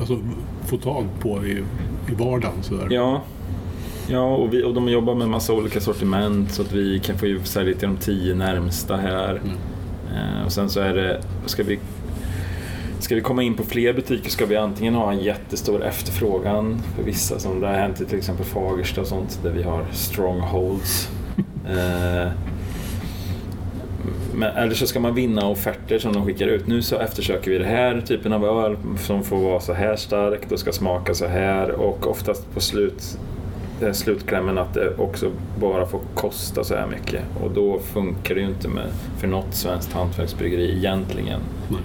alltså, 0.00 0.18
få 0.66 0.76
tag 0.76 1.04
på 1.20 1.46
i, 1.46 1.64
i 2.10 2.14
vardagen. 2.14 2.62
Så 2.62 2.74
där. 2.74 2.86
Ja, 2.90 3.22
ja 4.08 4.36
och, 4.36 4.54
vi, 4.54 4.62
och 4.62 4.74
de 4.74 4.88
jobbar 4.88 5.14
med 5.14 5.28
massa 5.28 5.52
olika 5.52 5.80
sortiment 5.80 6.52
så 6.52 6.62
att 6.62 6.72
vi 6.72 6.98
kan 6.98 7.18
få 7.18 7.26
ju 7.26 7.44
sälja 7.44 7.74
till 7.74 7.88
de 7.88 7.96
tio 7.96 8.34
närmsta 8.34 8.96
här. 8.96 9.30
Mm. 9.30 9.56
Eh, 10.14 10.44
och 10.46 10.52
sen 10.52 10.70
så 10.70 10.80
är 10.80 10.94
det, 10.94 11.22
ska 11.46 11.62
vi, 11.62 11.78
ska 13.08 13.14
vi 13.14 13.20
komma 13.20 13.42
in 13.42 13.54
på 13.54 13.62
fler 13.62 13.92
butiker 13.92 14.30
ska 14.30 14.46
vi 14.46 14.56
antingen 14.56 14.94
ha 14.94 15.12
en 15.12 15.18
jättestor 15.18 15.84
efterfrågan 15.84 16.82
för 16.96 17.02
vissa, 17.02 17.38
som 17.38 17.60
det 17.60 17.66
har 17.66 17.74
hänt 17.74 18.00
i 18.00 18.04
till 18.04 18.18
exempel 18.18 18.46
Fagersta 18.46 19.00
och 19.00 19.06
sånt, 19.06 19.40
där 19.42 19.50
vi 19.50 19.62
har 19.62 19.86
strongholds. 19.92 21.08
Eh, 21.68 22.30
men, 24.34 24.56
eller 24.56 24.74
så 24.74 24.86
ska 24.86 25.00
man 25.00 25.14
vinna 25.14 25.46
offerter 25.46 25.98
som 25.98 26.12
de 26.12 26.26
skickar 26.26 26.46
ut. 26.46 26.66
Nu 26.66 26.82
så 26.82 26.98
eftersöker 26.98 27.50
vi 27.50 27.58
den 27.58 27.68
här 27.68 28.00
typen 28.00 28.32
av 28.32 28.44
öl 28.44 28.76
som 28.98 29.24
får 29.24 29.36
vara 29.36 29.60
så 29.60 29.72
här 29.72 29.96
starkt 29.96 30.52
och 30.52 30.58
ska 30.58 30.72
smaka 30.72 31.14
så 31.14 31.26
här 31.26 31.70
och 31.70 32.06
oftast 32.06 32.54
på 32.54 32.60
slut 32.60 33.18
det 33.80 33.86
är 33.86 33.92
slutklämmen 33.92 34.58
att 34.58 34.74
det 34.74 34.94
också 34.98 35.30
bara 35.60 35.86
får 35.86 36.00
kosta 36.14 36.64
så 36.64 36.74
här 36.74 36.86
mycket 36.86 37.22
och 37.42 37.50
då 37.50 37.78
funkar 37.78 38.34
det 38.34 38.40
ju 38.40 38.46
inte 38.46 38.68
med, 38.68 38.88
för 39.18 39.26
något 39.26 39.54
svenskt 39.54 39.92
hantverksbryggeri 39.92 40.76
egentligen. 40.76 41.40
Nej. 41.68 41.80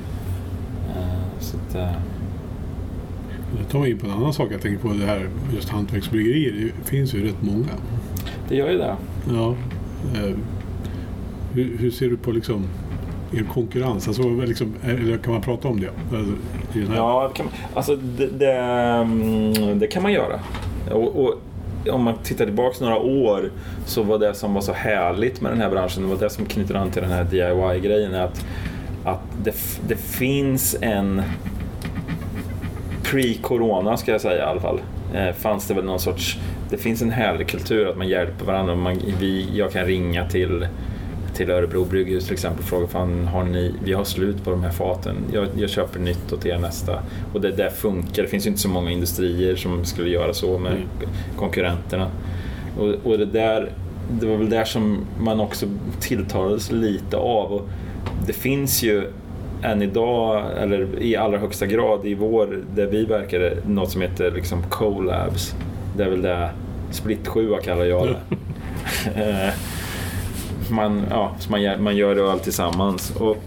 Så 1.44 1.58
att, 1.58 1.76
eh, 1.76 1.92
Det 3.58 3.72
tar 3.72 3.80
mig 3.80 3.92
in 3.92 3.98
på 3.98 4.06
en 4.08 4.12
annan 4.14 4.34
sak. 4.34 4.48
Jag 4.52 4.62
tänker 4.62 4.82
på 4.88 4.94
det 4.94 5.06
här 5.06 5.30
just 5.56 5.70
hantverksbryggerier. 5.70 6.72
Det 6.84 6.90
finns 6.90 7.14
ju 7.14 7.28
rätt 7.28 7.42
många. 7.42 7.66
det 8.50 8.56
gör 8.56 8.72
ju 8.72 8.78
det. 8.78 8.96
Ja. 9.34 9.56
Eh, 10.16 10.36
hur, 11.54 11.78
hur 11.78 11.92
ser 11.92 12.10
du 12.10 12.18
på 12.18 12.32
liksom 12.32 12.64
er 13.34 13.44
konkurrens? 13.54 14.08
Alltså, 14.08 14.30
liksom, 14.30 14.74
eller 14.84 15.18
kan 15.18 15.34
man 15.34 15.42
prata 15.42 15.68
om 15.68 15.80
det? 15.80 15.90
Alltså? 16.18 16.34
Ja, 16.96 17.28
det 17.32 17.38
kan, 17.38 17.46
man- 17.46 17.56
alltså 17.74 17.96
det, 17.96 18.28
det, 18.28 18.54
mm, 18.54 19.80
det 19.80 19.88
kan 19.88 20.04
man 20.04 20.14
göra. 20.14 20.40
Och, 20.92 21.24
och 21.26 21.34
om 21.92 22.04
man 22.04 22.14
tittar 22.24 22.46
tillbaka 22.46 22.86
några 22.86 22.98
år 22.98 23.52
så 23.86 24.04
var 24.04 24.20
det 24.20 24.34
som 24.34 24.54
var 24.54 24.62
så 24.62 24.74
härligt 24.74 25.42
med 25.42 25.52
den 25.52 25.62
här 25.62 25.70
branschen, 25.70 26.04
det 26.04 26.10
var 26.10 26.18
det 26.18 26.30
som 26.30 26.46
knyter 26.46 26.76
an 26.76 26.92
till 26.92 27.02
den 27.02 27.12
här 27.12 27.24
DIY-grejen, 27.24 28.16
att, 28.16 28.46
att 29.06 29.20
det, 29.44 29.56
det 29.88 29.96
finns 29.96 30.76
en 30.82 31.22
pre-corona 33.04 33.98
ska 33.98 34.12
jag 34.12 34.22
säga 34.22 34.38
i 34.38 34.50
alla 34.50 34.62
fall. 34.62 34.82
Eh, 35.16 35.34
fanns 35.34 35.68
det 35.68 35.74
väl 35.74 35.86
någon 35.86 36.00
sorts, 36.00 36.38
det 36.70 36.78
finns 36.78 37.02
en 37.02 37.12
härlig 37.12 37.48
kultur 37.48 37.88
att 37.90 37.98
man 37.98 38.08
hjälper 38.08 38.46
varandra. 38.46 38.76
Man, 38.76 39.00
vi, 39.20 39.48
jag 39.54 39.72
kan 39.72 39.86
ringa 39.86 40.30
till 40.30 40.68
till 41.34 41.50
Örebro 41.52 41.86
brygghus 41.86 42.24
till 42.26 42.34
exempel 42.34 42.60
och 42.64 42.70
fråga 42.70 42.88
fan, 42.88 43.28
har 43.28 43.44
ni, 43.44 43.74
vi 43.84 43.94
har 43.94 44.04
slut 44.04 44.44
på 44.44 44.50
de 44.52 44.64
här 44.64 44.72
faten, 44.72 45.16
jag, 45.34 45.48
jag 45.58 45.70
köper 45.70 46.00
nytt 46.00 46.34
åt 46.34 46.46
er 46.46 46.58
nästa. 46.58 47.00
Och 47.34 47.42
det 47.42 47.52
där 47.52 47.70
funkar, 47.70 48.24
det 48.24 48.30
finns 48.30 48.46
ju 48.46 48.50
inte 48.50 48.62
så 48.62 48.70
många 48.70 48.92
industrier 48.92 49.56
som 49.56 49.86
skulle 49.86 50.10
göra 50.10 50.34
så 50.34 50.58
med 50.58 50.72
Mm. 50.72 50.88
konkurrenterna. 51.38 52.08
Och, 52.80 52.88
och 52.88 53.18
det 53.18 53.26
där, 53.26 53.72
det 54.20 54.26
var 54.26 54.38
väl 54.38 54.50
där 54.50 54.66
som 54.66 55.06
man 55.20 55.40
också 55.40 55.66
tilltalades 56.00 56.72
lite 56.72 57.18
av. 57.18 57.52
Och 57.54 57.70
det 58.28 58.34
finns 58.34 58.84
ju 58.84 59.04
än 59.64 59.82
idag, 59.82 60.44
eller 60.62 60.88
i 61.02 61.16
allra 61.16 61.38
högsta 61.38 61.66
grad 61.66 62.06
i 62.06 62.14
vår, 62.14 62.60
där 62.76 62.86
vi 62.86 63.06
verkar, 63.06 63.54
något 63.68 63.92
som 63.92 64.02
heter 64.02 64.32
liksom 64.32 64.64
collabs. 64.70 65.56
Det 65.98 66.04
är 66.04 66.10
väl 66.10 66.22
det 66.22 66.50
Split 66.92 67.28
7 67.28 67.56
kallar 67.64 67.86
jag 67.86 68.08
det. 68.08 68.16
Eh, 69.22 69.54
man, 70.72 71.02
ja, 71.10 71.32
man, 71.50 71.62
gör- 71.62 71.78
man 71.78 71.96
gör 71.96 72.16
öl 72.16 72.40
tillsammans. 72.40 73.16
Och 73.16 73.38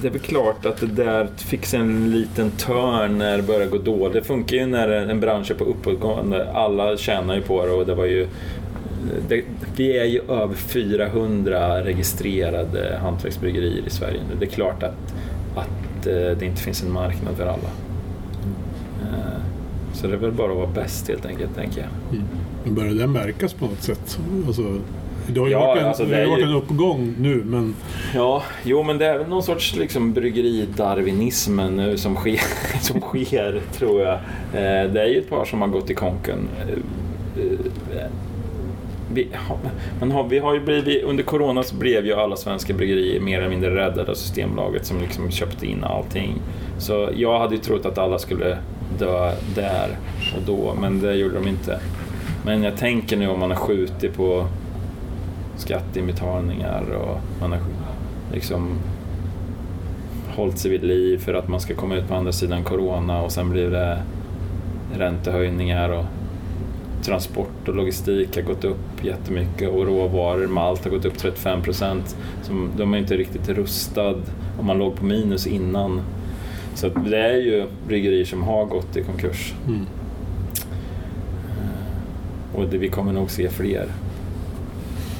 det 0.00 0.06
är 0.08 0.10
väl 0.12 0.20
klart 0.20 0.66
att 0.66 0.80
det 0.80 0.86
där 0.86 1.28
fick 1.36 1.74
en 1.74 2.10
liten 2.10 2.50
törn 2.50 3.18
när 3.18 3.36
det 3.36 3.42
började 3.42 3.66
gå 3.66 3.78
dåligt. 3.78 4.12
Det 4.12 4.22
funkar 4.22 4.56
ju 4.56 4.66
när 4.66 4.88
en 4.88 5.20
bransch 5.20 5.50
är 5.50 5.54
på 5.54 5.64
uppåtgående. 5.64 6.52
Alla 6.52 6.96
tjänar 6.96 7.34
ju 7.34 7.40
på 7.42 7.66
det 7.66 7.72
och 7.72 7.86
det 7.86 7.94
var 7.94 8.04
ju 8.04 8.26
det, 9.28 9.42
vi 9.76 9.98
är 9.98 10.04
ju 10.04 10.20
över 10.28 10.54
400 10.54 11.84
registrerade 11.84 12.98
hantverksbryggerier 13.02 13.82
i 13.86 13.90
Sverige 13.90 14.20
nu. 14.30 14.36
Det 14.40 14.44
är 14.44 14.50
klart 14.50 14.82
att, 14.82 15.14
att 15.56 16.06
eh, 16.06 16.12
det 16.38 16.42
inte 16.42 16.62
finns 16.62 16.82
en 16.82 16.92
marknad 16.92 17.36
för 17.36 17.46
alla. 17.46 17.70
Eh, 19.02 19.42
Så 19.92 20.06
det 20.06 20.12
är 20.12 20.16
väl 20.18 20.32
bara 20.32 20.50
att 20.50 20.56
vara 20.56 20.66
bäst 20.74 21.08
helt 21.08 21.26
enkelt, 21.26 21.54
tänker 21.56 21.80
jag. 21.80 21.88
Mm. 22.18 22.24
Men 22.64 22.74
börjar 22.74 22.94
det 22.94 23.06
märkas 23.06 23.52
på 23.52 23.64
något 23.66 23.82
sätt? 23.82 24.18
Alltså, 24.46 24.62
det 25.32 25.40
har 25.40 25.46
ju 25.46 25.52
Ja, 25.52 25.60
varit, 25.66 25.82
en, 25.82 25.88
alltså, 25.88 26.04
det 26.04 26.16
det 26.16 26.26
varit 26.26 26.44
ju- 26.44 26.48
en 26.48 26.54
uppgång 26.54 27.14
nu, 27.18 27.42
men 27.44 27.74
Ja, 28.14 28.42
jo 28.64 28.82
men 28.82 28.98
det 28.98 29.06
är 29.06 29.18
väl 29.18 29.28
någon 29.28 29.42
sorts 29.42 29.76
liksom, 29.76 30.12
bryggeridarwinism 30.12 31.56
nu 31.76 31.96
som 31.96 32.14
sker, 32.16 32.40
som 32.80 33.00
sker 33.00 33.60
tror 33.72 34.00
jag. 34.02 34.14
Eh, 34.14 34.92
det 34.92 35.02
är 35.02 35.06
ju 35.06 35.18
ett 35.18 35.30
par 35.30 35.44
som 35.44 35.60
har 35.60 35.68
gått 35.68 35.90
i 35.90 35.94
konken. 35.94 36.38
Vi, 39.18 39.28
man 40.00 40.10
har, 40.10 40.24
vi 40.24 40.38
har 40.38 40.54
ju 40.54 40.60
blivit, 40.60 41.02
under 41.02 41.24
corona 41.24 41.62
så 41.62 41.74
blev 41.74 42.06
ju 42.06 42.14
alla 42.14 42.36
svenska 42.36 42.74
bryggerier 42.74 43.20
mer 43.20 43.38
eller 43.38 43.50
mindre 43.50 43.74
räddade 43.74 44.10
av 44.10 44.14
Systembolaget 44.14 44.86
som 44.86 45.00
liksom 45.00 45.30
köpte 45.30 45.66
in 45.66 45.84
allting. 45.84 46.34
Så 46.78 47.08
jag 47.14 47.38
hade 47.38 47.54
ju 47.54 47.60
trott 47.60 47.86
att 47.86 47.98
alla 47.98 48.18
skulle 48.18 48.58
dö 48.98 49.32
där 49.54 49.98
och 50.36 50.42
då, 50.46 50.74
men 50.80 51.00
det 51.00 51.14
gjorde 51.14 51.34
de 51.34 51.48
inte. 51.48 51.80
Men 52.44 52.62
jag 52.62 52.76
tänker 52.76 53.16
nu 53.16 53.28
om 53.28 53.40
man 53.40 53.50
har 53.50 53.56
skjutit 53.56 54.16
på 54.16 54.46
skatteinbetalningar 55.56 56.84
och 56.90 57.20
man 57.40 57.52
har 57.52 57.60
liksom 58.32 58.78
hållit 60.36 60.58
sig 60.58 60.70
vid 60.70 60.84
liv 60.84 61.18
för 61.18 61.34
att 61.34 61.48
man 61.48 61.60
ska 61.60 61.74
komma 61.74 61.94
ut 61.94 62.08
på 62.08 62.14
andra 62.14 62.32
sidan 62.32 62.64
corona 62.64 63.22
och 63.22 63.32
sen 63.32 63.50
blir 63.50 63.70
det 63.70 64.02
räntehöjningar 64.96 65.88
och 65.88 66.04
transport 67.02 67.68
och 67.68 67.74
logistik 67.74 68.36
har 68.36 68.42
gått 68.42 68.64
upp 68.64 69.04
jättemycket 69.04 69.70
och 69.70 69.86
råvaror, 69.86 70.46
malt 70.46 70.84
har 70.84 70.90
gått 70.90 71.04
upp 71.04 71.18
35 71.18 71.62
procent. 71.62 72.16
De 72.76 72.94
är 72.94 72.98
inte 72.98 73.16
riktigt 73.16 73.48
rustad 73.48 74.14
om 74.58 74.66
man 74.66 74.78
låg 74.78 74.96
på 74.96 75.04
minus 75.04 75.46
innan. 75.46 76.00
Så 76.74 76.88
det 76.88 77.18
är 77.18 77.36
ju 77.36 77.66
bryggerier 77.86 78.24
som 78.24 78.42
har 78.42 78.64
gått 78.64 78.96
i 78.96 79.02
konkurs. 79.02 79.54
mm. 79.66 79.86
och 82.54 82.68
det, 82.68 82.78
vi 82.78 82.88
kommer 82.88 83.12
nog 83.12 83.30
se 83.30 83.48
fler 83.48 83.86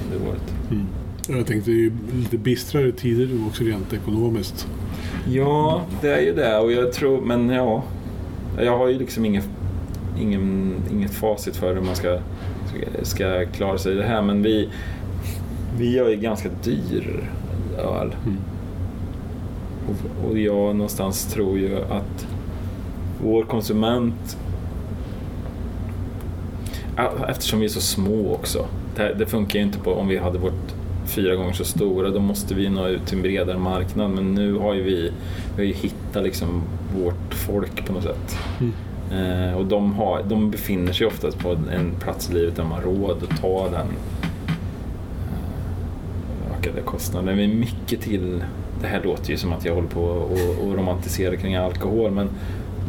under 0.05 0.29
året. 0.29 0.55
Mm. 0.70 0.87
Jag 1.29 1.47
tänkte 1.47 1.70
det 1.70 1.76
är 1.76 1.81
ju 1.81 1.93
lite 2.14 2.39
bistrare 2.39 2.93
tider 2.93 3.26
nu 3.26 3.47
också 3.47 3.64
rent 3.64 3.93
ekonomiskt. 3.93 4.68
Ja, 5.31 5.83
det 6.01 6.09
är 6.09 6.20
ju 6.20 6.35
det 6.35 6.59
och 6.59 6.72
jag 6.72 6.93
tror, 6.93 7.20
men 7.20 7.49
ja. 7.49 7.85
Jag 8.59 8.79
har 8.79 8.89
ju 8.89 8.99
liksom 8.99 9.24
inget, 9.24 9.49
ingen, 10.21 10.75
inget 10.93 11.11
facit 11.11 11.57
för 11.57 11.75
hur 11.75 11.83
man 11.83 11.97
ska, 11.97 12.19
ska, 13.03 13.47
klara 13.47 13.79
sig 13.79 13.93
i 13.93 13.97
det 13.97 14.05
här 14.05 14.23
men 14.23 14.43
vi, 14.43 14.69
vi 15.79 15.97
gör 15.97 16.09
ju 16.09 16.16
ganska 16.16 16.49
dyr 16.64 17.31
öl. 17.79 18.14
Mm. 18.27 18.39
Och, 19.89 20.31
och 20.31 20.39
jag 20.39 20.77
någonstans 20.77 21.33
tror 21.33 21.59
ju 21.59 21.77
att 21.77 22.27
vår 23.23 23.45
konsument 23.45 24.39
Eftersom 27.29 27.59
vi 27.59 27.64
är 27.64 27.71
så 27.71 27.81
små 27.81 28.35
också. 28.35 28.66
Det, 28.97 29.14
det 29.14 29.27
funkar 29.27 29.59
ju 29.59 29.64
inte 29.64 29.79
på 29.79 29.95
om 29.95 30.09
vi 30.09 30.19
hade 30.19 30.39
varit 30.39 30.75
fyra 31.07 31.35
gånger 31.35 31.53
så 31.53 31.64
stora. 31.64 32.11
Då 32.11 32.21
måste 32.21 32.55
vi 32.55 32.69
nå 32.69 32.89
ut 32.89 33.07
till 33.07 33.16
en 33.16 33.23
bredare 33.23 33.59
marknad. 33.59 34.11
Men 34.11 34.35
nu 34.35 34.55
har 34.55 34.75
ju 34.75 34.83
vi, 34.83 35.12
vi 35.57 35.57
har 35.57 35.62
ju 35.62 35.73
hittat 35.73 36.23
liksom 36.23 36.62
vårt 36.97 37.35
folk 37.35 37.87
på 37.87 37.93
något 37.93 38.03
sätt. 38.03 38.39
Mm. 38.61 38.73
Eh, 39.12 39.59
och 39.59 39.66
de, 39.66 39.92
har, 39.92 40.22
de 40.22 40.50
befinner 40.50 40.92
sig 40.92 41.06
oftast 41.06 41.38
på 41.38 41.50
en 41.50 41.94
plats 42.00 42.30
i 42.30 42.34
livet 42.34 42.56
där 42.56 42.64
man 42.64 42.72
har 42.72 42.82
råd 42.82 43.22
att 43.30 43.40
ta 43.40 43.64
den 43.68 43.86
eh, 45.26 46.59
ökade 46.59 46.80
kostnaden. 46.80 47.36
Det 47.36 47.44
är 47.44 47.48
mycket 47.48 48.00
till, 48.00 48.44
det 48.80 48.86
här 48.86 49.02
låter 49.04 49.30
ju 49.30 49.36
som 49.36 49.52
att 49.52 49.64
jag 49.64 49.74
håller 49.74 49.88
på 49.88 50.02
och, 50.02 50.66
och 50.68 50.74
romantiserar 50.74 51.36
kring 51.36 51.54
alkohol 51.54 52.11
men 52.11 52.28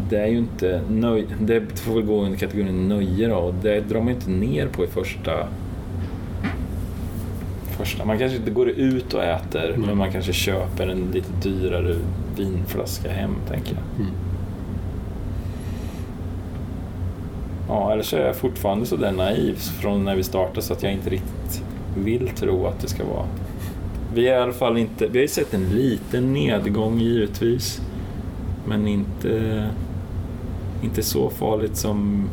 det 0.10 0.18
är 0.18 0.28
ju 0.28 0.38
inte 0.38 0.82
nöj, 0.90 1.26
det 1.42 1.80
får 1.80 1.94
väl 1.94 2.04
gå 2.04 2.24
under 2.24 2.38
kategorin 2.38 2.88
nöje 2.88 3.28
då 3.28 3.36
och 3.36 3.54
det 3.54 3.80
drar 3.80 4.00
man 4.00 4.10
inte 4.10 4.30
ner 4.30 4.68
på 4.68 4.84
i 4.84 4.88
första 4.88 5.48
första. 7.80 8.06
Man 8.06 8.20
kanske 8.20 8.38
inte 8.38 8.52
går 8.52 8.70
ut 8.70 9.14
och 9.14 9.24
äter 9.24 9.70
Mm. 9.70 9.82
men 9.82 9.98
man 9.98 10.12
kanske 10.12 10.34
köper 10.34 10.88
en 10.88 11.12
lite 11.14 11.50
dyrare 11.50 11.96
vinflaska 12.38 13.12
hem 13.12 13.36
tänker 13.48 13.76
jag. 13.76 14.06
Mm. 14.06 14.12
Ja, 17.70 17.92
eller 17.94 18.04
så 18.04 18.18
är 18.18 18.26
jag 18.26 18.36
fortfarande 18.36 18.86
så 18.86 18.96
där 18.96 19.12
naiv 19.12 19.56
från 19.56 20.06
när 20.06 20.16
vi 20.16 20.24
startade 20.24 20.62
så 20.62 20.74
att 20.74 20.84
jag 20.84 20.92
inte 20.92 21.10
riktigt 21.10 21.64
vill 21.98 22.30
tro 22.30 22.66
att 22.66 22.80
det 22.80 22.88
ska 22.88 23.06
vara. 23.06 23.26
Vi 24.14 24.28
är 24.28 24.40
i 24.40 24.42
alla 24.42 24.54
fall 24.54 24.78
inte, 24.78 25.08
vi 25.08 25.18
har 25.18 25.22
ju 25.22 25.28
sett 25.28 25.54
en 25.54 25.70
liten 25.70 26.34
nedgång 26.34 27.00
givetvis. 27.00 27.82
Men 28.68 28.88
inte, 28.88 29.68
inte 30.84 31.04
så 31.04 31.30
farligt 31.30 31.76
som, 31.76 32.30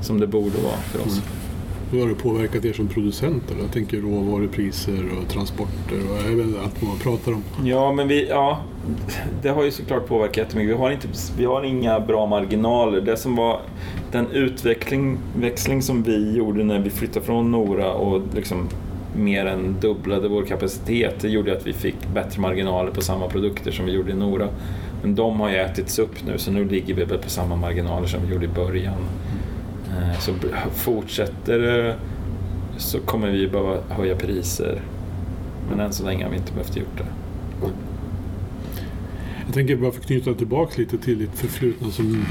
som 0.00 0.20
det 0.20 0.26
borde 0.26 0.58
vara 0.58 0.76
för 0.76 0.98
oss. 0.98 1.16
Mm. 1.18 1.45
Hur 1.90 2.00
har 2.00 2.08
det 2.08 2.14
påverkat 2.14 2.64
er 2.64 2.72
som 2.72 2.88
producenter? 2.88 3.56
Jag 3.62 3.72
tänker 3.72 4.00
råvarupriser 4.00 5.04
och 5.18 5.28
transporter 5.28 6.00
och 6.10 6.30
även 6.32 6.54
allt 6.64 6.82
vad 6.82 6.90
man 6.90 6.98
pratar 6.98 7.32
om. 7.32 7.42
Ja, 7.64 7.92
men 7.92 8.08
vi, 8.08 8.28
ja, 8.28 8.60
det 9.42 9.48
har 9.48 9.64
ju 9.64 9.70
såklart 9.70 10.06
påverkat 10.06 10.36
jättemycket. 10.36 10.74
Vi 10.74 10.78
har, 10.78 10.90
inte, 10.90 11.08
vi 11.38 11.44
har 11.44 11.62
inga 11.64 12.00
bra 12.00 12.26
marginaler. 12.26 13.00
Det 13.00 13.16
som 13.16 13.36
var 13.36 13.60
den 14.12 14.30
utveckling 14.30 15.18
växling 15.36 15.82
som 15.82 16.02
vi 16.02 16.36
gjorde 16.36 16.64
när 16.64 16.78
vi 16.78 16.90
flyttade 16.90 17.26
från 17.26 17.50
Nora 17.50 17.92
och 17.92 18.22
liksom 18.34 18.68
mer 19.16 19.46
än 19.46 19.76
dubblade 19.80 20.28
vår 20.28 20.42
kapacitet, 20.42 21.14
det 21.20 21.28
gjorde 21.28 21.52
att 21.52 21.66
vi 21.66 21.72
fick 21.72 22.08
bättre 22.14 22.40
marginaler 22.40 22.90
på 22.90 23.00
samma 23.00 23.28
produkter 23.28 23.70
som 23.70 23.86
vi 23.86 23.92
gjorde 23.92 24.10
i 24.10 24.14
Nora. 24.14 24.48
Men 25.02 25.14
de 25.14 25.40
har 25.40 25.50
ju 25.50 25.56
ätits 25.56 25.98
upp 25.98 26.24
nu, 26.26 26.38
så 26.38 26.50
nu 26.50 26.64
ligger 26.64 26.94
vi 26.94 27.04
väl 27.04 27.18
på 27.18 27.30
samma 27.30 27.56
marginaler 27.56 28.06
som 28.06 28.20
vi 28.26 28.32
gjorde 28.32 28.44
i 28.44 28.48
början. 28.48 28.98
Eh, 29.96 30.18
Så 30.20 30.32
fortsätter 30.74 31.58
det 31.58 31.96
så 32.76 32.98
kommer 33.00 33.30
vi 33.30 33.48
behöva 33.48 33.76
höja 33.88 34.16
priser. 34.16 34.80
Men 35.70 35.80
än 35.80 35.92
så 35.92 36.04
länge 36.04 36.24
har 36.24 36.30
vi 36.30 36.36
inte 36.36 36.52
behövt 36.52 36.76
gjort 36.76 36.98
det. 36.98 37.06
Jag 39.46 39.54
tänker 39.54 39.76
bara 39.76 39.90
för 39.92 40.00
att 40.00 40.06
knyta 40.06 40.34
tillbaka 40.34 40.72
lite 40.76 40.98
till 40.98 41.18
ditt 41.18 41.34
förflutna 41.34 41.90
som 41.90 42.24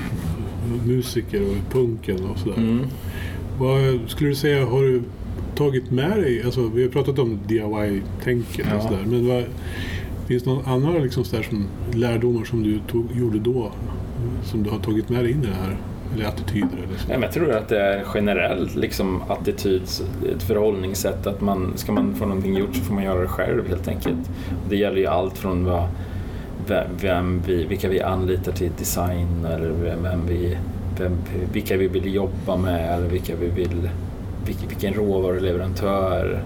musiker 0.85 1.41
och 1.41 1.73
punken 1.73 2.23
och 2.25 2.37
sådär. 2.39 2.57
Mm. 2.57 2.85
Vad 3.59 3.99
skulle 4.07 4.29
du 4.29 4.35
säga 4.35 4.65
har 4.65 4.81
du 4.83 5.01
tagit 5.55 5.91
med 5.91 6.17
dig? 6.17 6.43
Alltså, 6.43 6.67
vi 6.67 6.83
har 6.83 6.89
pratat 6.89 7.19
om 7.19 7.39
DIY-tänket 7.47 8.65
Ja. 8.69 8.75
och 8.77 8.83
sådär. 8.83 9.03
Men 9.07 9.27
vad, 9.27 9.43
finns 10.27 10.43
det 10.43 10.49
någon 10.49 10.65
annan 10.65 10.93
liksom 11.03 11.23
som 11.25 11.67
lärdomar 11.93 12.43
som 12.43 12.63
du 12.63 12.79
tog, 12.87 13.05
gjorde 13.15 13.39
då? 13.39 13.71
Som 14.43 14.63
du 14.63 14.69
har 14.69 14.79
tagit 14.79 15.09
med 15.09 15.23
dig 15.23 15.31
in 15.31 15.43
i 15.43 15.45
det 15.45 15.53
här? 15.53 15.77
Eller 16.15 16.27
attityder 16.27 16.77
eller 16.77 16.97
så? 16.97 17.07
Nej, 17.07 17.17
men 17.17 17.21
jag 17.21 17.31
tror 17.31 17.51
att 17.51 17.67
det 17.67 17.81
är 17.81 18.03
generellt 18.13 18.75
liksom 18.75 19.23
attityd, 19.27 19.81
ett 20.35 20.43
förhållningssätt 20.43 21.27
att 21.27 21.41
man, 21.41 21.73
ska 21.75 21.91
man 21.91 22.15
få 22.15 22.25
någonting 22.25 22.57
gjort 22.57 22.75
så 22.75 22.81
får 22.81 22.93
man 22.93 23.03
göra 23.03 23.21
det 23.21 23.27
själv 23.27 23.67
helt 23.67 23.87
enkelt. 23.87 24.29
Och 24.49 24.69
det 24.69 24.75
gäller 24.75 24.97
ju 24.97 25.07
allt 25.07 25.37
från 25.37 25.65
vad, 25.65 25.87
vem, 27.01 27.41
vi, 27.47 27.65
vilka 27.65 27.89
vi 27.89 28.01
anlitar 28.01 28.51
till 28.51 28.71
design 28.77 29.45
eller 29.45 29.69
vem, 29.69 30.03
vem 30.03 30.27
vi, 30.27 30.57
vem, 30.99 31.17
vilka 31.53 31.77
vi 31.77 31.87
vill 31.87 32.15
jobba 32.15 32.57
med 32.57 32.93
eller 32.93 33.07
vilka 33.07 33.35
vi 33.35 33.47
vill, 33.47 33.89
vilken, 34.45 34.69
vilken 34.69 34.93
råvaruleverantör. 34.93 36.43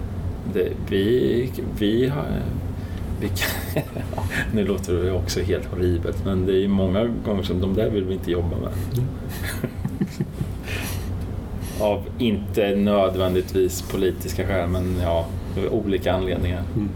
Det, 0.54 0.68
vi, 0.88 1.50
vi 1.78 2.08
har 2.08 2.24
nu 4.52 4.64
låter 4.64 4.92
det 4.92 5.12
också 5.12 5.40
helt 5.40 5.66
horribelt 5.66 6.24
men 6.24 6.46
det 6.46 6.52
är 6.52 6.60
ju 6.60 6.68
många 6.68 7.04
gånger 7.24 7.42
som 7.42 7.60
de 7.60 7.74
där 7.74 7.90
vill 7.90 8.04
vi 8.04 8.14
inte 8.14 8.30
jobba 8.30 8.56
med. 8.56 8.72
Av 11.80 12.02
inte 12.18 12.76
nödvändigtvis 12.76 13.82
politiska 13.82 14.46
skäl 14.46 14.68
men 14.68 14.96
ja, 15.02 15.26
olika 15.70 16.12
anledningar. 16.12 16.62
Mm. 16.76 16.88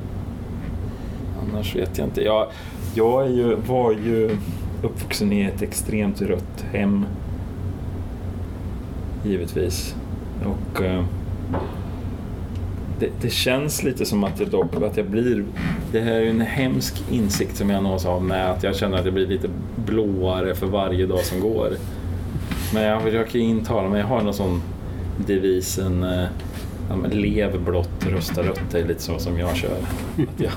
Annars 1.43 1.77
vet 1.77 1.99
jag 1.99 2.07
inte. 2.07 2.23
Jag, 2.23 2.47
jag 2.95 3.27
är 3.27 3.31
ju, 3.31 3.55
var 3.55 3.93
ju 3.93 4.37
uppvuxen 4.83 5.33
i 5.33 5.43
ett 5.43 5.63
extremt 5.63 6.23
rött 6.23 6.65
hem. 6.73 7.07
Givetvis. 9.25 9.95
Och 10.45 10.83
eh, 10.83 11.05
det, 13.05 13.11
det 13.21 13.31
känns 13.31 13.83
lite 13.83 14.05
som 14.05 14.25
att 14.25 14.41
jag, 14.41 14.49
dock, 14.49 14.83
att 14.83 14.97
jag 14.97 15.07
blir... 15.07 15.45
Det 15.93 16.01
här 16.01 16.13
är 16.13 16.21
ju 16.21 16.31
en 16.31 16.41
hemsk 16.41 17.03
insikt 17.11 17.57
som 17.57 17.71
jag 17.71 17.83
nås 17.83 18.07
av 18.07 18.25
med 18.25 18.51
att 18.51 18.63
jag 18.63 18.77
känner 18.77 18.99
att 18.99 19.05
jag 19.05 19.15
blir 19.15 19.27
lite 19.27 19.49
blåare 19.77 20.55
för 20.55 20.67
varje 20.67 21.07
dag 21.07 21.21
som 21.25 21.41
går. 21.41 21.71
Men 22.75 22.83
jag 22.83 23.03
försöker 23.03 23.39
intala 23.39 23.89
mig, 23.89 24.01
jag 24.01 24.07
har 24.07 24.23
någon 24.23 24.35
sån 24.35 24.63
devisen 25.27 26.03
eh, 26.03 26.27
ja, 26.89 26.97
men 26.97 27.11
lev 27.11 27.65
blått, 27.65 28.07
rösta 28.07 28.43
rött, 28.43 28.61
det 28.71 28.81
är 28.81 28.89
lite 28.89 29.03
så 29.03 29.19
som 29.19 29.39
jag 29.39 29.57
kör. 29.57 29.79
Att 30.17 30.41
jag, 30.41 30.53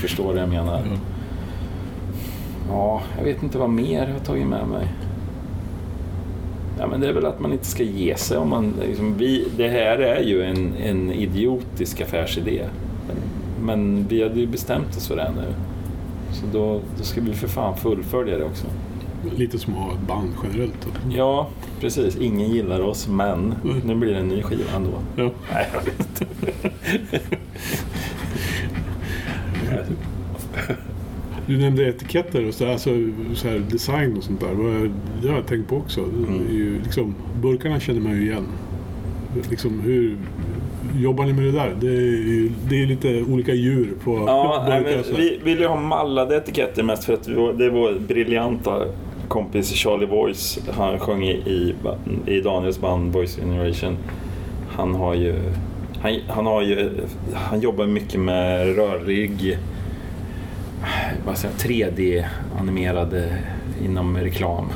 förstår 0.00 0.24
vad 0.24 0.42
jag 0.42 0.48
menar. 0.48 0.82
Ja. 0.90 0.98
Ja, 2.68 3.02
jag 3.18 3.24
vet 3.24 3.42
inte 3.42 3.58
vad 3.58 3.70
mer 3.70 4.06
jag 4.06 4.12
har 4.12 4.20
tagit 4.20 4.46
med 4.46 4.66
mig. 4.66 4.88
Ja, 6.78 6.86
men 6.86 7.00
det 7.00 7.08
är 7.08 7.12
väl 7.12 7.26
att 7.26 7.40
man 7.40 7.52
inte 7.52 7.64
ska 7.66 7.82
ge 7.82 8.16
sig. 8.16 8.38
Om 8.38 8.48
man, 8.48 8.74
liksom, 8.88 9.14
vi, 9.18 9.48
det 9.56 9.68
här 9.68 9.98
är 9.98 10.20
ju 10.22 10.42
en, 10.42 10.74
en 10.76 11.12
idiotisk 11.12 12.00
affärsidé. 12.00 12.62
Men, 13.06 13.16
men 13.66 14.06
vi 14.08 14.22
hade 14.22 14.40
ju 14.40 14.46
bestämt 14.46 14.96
oss 14.96 15.08
för 15.08 15.16
det 15.16 15.32
nu. 15.36 15.54
Så 16.32 16.46
då, 16.52 16.80
då 16.98 17.04
ska 17.04 17.20
vi 17.20 17.32
för 17.32 17.48
fan 17.48 17.76
fullfölja 17.76 18.38
det 18.38 18.44
också. 18.44 18.66
Lite 19.36 19.58
som 19.58 19.74
att 19.74 19.80
ha 19.80 19.92
ett 19.92 20.06
band 20.08 20.30
generellt. 20.42 20.74
då. 20.82 21.16
Ja, 21.16 21.48
precis. 21.80 22.16
Ingen 22.16 22.50
gillar 22.50 22.80
oss, 22.80 23.08
men 23.08 23.54
Mm. 23.64 23.78
nu 23.84 23.94
blir 23.94 24.12
det 24.12 24.18
en 24.20 24.28
ny 24.28 24.42
skiva 24.42 24.70
ändå. 24.76 24.90
Ja. 25.16 25.30
Nej, 25.52 25.68
jag 25.74 25.80
vet 25.84 26.00
inte. 26.00 26.26
Du 31.46 31.56
nämnde 31.56 31.88
etiketter 31.88 32.48
och 32.48 32.54
så, 32.54 32.70
alltså, 32.70 32.90
så 33.34 33.48
här 33.48 33.58
design 33.70 34.16
och 34.16 34.24
sånt 34.24 34.40
där. 34.40 34.90
Det 35.22 35.28
har 35.28 35.36
jag 35.36 35.46
tänkt 35.46 35.68
på 35.68 35.76
också. 35.76 36.00
Mm. 36.00 36.46
är 36.48 36.52
ju, 36.52 36.82
liksom, 36.82 37.14
burkarna 37.42 37.80
känner 37.80 38.00
man 38.00 38.12
ju 38.12 38.22
igen. 38.22 38.46
Liksom, 39.50 39.80
hur 39.80 40.16
jobbar 40.96 41.24
ni 41.24 41.32
med 41.32 41.44
det 41.44 41.52
där? 41.52 41.76
Det 41.80 41.86
är, 41.86 42.00
ju, 42.00 42.50
det 42.68 42.82
är 42.82 42.86
lite 42.86 43.22
olika 43.22 43.54
djur 43.54 43.94
på 44.04 44.24
Ja, 44.26 44.64
nej, 44.68 44.82
burkar. 44.82 45.02
så. 45.02 45.12
men 45.12 45.20
vi 45.20 45.40
ville 45.44 45.60
ju 45.60 45.66
ha 45.66 45.80
mallade 45.80 46.36
etiketter 46.36 46.82
mest 46.82 47.04
för 47.04 47.12
att 47.14 47.24
det 47.58 47.70
var 47.70 47.98
briljanta 48.08 48.86
kompis 49.28 49.74
Charlie 49.74 50.06
Voice. 50.06 50.58
Han 50.70 50.98
sjöng 50.98 51.24
i, 51.24 51.30
i, 51.30 51.74
i 52.26 52.40
Daniels 52.40 52.80
band 52.80 53.12
Voice 53.12 53.36
Generation. 53.36 53.96
Han 54.68 54.94
har 54.94 55.14
ju 55.14 55.34
han, 56.00 56.12
han 56.28 56.46
har 56.46 56.62
ju 56.62 56.90
han 57.34 57.60
jobbar 57.60 57.86
mycket 57.86 58.20
med 58.20 58.76
rörlig 58.76 59.58
vad 61.24 61.38
säger, 61.38 61.54
jag, 61.54 61.92
3D-animerade 61.92 63.36
inom 63.84 64.16
reklam. 64.16 64.66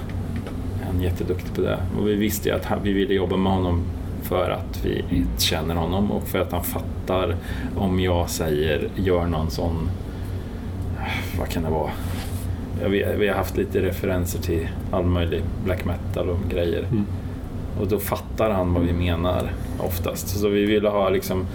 Han 0.86 1.00
är 1.00 1.04
jätteduktig 1.04 1.54
på 1.54 1.60
det. 1.60 1.78
Och 1.98 2.08
vi 2.08 2.14
visste 2.14 2.48
ju 2.48 2.54
att 2.54 2.64
han, 2.64 2.78
vi 2.82 2.92
ville 2.92 3.14
jobba 3.14 3.36
med 3.36 3.52
honom 3.52 3.82
för 4.22 4.50
att 4.50 4.84
vi 4.84 5.04
känner 5.38 5.74
honom 5.74 6.12
och 6.12 6.28
för 6.28 6.38
att 6.38 6.52
han 6.52 6.64
fattar 6.64 7.36
om 7.76 8.00
jag 8.00 8.30
säger 8.30 8.88
gör 8.96 9.26
någon 9.26 9.50
sån, 9.50 9.90
vad 11.38 11.48
kan 11.48 11.62
det 11.62 11.70
vara? 11.70 11.90
Vi, 12.90 13.06
vi 13.18 13.28
har 13.28 13.34
haft 13.34 13.56
lite 13.56 13.82
referenser 13.82 14.42
till 14.42 14.68
all 14.90 15.04
möjlig 15.04 15.42
black 15.64 15.84
metal 15.84 16.30
och 16.30 16.50
grejer. 16.50 16.80
Mm. 16.80 17.06
Och 17.80 17.88
då 17.88 17.98
fattar 17.98 18.50
han 18.50 18.74
vad 18.74 18.82
vi 18.82 18.92
menar 18.92 19.52
oftast. 19.78 20.28
Så 20.28 20.48
vi 20.48 20.64
ville 20.64 20.88
ha 20.88 21.08
liksom 21.08 21.46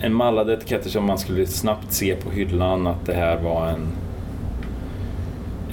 en 0.00 0.14
mallad 0.14 0.50
etiketter 0.50 0.90
som 0.90 1.04
man 1.04 1.18
skulle 1.18 1.46
snabbt 1.46 1.92
se 1.92 2.14
på 2.14 2.30
hyllan 2.30 2.86
att 2.86 3.06
det 3.06 3.14
här 3.14 3.42
var 3.42 3.68
en 3.68 3.86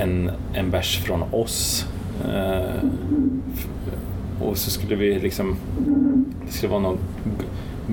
en, 0.01 0.31
en 0.53 0.71
bärs 0.71 1.03
från 1.03 1.23
oss. 1.31 1.87
Eh, 2.25 2.83
och 4.41 4.57
så 4.57 4.69
skulle 4.69 4.95
vi 4.95 5.19
liksom... 5.19 5.55
Det 6.45 6.53
skulle 6.53 6.71
vara 6.71 6.81
någon... 6.81 6.97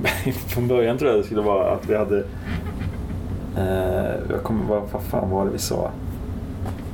Från 0.46 0.68
början 0.68 0.98
tror 0.98 1.10
jag 1.10 1.20
det 1.20 1.24
skulle 1.24 1.40
vara 1.40 1.70
att 1.72 1.90
vi 1.90 1.96
hade... 1.96 2.18
Eh, 3.56 4.30
jag 4.30 4.42
kommer 4.42 4.64
vad, 4.64 4.82
vad 4.92 5.02
fan 5.02 5.30
var 5.30 5.44
det 5.44 5.50
vi 5.50 5.58
sa? 5.58 5.90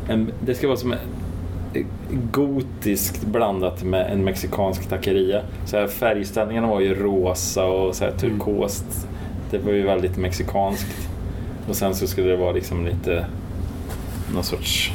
En, 0.09 0.33
det 0.41 0.55
ska 0.55 0.67
vara 0.67 0.77
som 0.77 0.95
gotiskt 2.33 3.25
blandat 3.25 3.83
med 3.83 4.13
en 4.13 4.25
mexikansk 4.25 4.89
taqueria. 4.89 5.43
Så 5.67 5.77
här, 5.77 5.87
färgställningarna 5.87 6.67
var 6.67 6.81
ju 6.81 6.95
rosa 6.95 7.65
och 7.65 7.95
så 7.95 8.05
här, 8.05 8.13
turkost. 8.13 9.09
Det 9.51 9.59
var 9.59 9.73
ju 9.73 9.83
väldigt 9.83 10.17
mexikanskt. 10.17 11.09
Och 11.69 11.77
sen 11.77 11.95
så 11.95 12.07
skulle 12.07 12.29
det 12.29 12.37
vara 12.37 12.53
liksom 12.53 12.87
lite 12.87 13.27
någon 14.35 14.45
sorts 14.45 14.93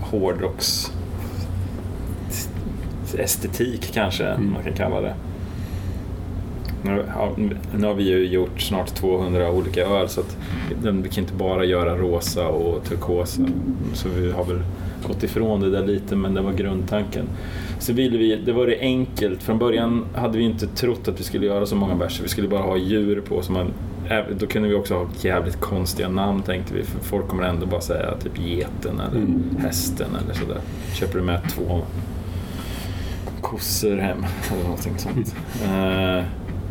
hårdrocks 0.00 0.92
estetik 3.18 3.90
kanske 3.92 4.26
mm. 4.26 4.52
man 4.52 4.62
kan 4.62 4.72
kalla 4.72 5.00
det. 5.00 5.14
Nu, 6.82 7.04
ja, 7.14 7.32
nu 7.78 7.86
har 7.86 7.94
vi 7.94 8.04
ju 8.04 8.26
gjort 8.26 8.60
snart 8.60 8.94
200 8.94 9.50
olika 9.50 9.86
öl 9.86 10.08
så 10.08 10.20
att 10.20 10.36
vi 10.82 11.08
kan 11.08 11.24
inte 11.24 11.34
bara 11.34 11.64
göra 11.64 11.96
rosa 11.96 12.48
och 12.48 12.84
turkosa. 12.84 13.42
Så 13.94 14.08
vi 14.08 14.32
har 14.32 14.44
väl 14.44 14.60
gått 15.06 15.22
ifrån 15.22 15.60
det 15.60 15.70
där 15.70 15.86
lite 15.86 16.16
men 16.16 16.34
det 16.34 16.40
var 16.40 16.52
grundtanken. 16.52 17.28
Så 17.84 17.92
ville 17.92 18.18
vi, 18.18 18.36
det 18.36 18.52
var 18.52 18.66
det 18.66 18.80
enkelt. 18.80 19.42
Från 19.42 19.58
början 19.58 20.06
hade 20.14 20.38
vi 20.38 20.44
inte 20.44 20.66
trott 20.66 21.08
att 21.08 21.20
vi 21.20 21.24
skulle 21.24 21.46
göra 21.46 21.66
så 21.66 21.76
många 21.76 21.94
verser. 21.94 22.22
Vi 22.22 22.28
skulle 22.28 22.48
bara 22.48 22.62
ha 22.62 22.76
djur 22.76 23.20
på. 23.20 23.42
Så 23.42 23.52
man, 23.52 23.72
då 24.38 24.46
kunde 24.46 24.68
vi 24.68 24.74
också 24.74 24.94
ha 24.94 25.06
jävligt 25.20 25.60
konstiga 25.60 26.08
namn 26.08 26.42
tänkte 26.42 26.74
vi. 26.74 26.82
För 26.82 27.00
folk 27.00 27.28
kommer 27.28 27.42
ändå 27.42 27.66
bara 27.66 27.80
säga 27.80 28.14
typ 28.16 28.38
geten 28.38 29.00
eller 29.00 29.20
mm. 29.20 29.56
hästen 29.60 30.06
eller 30.24 30.34
sådär. 30.34 30.60
Köper 30.94 31.18
du 31.18 31.24
med 31.24 31.40
två 31.50 31.82
kossor 33.40 33.96
hem 33.96 34.26
eller 34.52 34.62
någonting 34.62 34.98
sånt. 34.98 35.34
Mm. 35.64 36.18
Uh, 36.18 36.24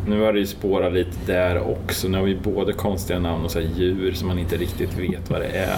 nu 0.08 0.20
har 0.20 0.32
det 0.32 0.38
ju 0.38 0.46
spårat 0.46 0.92
lite 0.92 1.16
där 1.26 1.70
också. 1.70 2.08
Nu 2.08 2.18
har 2.18 2.24
vi 2.24 2.36
både 2.36 2.72
konstiga 2.72 3.18
namn 3.18 3.44
och 3.44 3.50
så 3.50 3.60
djur 3.60 4.12
som 4.12 4.28
man 4.28 4.38
inte 4.38 4.56
riktigt 4.56 4.98
vet 4.98 5.30
vad 5.30 5.40
det 5.40 5.48
är. 5.48 5.76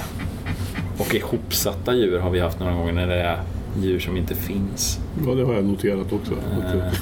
Och 0.99 1.15
ihopsatta 1.15 1.95
djur 1.95 2.19
har 2.19 2.31
vi 2.31 2.41
haft 2.41 2.61
några 2.61 2.75
gånger 2.75 2.93
när 2.93 3.07
det 3.07 3.21
är 3.21 3.39
djur 3.83 3.99
som 3.99 4.17
inte 4.17 4.35
finns. 4.35 5.01
Ja, 5.27 5.35
det 5.35 5.45
har 5.45 5.55
jag 5.55 5.65
noterat 5.65 6.13
också. 6.13 6.33
Uh, 6.33 6.93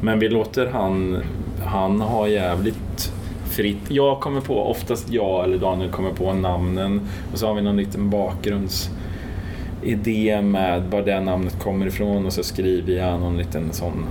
men 0.00 0.18
vi 0.18 0.28
låter 0.28 0.66
han, 0.66 1.22
han 1.64 2.00
ha 2.00 2.28
jävligt 2.28 3.12
fritt. 3.44 3.90
Jag 3.90 4.20
kommer 4.20 4.40
på, 4.40 4.70
oftast 4.70 5.12
jag 5.12 5.44
eller 5.44 5.58
Daniel 5.58 5.90
kommer 5.90 6.10
på 6.10 6.32
namnen 6.32 7.00
och 7.32 7.38
så 7.38 7.46
har 7.46 7.54
vi 7.54 7.62
någon 7.62 7.76
liten 7.76 8.10
bakgrundsidé 8.10 10.42
med 10.42 10.82
var 10.90 11.02
det 11.02 11.20
namnet 11.20 11.58
kommer 11.58 11.86
ifrån 11.86 12.26
och 12.26 12.32
så 12.32 12.42
skriver 12.42 12.92
jag 12.92 13.20
någon 13.20 13.36
liten 13.36 13.72
sån 13.72 14.04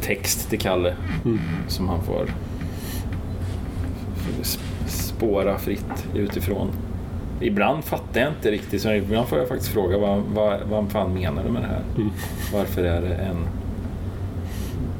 text 0.00 0.50
till 0.50 0.58
Kalle 0.58 0.94
mm. 1.24 1.38
som 1.68 1.88
han 1.88 2.02
får 2.02 2.26
spåra 4.86 5.58
fritt 5.58 6.06
utifrån. 6.14 6.68
Ibland 7.42 7.84
fattar 7.84 8.20
jag 8.20 8.30
inte 8.30 8.50
riktigt, 8.50 8.82
så 8.82 8.92
ibland 8.92 9.28
får 9.28 9.38
jag 9.38 9.48
faktiskt 9.48 9.72
fråga 9.72 9.98
vad, 9.98 10.22
vad, 10.34 10.60
vad 10.70 10.92
fan 10.92 11.14
menar 11.14 11.44
du 11.44 11.50
med 11.50 11.62
det 11.62 11.68
här? 11.68 11.82
Mm. 11.96 12.10
Varför 12.52 12.84
är 12.84 13.00
det 13.00 13.14
en 13.14 13.46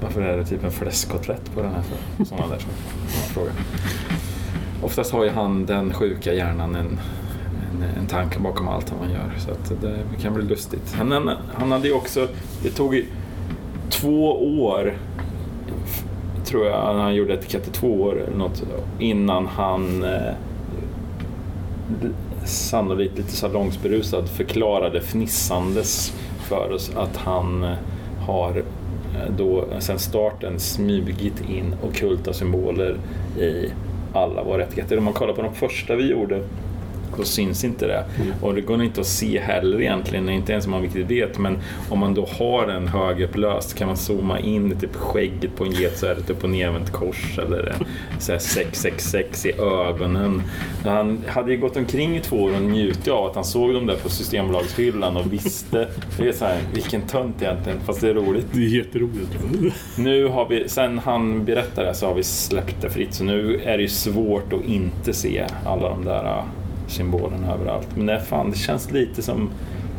varför 0.03 0.23
är 0.23 0.37
det 0.37 0.45
typ 0.45 0.65
en 0.65 0.71
fläskkotlett 0.71 1.55
på 1.55 1.63
den 1.63 1.71
här? 1.73 1.83
Sådana 2.25 2.47
där 2.47 2.59
frågor. 3.35 3.53
Oftast 4.83 5.13
har 5.13 5.25
ju 5.25 5.31
han, 5.31 5.67
den 5.67 5.93
sjuka 5.93 6.35
hjärnan, 6.35 6.75
en, 6.75 7.01
en, 7.73 7.99
en 7.99 8.07
tanke 8.07 8.39
bakom 8.39 8.69
allt 8.69 8.93
man 9.01 9.11
gör. 9.11 9.33
Så 9.39 9.51
att 9.51 9.81
det 9.81 10.23
kan 10.23 10.35
bli 10.35 10.45
lustigt. 10.45 10.95
Han, 10.99 11.31
han 11.55 11.73
hade 11.73 11.89
ju 11.89 11.95
också, 11.95 12.29
det 12.63 12.71
tog 12.71 13.05
två 13.91 14.33
år 14.63 14.95
tror 16.45 16.67
jag 16.67 16.95
han 16.95 17.15
gjorde 17.15 17.35
etiketter 17.35 17.73
två 17.73 18.03
år 18.03 18.21
eller 18.21 18.37
något 18.37 18.63
innan 18.99 19.47
han 19.47 20.05
eh, 20.05 20.35
sannolikt 22.45 23.19
lite 23.19 23.33
salongsberusad 23.33 24.29
förklarade 24.29 25.01
fnissandes 25.01 26.13
för 26.49 26.73
oss 26.73 26.91
att 26.97 27.17
han 27.17 27.65
eh, 27.65 27.71
har 28.27 28.57
eh, 28.59 29.33
då 29.37 29.65
sen 29.79 29.99
starten 29.99 30.61
smugit 30.61 31.51
in 31.51 31.75
okulta 31.83 32.33
symboler 32.33 32.97
i 33.39 33.73
alla 34.13 34.43
våra 34.45 34.59
rättigheter. 34.59 34.99
Om 34.99 35.05
man 35.05 35.13
kollar 35.13 35.35
på 35.35 35.43
de 35.43 35.55
första 35.55 35.97
vi 35.97 36.11
gjorde 36.11 36.43
då 37.17 37.25
syns 37.25 37.65
inte 37.65 37.87
det. 37.87 38.05
Mm. 38.21 38.33
Och 38.41 38.55
det 38.55 38.61
går 38.61 38.83
inte 38.83 39.01
att 39.01 39.07
se 39.07 39.41
heller 39.41 39.81
egentligen, 39.81 40.29
inte 40.29 40.53
ens 40.53 40.65
om 40.65 40.71
man 40.71 40.83
riktigt 40.83 41.11
vet. 41.11 41.39
Men 41.39 41.59
om 41.89 41.99
man 41.99 42.15
då 42.15 42.29
har 42.39 42.69
en 42.69 42.89
högupplöst 42.89 43.75
kan 43.75 43.87
man 43.87 43.97
zooma 43.97 44.39
in 44.39 44.79
typ 44.81 44.97
skägget 44.97 45.57
på 45.57 45.65
en 45.65 45.73
get 45.73 45.99
så 45.99 46.07
är 46.07 46.15
det 46.15 46.33
upp 46.33 46.45
och 46.45 46.51
nervänt 46.51 46.91
kors 46.91 47.39
eller 47.39 47.75
så 48.19 48.33
här 48.33 48.39
666 48.39 49.47
i 49.47 49.53
ögonen. 49.53 50.43
Han 50.85 51.25
hade 51.29 51.53
ju 51.53 51.61
gått 51.61 51.77
omkring 51.77 52.17
i 52.17 52.21
två 52.21 52.37
år 52.37 52.55
och 52.57 52.63
njutit 52.63 53.09
av 53.09 53.27
att 53.27 53.35
han 53.35 53.45
såg 53.45 53.75
dem 53.75 53.87
där 53.87 53.97
på 53.97 54.09
Systembolagshyllan 54.09 55.17
och 55.17 55.33
visste. 55.33 55.89
Det 56.19 56.29
är 56.29 56.33
så 56.33 56.45
här, 56.45 56.59
vilken 56.75 57.03
tönt 57.03 57.43
egentligen, 57.43 57.81
fast 57.81 58.01
det 58.01 58.09
är 58.09 58.15
roligt. 58.15 58.47
Det 58.53 58.59
är 58.59 58.77
jätteroligt. 58.77 59.39
Nu 59.99 60.27
har 60.27 60.49
vi, 60.49 60.69
sen 60.69 60.99
han 60.99 61.45
berättade 61.45 61.95
så 61.95 62.07
har 62.07 62.15
vi 62.15 62.23
släppt 62.23 62.83
det 62.83 62.91
fritt. 62.91 63.15
Så 63.15 63.25
nu 63.25 63.61
är 63.65 63.77
det 63.77 63.83
ju 63.83 63.89
svårt 63.89 64.53
att 64.53 64.65
inte 64.65 65.13
se 65.13 65.47
alla 65.65 65.89
de 65.89 66.05
där 66.05 66.43
symbolerna 66.93 67.55
överallt. 67.55 67.89
Men 67.95 68.07
det, 68.07 68.21
fan, 68.21 68.51
det 68.51 68.57
känns 68.57 68.91
lite 68.91 69.23
som 69.23 69.51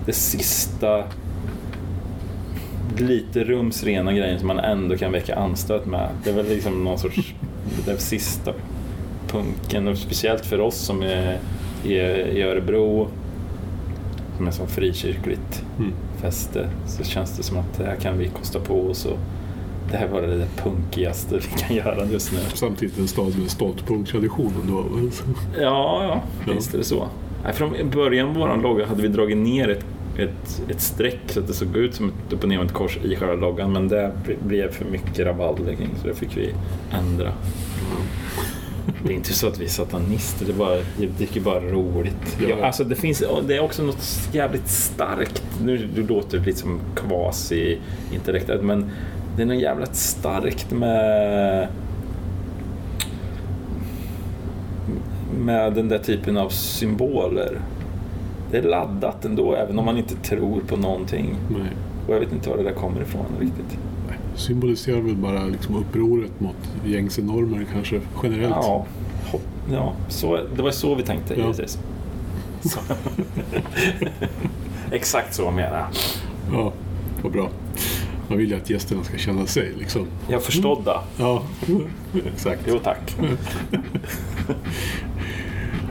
det 0.06 0.14
sista 0.14 1.04
lite 2.98 3.44
rumsrena 3.44 4.14
grejen 4.14 4.39
som 4.39 4.48
man 4.48 4.60
ändå 4.60 4.98
kan 4.98 5.12
väcka 5.12 5.36
anstöt 5.36 5.86
med. 5.86 6.10
Det 6.24 6.30
är 6.30 6.34
väl 6.34 6.50
liksom 6.50 6.84
någon 6.84 7.00
sorts 7.00 7.34
den 7.86 7.98
sista 7.98 8.54
punken 9.28 9.88
och 9.88 9.98
speciellt 9.98 10.46
för 10.46 10.60
oss 10.60 10.76
som 10.76 11.04
är 11.04 11.39
i 11.84 12.41
Örebro 12.41 13.08
som 14.38 14.48
är 14.48 14.52
som 14.52 14.68
frikyrkligt 14.68 15.66
mm. 15.80 15.94
fäste 16.22 16.70
så 16.88 17.04
känns 17.04 17.38
det 17.38 17.44
som 17.44 17.58
att 17.58 17.78
det 17.78 17.86
här 17.86 17.96
kan 17.96 18.18
vi 18.18 18.30
kosta 18.30 18.60
på 18.60 18.82
oss 18.82 19.06
och 19.06 19.18
det 19.92 19.98
här 19.98 20.08
var 20.08 20.22
det 20.22 20.48
punkigaste 20.58 21.36
vi 21.36 21.60
kan 21.60 21.76
göra 21.76 22.06
just 22.06 22.32
nu. 22.32 22.40
Samtidigt 22.54 23.00
en 23.00 23.08
stad 23.08 23.40
med 23.40 23.52
stolt 23.52 23.88
punktradition 23.88 24.54
ändå. 24.64 24.86
Ja, 25.60 26.04
ja, 26.46 26.54
visst 26.54 26.74
är 26.74 26.78
det 26.78 26.84
så. 26.84 27.08
Från 27.54 27.90
början 27.94 28.34
på 28.34 28.40
vår 28.40 28.62
logga 28.62 28.86
hade 28.86 29.02
vi 29.02 29.08
dragit 29.08 29.38
ner 29.38 29.70
ett, 29.70 29.86
ett, 30.18 30.62
ett 30.70 30.82
streck 30.82 31.20
så 31.28 31.40
att 31.40 31.48
det 31.48 31.54
såg 31.54 31.78
ut 31.78 31.96
som 31.96 32.10
ett 32.10 32.34
upp 32.34 32.44
och 32.44 32.50
nervänt 32.50 32.72
kors 32.72 32.98
i 33.04 33.16
själva 33.16 33.36
loggan 33.36 33.72
men 33.72 33.88
det 33.88 34.12
blev 34.46 34.72
för 34.72 34.86
mycket 34.86 35.20
rabalder 35.20 35.74
kring 35.74 35.90
så 36.02 36.08
det 36.08 36.14
fick 36.14 36.38
vi 36.38 36.54
ändra. 36.92 37.34
Det 39.04 39.10
är 39.10 39.16
inte 39.16 39.34
så 39.34 39.48
att 39.48 39.60
vi 39.60 39.66
är 39.66 39.70
satanister, 39.70 40.46
det, 40.46 40.52
är 40.52 40.56
bara, 40.56 40.78
det 40.98 41.08
tycker 41.18 41.42
bara 41.42 41.60
roligt. 41.60 42.38
Ja. 42.50 42.66
alltså 42.66 42.84
det, 42.84 42.96
finns, 42.96 43.24
det 43.48 43.56
är 43.56 43.60
också 43.60 43.84
något 43.84 44.30
jävligt 44.32 44.68
starkt. 44.68 45.44
Nu, 45.64 45.90
låter 46.10 46.38
det 46.38 46.46
lite 46.46 46.60
som 46.60 46.80
kvasi-intellektuellt 46.96 48.64
men 48.64 48.92
det 49.36 49.42
är 49.42 49.46
något 49.46 49.62
jävligt 49.62 49.96
starkt 49.96 50.72
med 50.72 51.68
med 55.40 55.74
den 55.74 55.90
där 55.90 56.00
typen 56.00 56.38
av 56.38 56.50
symboler. 56.50 57.60
Det 58.52 58.58
är 58.58 58.64
laddat 58.64 59.26
ändå, 59.26 59.56
även 59.56 59.80
om 59.80 59.86
man 59.86 59.98
inte 59.98 60.16
tror 60.16 60.62
på 60.62 60.78
någonting. 60.78 61.36
Nej. 61.50 61.72
Och 62.08 62.14
jag 62.14 62.20
vet 62.20 62.32
inte 62.32 62.50
var 62.50 62.58
det 62.58 62.64
där 62.64 62.74
kommer 62.74 63.02
ifrån 63.02 63.26
riktigt. 63.40 63.78
Nej. 64.08 64.18
Symboliserar 64.36 65.02
väl 65.02 65.16
bara 65.16 65.46
liksom 65.46 65.76
upproret 65.76 66.40
mot 66.40 66.56
gängse 66.86 67.22
normer 67.22 67.66
kanske, 67.74 68.02
generellt. 68.24 68.56
Ja, 68.56 68.86
ja 69.72 69.94
så, 70.10 70.40
det 70.56 70.62
var 70.62 70.72
så 70.72 70.96
vi 70.96 71.04
tänkte 71.04 71.34
ja. 71.34 71.42
givetvis. 71.42 71.80
Exakt 74.92 75.34
så 75.34 75.52
menar 75.52 75.78
jag. 75.78 75.88
Ja, 76.54 76.74
vad 77.24 77.32
bra. 77.32 77.50
Man 78.28 78.38
vill 78.38 78.49
ju 78.49 78.55
att 78.55 78.69
gästerna 78.69 79.03
ska 79.03 79.17
känna 79.17 79.45
sig 79.45 79.71
liksom. 79.80 80.07
Ja, 80.30 80.39
förstådda. 80.39 81.03
Ja, 81.17 81.43
exakt. 82.34 82.61
Jo, 82.67 82.80
tack. 82.84 83.15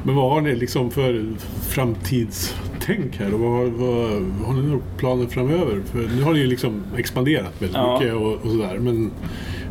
Men 0.05 0.15
vad 0.15 0.31
har 0.31 0.41
ni 0.41 0.57
liksom 0.57 0.91
för 0.91 1.27
framtidstänk 1.69 3.17
här? 3.17 3.35
Och 3.35 3.41
vad, 3.41 3.69
vad, 3.69 4.11
har 4.47 4.55
ni 4.55 4.63
några 4.63 4.83
planer 4.97 5.27
framöver? 5.27 5.83
För 5.85 5.99
nu 6.17 6.23
har 6.23 6.33
ni 6.33 6.39
ju 6.39 6.47
liksom 6.47 6.83
expanderat 6.97 7.53
väldigt 7.59 7.77
ja. 7.77 7.99
mycket 7.99 8.15
och, 8.15 8.33
och, 8.33 8.51
sådär. 8.51 8.79
Men 8.79 9.11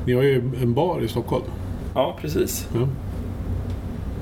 ni 0.06 0.14
har 0.14 0.24
ju 0.24 0.52
en 0.62 0.74
bar 0.74 1.02
i 1.02 1.08
Stockholm. 1.08 1.46
Ja, 1.94 2.18
precis. 2.22 2.68
Ja. 2.74 2.88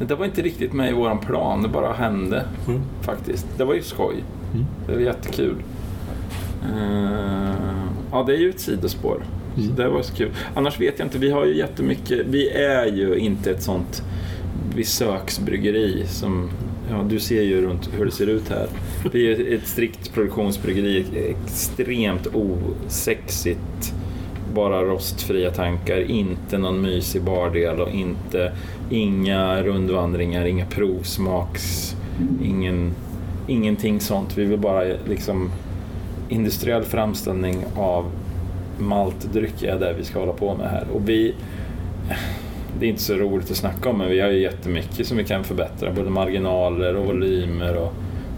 Det 0.07 0.15
var 0.15 0.25
inte 0.25 0.41
riktigt 0.41 0.73
med 0.73 0.89
i 0.89 0.93
vår 0.93 1.15
plan, 1.15 1.61
det 1.61 1.69
bara 1.69 1.93
hände 1.93 2.45
mm. 2.67 2.81
faktiskt. 3.01 3.47
Det 3.57 3.65
var 3.65 3.73
ju 3.73 3.81
skoj. 3.81 4.15
Mm. 4.53 4.65
Det 4.87 4.93
är 4.93 4.99
jättekul. 4.99 5.55
Uh, 6.63 7.88
ja, 8.11 8.23
det 8.23 8.33
är 8.33 8.37
ju 8.37 8.49
ett 8.49 8.59
sidospår. 8.59 9.23
Mm. 9.57 9.75
Det 9.75 9.89
var 9.89 10.01
så 10.01 10.15
kul. 10.15 10.31
Annars 10.55 10.79
vet 10.79 10.99
jag 10.99 11.05
inte, 11.05 11.17
vi 11.17 11.31
har 11.31 11.45
ju 11.45 11.57
jättemycket, 11.57 12.25
vi 12.25 12.49
är 12.49 12.85
ju 12.85 13.15
inte 13.15 13.51
ett 13.51 13.63
sånt 13.63 14.03
besöksbryggeri 14.75 16.05
som 16.07 16.49
Ja, 16.91 17.05
du 17.09 17.19
ser 17.19 17.41
ju 17.41 17.61
runt 17.61 17.89
hur 17.97 18.05
det 18.05 18.11
ser 18.11 18.27
ut 18.27 18.49
här. 18.49 18.67
Vi 19.11 19.31
är 19.31 19.55
ett 19.55 19.67
strikt 19.67 20.13
produktionsbryggeri, 20.13 21.05
extremt 21.29 22.27
osexigt. 22.33 23.93
Bara 24.53 24.81
rostfria 24.81 25.51
tankar, 25.51 26.01
inte 26.01 26.57
någon 26.57 26.81
mysig 26.81 27.23
bardel 27.23 27.79
och 27.79 27.89
inte, 27.89 28.51
inga 28.89 29.63
rundvandringar, 29.63 30.45
inga 30.45 30.65
provsmaks, 30.65 31.95
ingen, 32.43 32.93
ingenting 33.47 33.99
sånt. 33.99 34.37
Vi 34.37 34.45
vill 34.45 34.59
bara 34.59 34.83
liksom 35.09 35.51
industriell 36.29 36.83
framställning 36.83 37.65
av 37.75 38.05
maltdryck 38.77 39.63
är 39.63 39.79
det 39.79 39.93
vi 39.97 40.03
ska 40.03 40.19
hålla 40.19 40.33
på 40.33 40.55
med 40.55 40.69
här. 40.69 40.87
Och 40.93 41.09
vi, 41.09 41.35
det 42.79 42.85
är 42.85 42.89
inte 42.89 43.01
så 43.01 43.13
roligt 43.13 43.51
att 43.51 43.57
snacka 43.57 43.89
om 43.89 43.97
men 43.97 44.09
vi 44.09 44.19
har 44.19 44.29
ju 44.29 44.41
jättemycket 44.41 45.07
som 45.07 45.17
vi 45.17 45.23
kan 45.23 45.43
förbättra. 45.43 45.91
Både 45.91 46.09
marginaler 46.09 46.95
och 46.95 47.05
volymer 47.05 47.75
och 47.75 47.93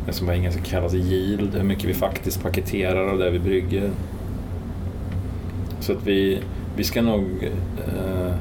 det 0.05 0.13
som 0.13 0.27
på 0.27 0.33
engelska 0.33 0.61
kallas 0.61 0.93
yield. 0.93 1.55
Hur 1.55 1.63
mycket 1.63 1.85
vi 1.85 1.93
faktiskt 1.93 2.43
paketerar 2.43 3.07
av 3.07 3.17
det 3.17 3.29
vi 3.29 3.39
brygger. 3.39 3.89
Så 5.79 5.91
att 5.91 6.07
vi, 6.07 6.39
vi 6.75 6.83
ska 6.83 7.01
nog 7.01 7.25
eh, 7.87 8.33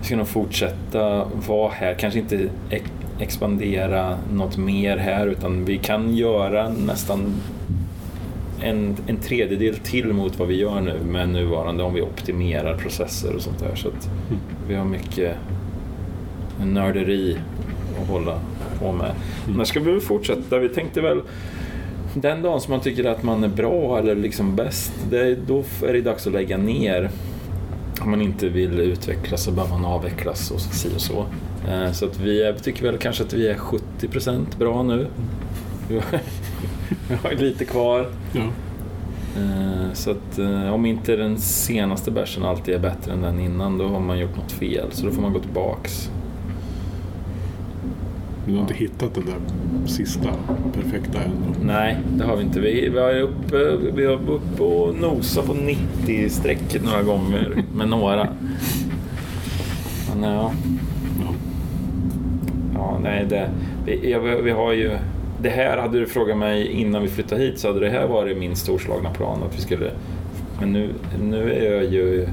vi 0.00 0.04
ska 0.04 0.16
nog 0.16 0.28
fortsätta 0.28 1.24
vara 1.46 1.72
här. 1.72 1.94
Kanske 1.94 2.18
inte 2.18 2.48
expandera 3.18 4.18
något 4.32 4.56
mer 4.56 4.96
här 4.96 5.26
utan 5.26 5.64
vi 5.64 5.78
kan 5.78 6.16
göra 6.16 6.68
nästan 6.68 7.34
en, 8.62 8.96
en 9.06 9.16
tredjedel 9.16 9.76
till 9.76 10.12
mot 10.12 10.38
vad 10.38 10.48
vi 10.48 10.54
gör 10.54 10.80
nu 10.80 11.00
med 11.04 11.28
nuvarande 11.28 11.82
om 11.82 11.94
vi 11.94 12.02
optimerar 12.02 12.76
processer 12.76 13.34
och 13.34 13.42
sånt 13.42 13.58
där. 13.58 13.74
Så 13.74 13.88
att 13.88 14.06
mm. 14.06 14.40
vi 14.68 14.74
har 14.74 14.84
mycket 14.84 15.36
nörderi 16.64 17.36
att 18.02 18.08
hålla 18.08 18.40
på 18.78 18.92
med. 18.92 19.10
Mm. 19.44 19.56
Men 19.56 19.66
ska 19.66 19.80
vi 19.80 19.90
väl 19.90 20.00
fortsätta. 20.00 20.58
Vi 20.58 20.68
tänkte 20.68 21.00
väl 21.00 21.20
den 22.14 22.42
dagen 22.42 22.60
som 22.60 22.72
man 22.72 22.80
tycker 22.80 23.04
att 23.04 23.22
man 23.22 23.44
är 23.44 23.48
bra 23.48 23.98
eller 23.98 24.14
liksom 24.14 24.56
bäst, 24.56 24.92
det, 25.10 25.34
då 25.46 25.64
är 25.86 25.92
det 25.92 26.00
dags 26.00 26.26
att 26.26 26.32
lägga 26.32 26.56
ner. 26.56 27.10
Om 28.00 28.10
man 28.10 28.22
inte 28.22 28.48
vill 28.48 28.80
utvecklas 28.80 29.42
så 29.42 29.50
behöver 29.50 29.72
man 29.74 29.84
avvecklas 29.84 30.50
och 30.50 30.60
så 30.60 30.88
och 30.94 31.00
så. 31.00 31.26
Eh, 31.70 31.92
så 31.92 32.06
att 32.06 32.20
vi 32.20 32.42
är, 32.42 32.52
tycker 32.52 32.82
väl 32.82 32.98
kanske 32.98 33.24
att 33.24 33.32
vi 33.32 33.48
är 33.48 33.54
70% 33.54 34.58
bra 34.58 34.82
nu. 34.82 35.06
Vi 37.08 37.14
har 37.14 37.30
lite 37.30 37.64
kvar. 37.64 38.06
Ja. 38.32 38.42
Eh, 39.36 39.92
så 39.92 40.10
att 40.10 40.38
eh, 40.38 40.74
om 40.74 40.86
inte 40.86 41.16
den 41.16 41.38
senaste 41.38 42.10
bärsen 42.10 42.44
alltid 42.44 42.74
är 42.74 42.78
bättre 42.78 43.12
än 43.12 43.22
den 43.22 43.40
innan, 43.40 43.78
då 43.78 43.86
har 43.88 44.00
man 44.00 44.18
gjort 44.18 44.36
något 44.36 44.52
fel. 44.52 44.86
Så 44.90 45.06
då 45.06 45.12
får 45.12 45.22
man 45.22 45.32
gå 45.32 45.38
tillbaks. 45.38 46.10
Du 48.46 48.54
har 48.54 48.60
inte 48.60 48.74
hittat 48.74 49.14
den 49.14 49.24
där 49.26 49.36
sista 49.86 50.28
perfekta 50.72 51.18
än? 51.22 51.32
Nej, 51.62 51.96
det 52.16 52.24
har 52.24 52.36
vi 52.36 52.42
inte. 52.42 52.60
Vi, 52.60 52.88
vi, 52.88 52.98
har 52.98 53.20
uppe, 53.20 53.76
vi 53.94 54.06
har 54.06 54.14
uppe 54.14 54.62
och 54.62 54.94
nosat 54.94 55.46
på 55.46 55.54
90-strecket 55.54 56.84
några 56.84 57.02
gånger 57.02 57.64
med 57.74 57.88
några. 57.88 58.28
Men 60.14 60.32
ja. 60.32 60.52
Ja, 61.20 61.32
ja 62.74 62.98
nej, 63.02 63.26
det, 63.28 63.50
vi, 63.86 64.16
vi 64.42 64.50
har 64.50 64.72
ju 64.72 64.98
det 65.42 65.48
här, 65.48 65.76
hade 65.76 65.98
du 65.98 66.06
frågat 66.06 66.38
mig 66.38 66.66
innan 66.66 67.02
vi 67.02 67.08
flyttade 67.08 67.42
hit 67.42 67.58
så 67.58 67.68
hade 67.68 67.80
det 67.80 67.90
här 67.90 68.06
varit 68.06 68.38
min 68.38 68.56
storslagna 68.56 69.10
plan. 69.10 69.42
Att 69.42 69.56
vi 69.56 69.60
skulle, 69.60 69.90
men 70.60 70.72
nu, 70.72 70.90
nu 71.22 71.52
är 71.52 71.72
jag 71.72 71.84
ju 71.84 72.28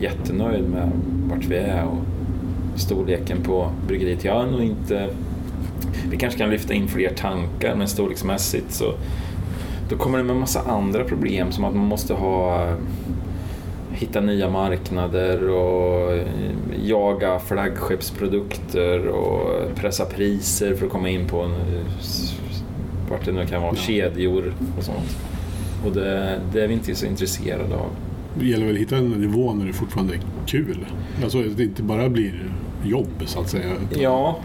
jättenöjd 0.00 0.64
med 0.68 0.90
vart 1.30 1.44
vi 1.44 1.56
är 1.56 1.84
och 1.84 1.98
storleken 2.80 3.42
på 3.42 3.70
bryggeriet. 3.86 4.24
Jag 4.24 4.34
har 4.34 4.46
nog 4.46 4.62
inte... 4.62 5.08
Vi 6.10 6.16
kanske 6.16 6.38
kan 6.38 6.50
lyfta 6.50 6.74
in 6.74 6.88
fler 6.88 7.10
tankar 7.10 7.74
men 7.74 7.88
storleksmässigt 7.88 8.72
så 8.72 8.94
då 9.88 9.96
kommer 9.96 10.18
det 10.18 10.24
med 10.24 10.36
massa 10.36 10.60
andra 10.60 11.04
problem 11.04 11.52
som 11.52 11.64
att 11.64 11.74
man 11.74 11.86
måste 11.86 12.14
ha 12.14 12.68
hitta 13.96 14.20
nya 14.20 14.50
marknader 14.50 15.48
och 15.48 16.12
eh, 16.12 16.26
jaga 16.84 17.38
flaggskeppsprodukter 17.38 19.06
och 19.06 19.74
pressa 19.74 20.04
priser 20.04 20.74
för 20.74 20.86
att 20.86 20.92
komma 20.92 21.08
in 21.08 21.26
på 21.26 21.42
en 21.42 21.52
eh, 21.52 22.00
vart 23.10 23.24
det 23.24 23.32
nu 23.32 23.46
kan 23.46 23.62
vara, 23.62 23.76
kedjor 23.76 24.54
och 24.78 24.84
sånt. 24.84 25.16
Och 25.84 25.92
det, 25.92 26.40
det 26.52 26.62
är 26.64 26.68
vi 26.68 26.74
inte 26.74 26.94
så 26.94 27.06
intresserade 27.06 27.74
av. 27.74 27.90
Det 28.38 28.46
gäller 28.46 28.66
väl 28.66 28.74
att 28.74 28.80
hitta 28.80 28.96
en 28.96 29.10
nivå 29.10 29.54
när 29.54 29.66
det 29.66 29.72
fortfarande 29.72 30.14
är 30.14 30.20
kul. 30.46 30.86
Alltså 31.22 31.38
att 31.38 31.56
det 31.56 31.62
inte 31.62 31.82
bara 31.82 32.08
blir 32.08 32.50
jobb 32.84 33.22
så 33.26 33.40
att 33.40 33.50
säga. 33.50 33.72
Ja, 34.00 34.36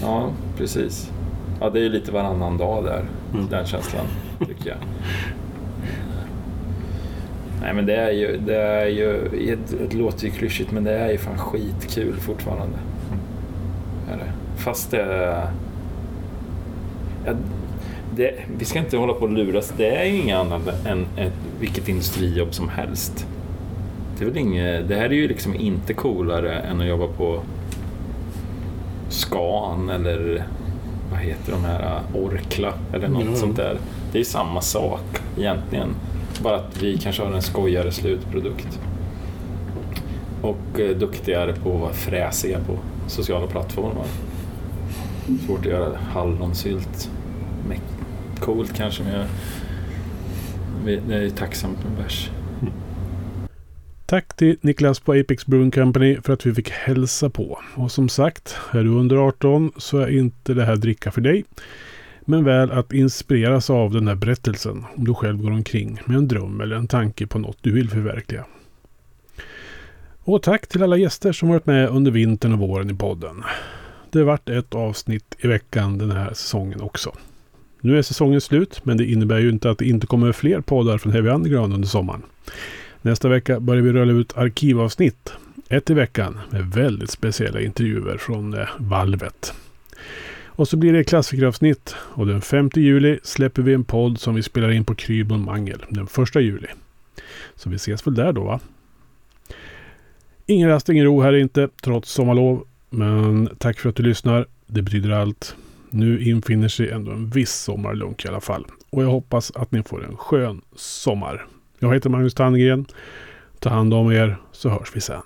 ja 0.00 0.30
precis. 0.56 1.10
Ja, 1.60 1.70
det 1.70 1.80
är 1.80 1.88
lite 1.88 2.12
varannan 2.12 2.58
dag 2.58 2.84
där, 2.84 3.04
mm. 3.34 3.46
den 3.50 3.66
känslan 3.66 4.06
tycker 4.46 4.68
jag. 4.70 4.78
Nej 7.60 7.74
men 7.74 7.86
det 7.86 7.96
är 7.96 8.10
ju, 8.10 8.36
det 8.46 8.56
är 8.56 8.86
ju, 8.86 9.28
det 9.90 9.96
låter 9.96 10.24
ju 10.24 10.30
klyschigt 10.30 10.70
men 10.70 10.84
det 10.84 10.98
är 10.98 11.10
ju 11.10 11.18
fan 11.18 11.38
skitkul 11.38 12.16
fortfarande. 12.16 12.78
Är 14.12 14.16
det. 14.16 14.32
Fast 14.56 14.90
det 14.90 15.42
Ja, 17.26 17.32
det, 18.16 18.34
vi 18.58 18.64
ska 18.64 18.78
inte 18.78 18.96
hålla 18.96 19.12
på 19.12 19.24
och 19.24 19.32
luras. 19.32 19.72
Det 19.76 19.96
är 19.96 20.04
ju 20.04 20.16
inget 20.16 20.36
annat 20.36 20.86
än 20.86 21.06
ett, 21.16 21.32
vilket 21.60 21.88
industrijobb 21.88 22.54
som 22.54 22.68
helst. 22.68 23.26
Det, 24.18 24.24
är 24.24 24.28
väl 24.28 24.38
inget, 24.38 24.88
det 24.88 24.94
här 24.94 25.04
är 25.04 25.14
ju 25.14 25.28
liksom 25.28 25.54
inte 25.54 25.94
coolare 25.94 26.58
än 26.58 26.80
att 26.80 26.86
jobba 26.86 27.06
på 27.06 27.40
Scan 29.08 29.90
eller 29.90 30.44
vad 31.10 31.20
heter 31.20 31.52
de 31.52 31.64
här, 31.64 32.00
Orkla 32.14 32.72
eller 32.92 33.08
något 33.08 33.22
mm. 33.22 33.36
sånt 33.36 33.56
där. 33.56 33.78
Det 34.12 34.20
är 34.20 34.24
samma 34.24 34.60
sak 34.60 35.20
egentligen. 35.38 35.88
Bara 36.42 36.56
att 36.56 36.82
vi 36.82 36.98
kanske 36.98 37.22
har 37.22 37.32
en 37.32 37.42
skojigare 37.42 37.92
slutprodukt. 37.92 38.80
Och 40.42 40.80
eh, 40.80 40.96
duktigare 40.96 41.52
på 41.52 41.74
att 41.74 41.80
vara 41.80 41.92
fräsiga 41.92 42.58
på 42.58 42.78
sociala 43.06 43.46
plattformar. 43.46 44.06
Svårt 45.46 45.60
att 45.60 45.66
göra 45.66 45.96
hallonsylt. 45.96 47.10
Coolt 48.40 48.76
kanske 48.76 49.02
men 49.02 49.12
jag, 49.12 51.02
jag 51.08 51.24
är 51.24 51.30
tacksam 51.30 51.76
för 51.76 51.88
en 51.88 51.96
bärs. 51.96 52.30
Tack 54.06 54.36
till 54.36 54.56
Niklas 54.60 55.00
på 55.00 55.12
Apex 55.12 55.46
Brewing 55.46 55.70
Company 55.70 56.16
för 56.22 56.32
att 56.32 56.46
vi 56.46 56.54
fick 56.54 56.70
hälsa 56.70 57.30
på. 57.30 57.60
Och 57.74 57.92
som 57.92 58.08
sagt, 58.08 58.56
är 58.72 58.84
du 58.84 58.90
under 58.90 59.16
18 59.16 59.72
så 59.76 59.98
är 59.98 60.18
inte 60.18 60.54
det 60.54 60.64
här 60.64 60.76
dricka 60.76 61.10
för 61.10 61.20
dig. 61.20 61.44
Men 62.20 62.44
väl 62.44 62.70
att 62.70 62.92
inspireras 62.92 63.70
av 63.70 63.92
den 63.92 64.08
här 64.08 64.14
berättelsen 64.14 64.84
om 64.96 65.04
du 65.04 65.14
själv 65.14 65.42
går 65.42 65.50
omkring 65.50 66.00
med 66.04 66.16
en 66.16 66.28
dröm 66.28 66.60
eller 66.60 66.76
en 66.76 66.88
tanke 66.88 67.26
på 67.26 67.38
något 67.38 67.58
du 67.60 67.72
vill 67.72 67.90
förverkliga. 67.90 68.44
Och 70.24 70.42
tack 70.42 70.66
till 70.66 70.82
alla 70.82 70.96
gäster 70.96 71.32
som 71.32 71.48
varit 71.48 71.66
med 71.66 71.88
under 71.88 72.10
vintern 72.10 72.52
och 72.52 72.58
våren 72.58 72.90
i 72.90 72.94
podden 72.94 73.44
det 74.18 74.24
varit 74.24 74.48
ett 74.48 74.74
avsnitt 74.74 75.36
i 75.38 75.46
veckan 75.46 75.98
den 75.98 76.10
här 76.10 76.28
säsongen 76.28 76.80
också. 76.80 77.12
Nu 77.80 77.98
är 77.98 78.02
säsongen 78.02 78.40
slut, 78.40 78.80
men 78.84 78.96
det 78.96 79.04
innebär 79.04 79.38
ju 79.38 79.50
inte 79.50 79.70
att 79.70 79.78
det 79.78 79.86
inte 79.86 80.06
kommer 80.06 80.32
fler 80.32 80.60
poddar 80.60 80.98
från 80.98 81.12
Heavy 81.12 81.28
Underground 81.28 81.74
under 81.74 81.88
sommaren. 81.88 82.22
Nästa 83.02 83.28
vecka 83.28 83.60
börjar 83.60 83.82
vi 83.82 83.92
rulla 83.92 84.12
ut 84.12 84.36
arkivavsnitt. 84.36 85.32
Ett 85.68 85.90
i 85.90 85.94
veckan 85.94 86.40
med 86.50 86.66
väldigt 86.66 87.10
speciella 87.10 87.60
intervjuer 87.60 88.16
från 88.16 88.54
eh, 88.54 88.68
valvet. 88.78 89.54
Och 90.46 90.68
så 90.68 90.76
blir 90.76 90.92
det 90.92 91.04
klassikeravsnitt 91.04 91.94
och 91.98 92.26
den 92.26 92.40
5 92.40 92.70
juli 92.74 93.18
släpper 93.22 93.62
vi 93.62 93.74
en 93.74 93.84
podd 93.84 94.20
som 94.20 94.34
vi 94.34 94.42
spelar 94.42 94.70
in 94.70 94.84
på 94.84 94.94
Krybon 94.94 95.44
Mangel 95.44 95.84
den 95.88 96.04
1 96.04 96.34
juli. 96.34 96.68
Så 97.56 97.70
vi 97.70 97.76
ses 97.76 98.06
väl 98.06 98.14
där 98.14 98.32
då 98.32 98.44
va? 98.44 98.60
Ingen 100.46 100.68
rast, 100.68 100.88
ingen 100.88 101.04
ro 101.04 101.22
här 101.22 101.32
inte, 101.32 101.68
trots 101.82 102.12
sommarlov. 102.12 102.64
Men 102.96 103.48
tack 103.58 103.78
för 103.78 103.88
att 103.88 103.96
du 103.96 104.02
lyssnar. 104.02 104.46
Det 104.66 104.82
betyder 104.82 105.10
allt. 105.10 105.56
Nu 105.90 106.22
infinner 106.22 106.68
sig 106.68 106.90
ändå 106.90 107.10
en 107.10 107.30
viss 107.30 107.52
sommarlunk 107.52 108.24
i 108.24 108.28
alla 108.28 108.40
fall. 108.40 108.66
Och 108.90 109.02
jag 109.02 109.08
hoppas 109.08 109.50
att 109.50 109.72
ni 109.72 109.82
får 109.82 110.04
en 110.04 110.16
skön 110.16 110.62
sommar. 110.76 111.46
Jag 111.78 111.94
heter 111.94 112.10
Magnus 112.10 112.34
Tandgren. 112.34 112.86
Ta 113.58 113.70
hand 113.70 113.94
om 113.94 114.12
er 114.12 114.36
så 114.52 114.68
hörs 114.68 114.96
vi 114.96 115.00
sen. 115.00 115.22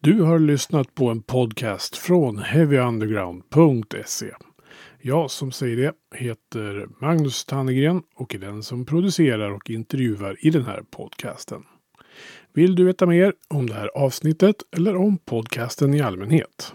Du 0.00 0.22
har 0.22 0.38
lyssnat 0.38 0.94
på 0.94 1.08
en 1.08 1.22
podcast 1.22 1.96
från 1.96 2.38
heavyunderground.se. 2.38 4.30
Jag 5.00 5.30
som 5.30 5.52
säger 5.52 5.76
det 5.76 5.92
heter 6.18 6.86
Magnus 7.00 7.44
Tannegren 7.44 8.02
och 8.14 8.34
är 8.34 8.38
den 8.38 8.62
som 8.62 8.84
producerar 8.84 9.50
och 9.50 9.70
intervjuar 9.70 10.36
i 10.40 10.50
den 10.50 10.64
här 10.64 10.82
podcasten. 10.90 11.62
Vill 12.52 12.74
du 12.74 12.84
veta 12.84 13.06
mer 13.06 13.32
om 13.48 13.66
det 13.66 13.74
här 13.74 13.88
avsnittet 13.94 14.56
eller 14.76 14.96
om 14.96 15.18
podcasten 15.18 15.94
i 15.94 16.00
allmänhet? 16.00 16.74